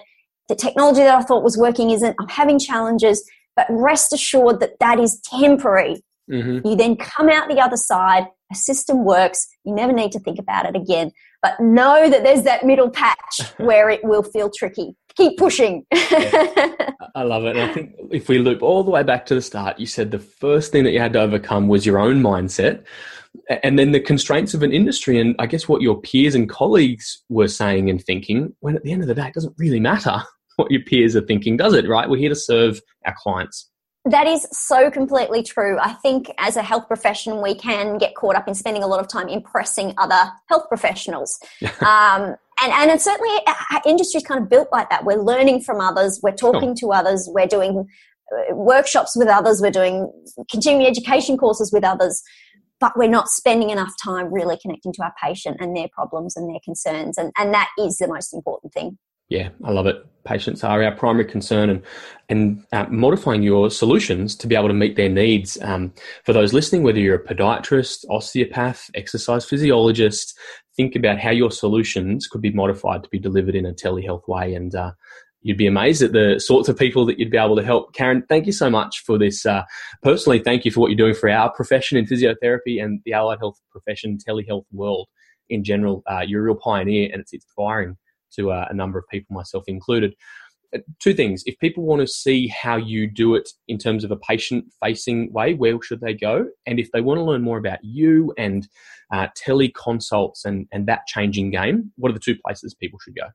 the 0.50 0.56
technology 0.56 1.00
that 1.00 1.16
I 1.16 1.22
thought 1.22 1.44
was 1.44 1.56
working 1.56 1.90
isn't, 1.90 2.16
I'm 2.18 2.28
having 2.28 2.58
challenges, 2.58 3.24
but 3.56 3.66
rest 3.70 4.12
assured 4.12 4.60
that 4.60 4.72
that 4.80 4.98
is 4.98 5.20
temporary. 5.20 6.02
Mm-hmm. 6.30 6.66
You 6.66 6.76
then 6.76 6.96
come 6.96 7.28
out 7.28 7.48
the 7.48 7.60
other 7.60 7.76
side, 7.76 8.26
a 8.52 8.54
system 8.54 9.04
works, 9.04 9.48
you 9.64 9.74
never 9.74 9.92
need 9.92 10.12
to 10.12 10.18
think 10.18 10.38
about 10.38 10.66
it 10.66 10.76
again. 10.76 11.12
But 11.40 11.58
know 11.60 12.10
that 12.10 12.24
there's 12.24 12.42
that 12.42 12.66
middle 12.66 12.90
patch 12.90 13.40
where 13.58 13.88
it 13.88 14.00
will 14.04 14.24
feel 14.24 14.50
tricky. 14.50 14.96
Keep 15.16 15.38
pushing. 15.38 15.84
yeah. 15.92 16.90
I 17.14 17.22
love 17.22 17.44
it. 17.44 17.56
And 17.56 17.70
I 17.70 17.72
think 17.72 17.94
if 18.10 18.28
we 18.28 18.38
loop 18.38 18.62
all 18.62 18.84
the 18.84 18.90
way 18.90 19.02
back 19.02 19.26
to 19.26 19.34
the 19.34 19.42
start, 19.42 19.78
you 19.78 19.86
said 19.86 20.10
the 20.10 20.18
first 20.18 20.72
thing 20.72 20.84
that 20.84 20.92
you 20.92 21.00
had 21.00 21.12
to 21.14 21.20
overcome 21.20 21.68
was 21.68 21.84
your 21.84 21.98
own 21.98 22.22
mindset 22.22 22.84
and 23.62 23.78
then 23.78 23.92
the 23.92 24.00
constraints 24.00 24.54
of 24.54 24.62
an 24.62 24.72
industry 24.72 25.18
and 25.18 25.34
I 25.38 25.46
guess 25.46 25.68
what 25.68 25.82
your 25.82 26.00
peers 26.00 26.34
and 26.34 26.48
colleagues 26.48 27.22
were 27.28 27.48
saying 27.48 27.90
and 27.90 28.02
thinking 28.02 28.54
when 28.60 28.76
at 28.76 28.82
the 28.82 28.92
end 28.92 29.02
of 29.02 29.08
the 29.08 29.14
day 29.14 29.28
it 29.28 29.34
doesn't 29.34 29.54
really 29.58 29.80
matter 29.80 30.22
what 30.56 30.70
your 30.70 30.82
peers 30.82 31.16
are 31.16 31.22
thinking, 31.22 31.56
does 31.56 31.74
it? 31.74 31.88
Right? 31.88 32.08
We're 32.08 32.18
here 32.18 32.28
to 32.28 32.34
serve 32.34 32.80
our 33.06 33.14
clients. 33.16 33.69
That 34.06 34.26
is 34.26 34.46
so 34.50 34.90
completely 34.90 35.42
true. 35.42 35.78
I 35.78 35.92
think 35.92 36.30
as 36.38 36.56
a 36.56 36.62
health 36.62 36.88
profession, 36.88 37.42
we 37.42 37.54
can 37.54 37.98
get 37.98 38.14
caught 38.14 38.34
up 38.34 38.48
in 38.48 38.54
spending 38.54 38.82
a 38.82 38.86
lot 38.86 38.98
of 38.98 39.08
time 39.08 39.28
impressing 39.28 39.92
other 39.98 40.32
health 40.48 40.68
professionals. 40.68 41.38
um, 41.62 42.34
and, 42.62 42.72
and 42.72 42.90
it's 42.90 43.04
certainly 43.04 43.34
our 43.70 43.82
industry 43.86 44.18
is 44.18 44.24
kind 44.24 44.42
of 44.42 44.48
built 44.48 44.68
like 44.72 44.88
that. 44.90 45.04
We're 45.04 45.22
learning 45.22 45.62
from 45.62 45.80
others, 45.80 46.20
we're 46.22 46.32
talking 46.32 46.74
sure. 46.76 46.92
to 46.94 46.98
others, 46.98 47.28
we're 47.30 47.46
doing 47.46 47.86
uh, 48.32 48.54
workshops 48.54 49.16
with 49.16 49.28
others, 49.28 49.60
we're 49.60 49.70
doing 49.70 50.10
continuing 50.50 50.86
education 50.86 51.36
courses 51.36 51.70
with 51.72 51.84
others, 51.84 52.22
but 52.78 52.92
we're 52.96 53.08
not 53.08 53.28
spending 53.28 53.68
enough 53.68 53.92
time 54.02 54.32
really 54.32 54.58
connecting 54.60 54.92
to 54.94 55.02
our 55.02 55.12
patient 55.22 55.58
and 55.60 55.76
their 55.76 55.88
problems 55.92 56.36
and 56.36 56.48
their 56.48 56.60
concerns. 56.64 57.18
And, 57.18 57.32
and 57.38 57.52
that 57.52 57.68
is 57.78 57.98
the 57.98 58.08
most 58.08 58.32
important 58.32 58.72
thing. 58.72 58.98
Yeah, 59.30 59.50
I 59.64 59.70
love 59.70 59.86
it. 59.86 60.04
Patients 60.24 60.62
are 60.64 60.82
our 60.82 60.94
primary 60.94 61.24
concern, 61.24 61.70
and 61.70 61.82
and 62.28 62.64
uh, 62.72 62.86
modifying 62.90 63.42
your 63.42 63.70
solutions 63.70 64.36
to 64.36 64.46
be 64.46 64.54
able 64.54 64.68
to 64.68 64.74
meet 64.74 64.96
their 64.96 65.08
needs. 65.08 65.56
Um, 65.62 65.94
for 66.24 66.34
those 66.34 66.52
listening, 66.52 66.82
whether 66.82 66.98
you're 66.98 67.14
a 67.14 67.24
podiatrist, 67.24 68.04
osteopath, 68.10 68.90
exercise 68.94 69.46
physiologist, 69.46 70.38
think 70.76 70.94
about 70.94 71.18
how 71.18 71.30
your 71.30 71.50
solutions 71.50 72.26
could 72.26 72.42
be 72.42 72.52
modified 72.52 73.02
to 73.04 73.08
be 73.08 73.18
delivered 73.18 73.54
in 73.54 73.64
a 73.64 73.72
telehealth 73.72 74.28
way, 74.28 74.52
and 74.52 74.74
uh, 74.74 74.92
you'd 75.42 75.56
be 75.56 75.66
amazed 75.66 76.02
at 76.02 76.12
the 76.12 76.38
sorts 76.38 76.68
of 76.68 76.76
people 76.76 77.06
that 77.06 77.18
you'd 77.18 77.30
be 77.30 77.38
able 77.38 77.56
to 77.56 77.64
help. 77.64 77.94
Karen, 77.94 78.22
thank 78.28 78.46
you 78.46 78.52
so 78.52 78.68
much 78.68 79.02
for 79.06 79.16
this. 79.16 79.46
Uh, 79.46 79.62
personally, 80.02 80.40
thank 80.40 80.64
you 80.64 80.72
for 80.72 80.80
what 80.80 80.88
you're 80.88 80.96
doing 80.96 81.14
for 81.14 81.30
our 81.30 81.50
profession 81.52 81.96
in 81.96 82.04
physiotherapy 82.04 82.82
and 82.82 83.00
the 83.06 83.14
allied 83.14 83.38
health 83.38 83.58
profession, 83.70 84.18
telehealth 84.18 84.66
world 84.72 85.08
in 85.48 85.64
general. 85.64 86.02
Uh, 86.10 86.20
you're 86.26 86.42
a 86.42 86.44
real 86.44 86.56
pioneer, 86.56 87.08
and 87.12 87.22
it's 87.22 87.32
inspiring 87.32 87.96
to 88.36 88.52
uh, 88.52 88.66
a 88.70 88.74
number 88.74 88.98
of 88.98 89.08
people, 89.08 89.34
myself 89.34 89.64
included. 89.66 90.14
Uh, 90.74 90.78
two 91.00 91.14
things. 91.14 91.42
If 91.46 91.58
people 91.58 91.84
want 91.84 92.00
to 92.00 92.06
see 92.06 92.48
how 92.48 92.76
you 92.76 93.08
do 93.08 93.34
it 93.34 93.48
in 93.66 93.78
terms 93.78 94.04
of 94.04 94.10
a 94.10 94.16
patient 94.16 94.66
facing 94.82 95.32
way, 95.32 95.54
where 95.54 95.80
should 95.82 96.00
they 96.00 96.14
go? 96.14 96.46
And 96.66 96.78
if 96.78 96.92
they 96.92 97.00
want 97.00 97.18
to 97.18 97.24
learn 97.24 97.42
more 97.42 97.58
about 97.58 97.82
you 97.82 98.32
and 98.38 98.68
uh, 99.12 99.28
teleconsults 99.36 100.44
and, 100.44 100.68
and 100.70 100.86
that 100.86 101.06
changing 101.06 101.50
game, 101.50 101.92
what 101.96 102.10
are 102.10 102.14
the 102.14 102.20
two 102.20 102.36
places 102.36 102.74
people 102.74 102.98
should 103.00 103.16
go? 103.16 103.26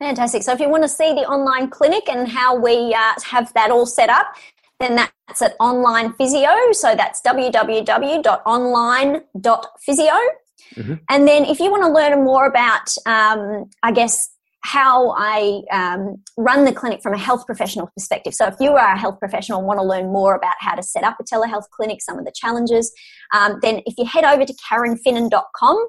Fantastic. 0.00 0.42
So 0.42 0.52
if 0.52 0.60
you 0.60 0.68
want 0.68 0.82
to 0.82 0.88
see 0.88 1.12
the 1.12 1.26
online 1.26 1.68
clinic 1.68 2.08
and 2.08 2.26
how 2.26 2.56
we 2.56 2.94
uh, 2.94 3.12
have 3.22 3.52
that 3.52 3.70
all 3.70 3.86
set 3.86 4.08
up, 4.08 4.34
then 4.80 4.96
that's 4.96 5.42
at 5.42 5.54
online 5.60 6.14
physio. 6.14 6.48
So 6.72 6.94
that's 6.94 7.20
www.online.physio. 7.20 10.12
Mm-hmm. 10.76 10.94
And 11.08 11.26
then 11.26 11.44
if 11.44 11.60
you 11.60 11.70
want 11.70 11.82
to 11.84 11.92
learn 11.92 12.24
more 12.24 12.46
about, 12.46 12.94
um, 13.06 13.70
I 13.82 13.92
guess, 13.92 14.30
how 14.62 15.14
I 15.16 15.62
um, 15.72 16.22
run 16.36 16.64
the 16.64 16.72
clinic 16.72 17.02
from 17.02 17.14
a 17.14 17.18
health 17.18 17.46
professional 17.46 17.88
perspective. 17.96 18.34
So, 18.34 18.46
if 18.46 18.56
you 18.60 18.72
are 18.72 18.94
a 18.94 18.98
health 18.98 19.18
professional 19.18 19.58
and 19.58 19.66
want 19.66 19.78
to 19.80 19.84
learn 19.84 20.12
more 20.12 20.34
about 20.34 20.54
how 20.58 20.74
to 20.74 20.82
set 20.82 21.02
up 21.02 21.16
a 21.18 21.24
telehealth 21.24 21.68
clinic, 21.70 22.02
some 22.02 22.18
of 22.18 22.24
the 22.24 22.32
challenges, 22.34 22.92
um, 23.34 23.58
then 23.62 23.80
if 23.86 23.94
you 23.96 24.04
head 24.04 24.24
over 24.24 24.44
to 24.44 24.54
karenfinnan.com, 24.70 25.88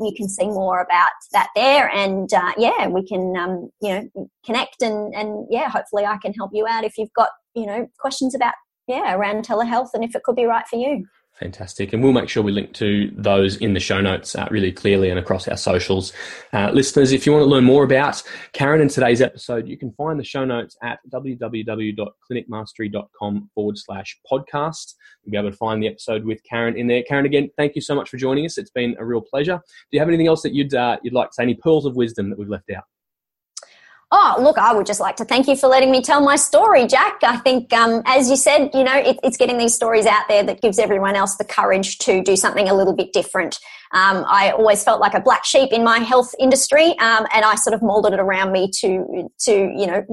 you 0.00 0.12
can 0.16 0.28
see 0.28 0.46
more 0.46 0.80
about 0.80 1.12
that 1.32 1.48
there. 1.54 1.88
And 1.90 2.32
uh, 2.32 2.52
yeah, 2.56 2.88
we 2.88 3.06
can 3.06 3.36
um, 3.36 3.70
you 3.80 3.94
know 3.94 4.28
connect 4.44 4.82
and 4.82 5.14
and 5.14 5.46
yeah, 5.50 5.68
hopefully 5.68 6.04
I 6.04 6.18
can 6.18 6.32
help 6.34 6.50
you 6.52 6.66
out 6.68 6.84
if 6.84 6.98
you've 6.98 7.12
got 7.14 7.30
you 7.54 7.66
know 7.66 7.86
questions 8.00 8.34
about 8.34 8.54
yeah 8.88 9.14
around 9.14 9.46
telehealth 9.46 9.90
and 9.94 10.02
if 10.02 10.16
it 10.16 10.24
could 10.24 10.36
be 10.36 10.44
right 10.44 10.66
for 10.66 10.76
you. 10.76 11.06
Fantastic. 11.40 11.92
And 11.92 12.02
we'll 12.02 12.12
make 12.12 12.28
sure 12.28 12.42
we 12.42 12.50
link 12.50 12.72
to 12.74 13.12
those 13.16 13.58
in 13.58 13.74
the 13.74 13.80
show 13.80 14.00
notes 14.00 14.34
uh, 14.34 14.48
really 14.50 14.72
clearly 14.72 15.08
and 15.08 15.20
across 15.20 15.46
our 15.46 15.56
socials. 15.56 16.12
Uh, 16.52 16.72
listeners, 16.72 17.12
if 17.12 17.26
you 17.26 17.32
want 17.32 17.44
to 17.44 17.48
learn 17.48 17.62
more 17.62 17.84
about 17.84 18.20
Karen 18.52 18.80
in 18.80 18.88
today's 18.88 19.20
episode, 19.20 19.68
you 19.68 19.78
can 19.78 19.92
find 19.92 20.18
the 20.18 20.24
show 20.24 20.44
notes 20.44 20.76
at 20.82 20.98
www.clinicmastery.com 21.12 23.50
forward 23.54 23.78
slash 23.78 24.18
podcast. 24.30 24.94
You'll 25.22 25.30
be 25.30 25.38
able 25.38 25.52
to 25.52 25.56
find 25.56 25.80
the 25.80 25.86
episode 25.86 26.24
with 26.24 26.42
Karen 26.42 26.76
in 26.76 26.88
there. 26.88 27.04
Karen, 27.04 27.24
again, 27.24 27.50
thank 27.56 27.76
you 27.76 27.82
so 27.82 27.94
much 27.94 28.08
for 28.08 28.16
joining 28.16 28.44
us. 28.44 28.58
It's 28.58 28.70
been 28.70 28.96
a 28.98 29.04
real 29.04 29.20
pleasure. 29.20 29.58
Do 29.58 29.92
you 29.92 30.00
have 30.00 30.08
anything 30.08 30.26
else 30.26 30.42
that 30.42 30.54
you'd, 30.54 30.74
uh, 30.74 30.96
you'd 31.04 31.12
like 31.12 31.28
to 31.28 31.34
say, 31.34 31.44
any 31.44 31.54
pearls 31.54 31.86
of 31.86 31.94
wisdom 31.94 32.30
that 32.30 32.38
we've 32.38 32.48
left 32.48 32.68
out? 32.76 32.82
Oh, 34.10 34.36
look, 34.40 34.56
I 34.56 34.72
would 34.72 34.86
just 34.86 35.00
like 35.00 35.16
to 35.16 35.24
thank 35.26 35.46
you 35.46 35.54
for 35.54 35.66
letting 35.66 35.90
me 35.90 36.00
tell 36.00 36.22
my 36.22 36.36
story, 36.36 36.86
Jack. 36.86 37.18
I 37.22 37.36
think, 37.36 37.70
um, 37.74 38.00
as 38.06 38.30
you 38.30 38.36
said, 38.36 38.70
you 38.72 38.82
know, 38.82 38.96
it, 38.96 39.18
it's 39.22 39.36
getting 39.36 39.58
these 39.58 39.74
stories 39.74 40.06
out 40.06 40.26
there 40.28 40.42
that 40.44 40.62
gives 40.62 40.78
everyone 40.78 41.14
else 41.14 41.36
the 41.36 41.44
courage 41.44 41.98
to 41.98 42.22
do 42.22 42.34
something 42.34 42.70
a 42.70 42.74
little 42.74 42.94
bit 42.94 43.12
different. 43.12 43.58
Um, 43.92 44.24
I 44.26 44.52
always 44.52 44.82
felt 44.82 45.00
like 45.00 45.12
a 45.12 45.20
black 45.20 45.44
sheep 45.44 45.72
in 45.72 45.84
my 45.84 45.98
health 45.98 46.34
industry, 46.38 46.98
um, 47.00 47.26
and 47.34 47.44
I 47.44 47.54
sort 47.56 47.74
of 47.74 47.82
molded 47.82 48.14
it 48.14 48.20
around 48.20 48.52
me 48.52 48.70
to, 48.80 49.28
to 49.40 49.52
you 49.52 49.86
know, 49.86 50.04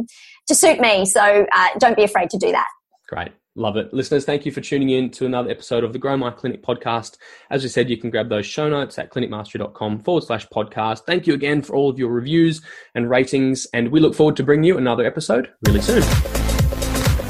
to 0.47 0.55
suit 0.55 0.81
me. 0.81 1.05
So 1.05 1.45
uh, 1.51 1.67
don't 1.79 1.95
be 1.95 2.03
afraid 2.03 2.29
to 2.31 2.37
do 2.37 2.51
that. 2.51 2.67
Great. 3.07 3.31
Love 3.57 3.77
it. 3.77 3.93
Listeners, 3.93 4.25
thank 4.25 4.45
you 4.45 4.51
for 4.51 4.59
tuning 4.59 4.89
in 4.89 5.09
to 5.11 5.25
another 5.25 5.49
episode 5.49 5.85
of 5.85 5.93
the 5.93 5.99
Grow 5.99 6.17
My 6.17 6.29
Clinic 6.29 6.61
podcast. 6.61 7.15
As 7.49 7.63
we 7.63 7.69
said, 7.69 7.89
you 7.89 7.95
can 7.95 8.09
grab 8.09 8.27
those 8.27 8.45
show 8.45 8.67
notes 8.69 8.99
at 8.99 9.13
clinicmastery.com 9.13 9.99
forward 9.99 10.25
slash 10.25 10.45
podcast. 10.49 11.05
Thank 11.05 11.25
you 11.25 11.33
again 11.33 11.61
for 11.61 11.73
all 11.73 11.89
of 11.89 11.97
your 11.97 12.09
reviews 12.09 12.61
and 12.95 13.09
ratings, 13.09 13.65
and 13.73 13.89
we 13.89 14.01
look 14.01 14.13
forward 14.13 14.35
to 14.37 14.43
bringing 14.43 14.65
you 14.65 14.77
another 14.77 15.05
episode 15.05 15.51
really 15.65 15.81
soon. 15.81 16.01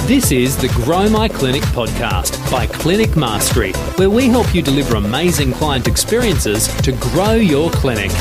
This 0.08 0.32
is 0.32 0.58
the 0.58 0.68
Grow 0.70 1.10
My 1.10 1.28
Clinic 1.28 1.62
podcast 1.64 2.52
by 2.52 2.66
Clinic 2.66 3.16
Mastery, 3.16 3.74
where 3.98 4.10
we 4.10 4.28
help 4.28 4.54
you 4.56 4.64
deliver 4.64 4.96
amazing 4.96 5.52
client 5.52 5.88
experiences 5.88 6.68
to 6.82 6.92
grow 6.94 7.34
your 7.34 7.70
clinic. 7.70 8.12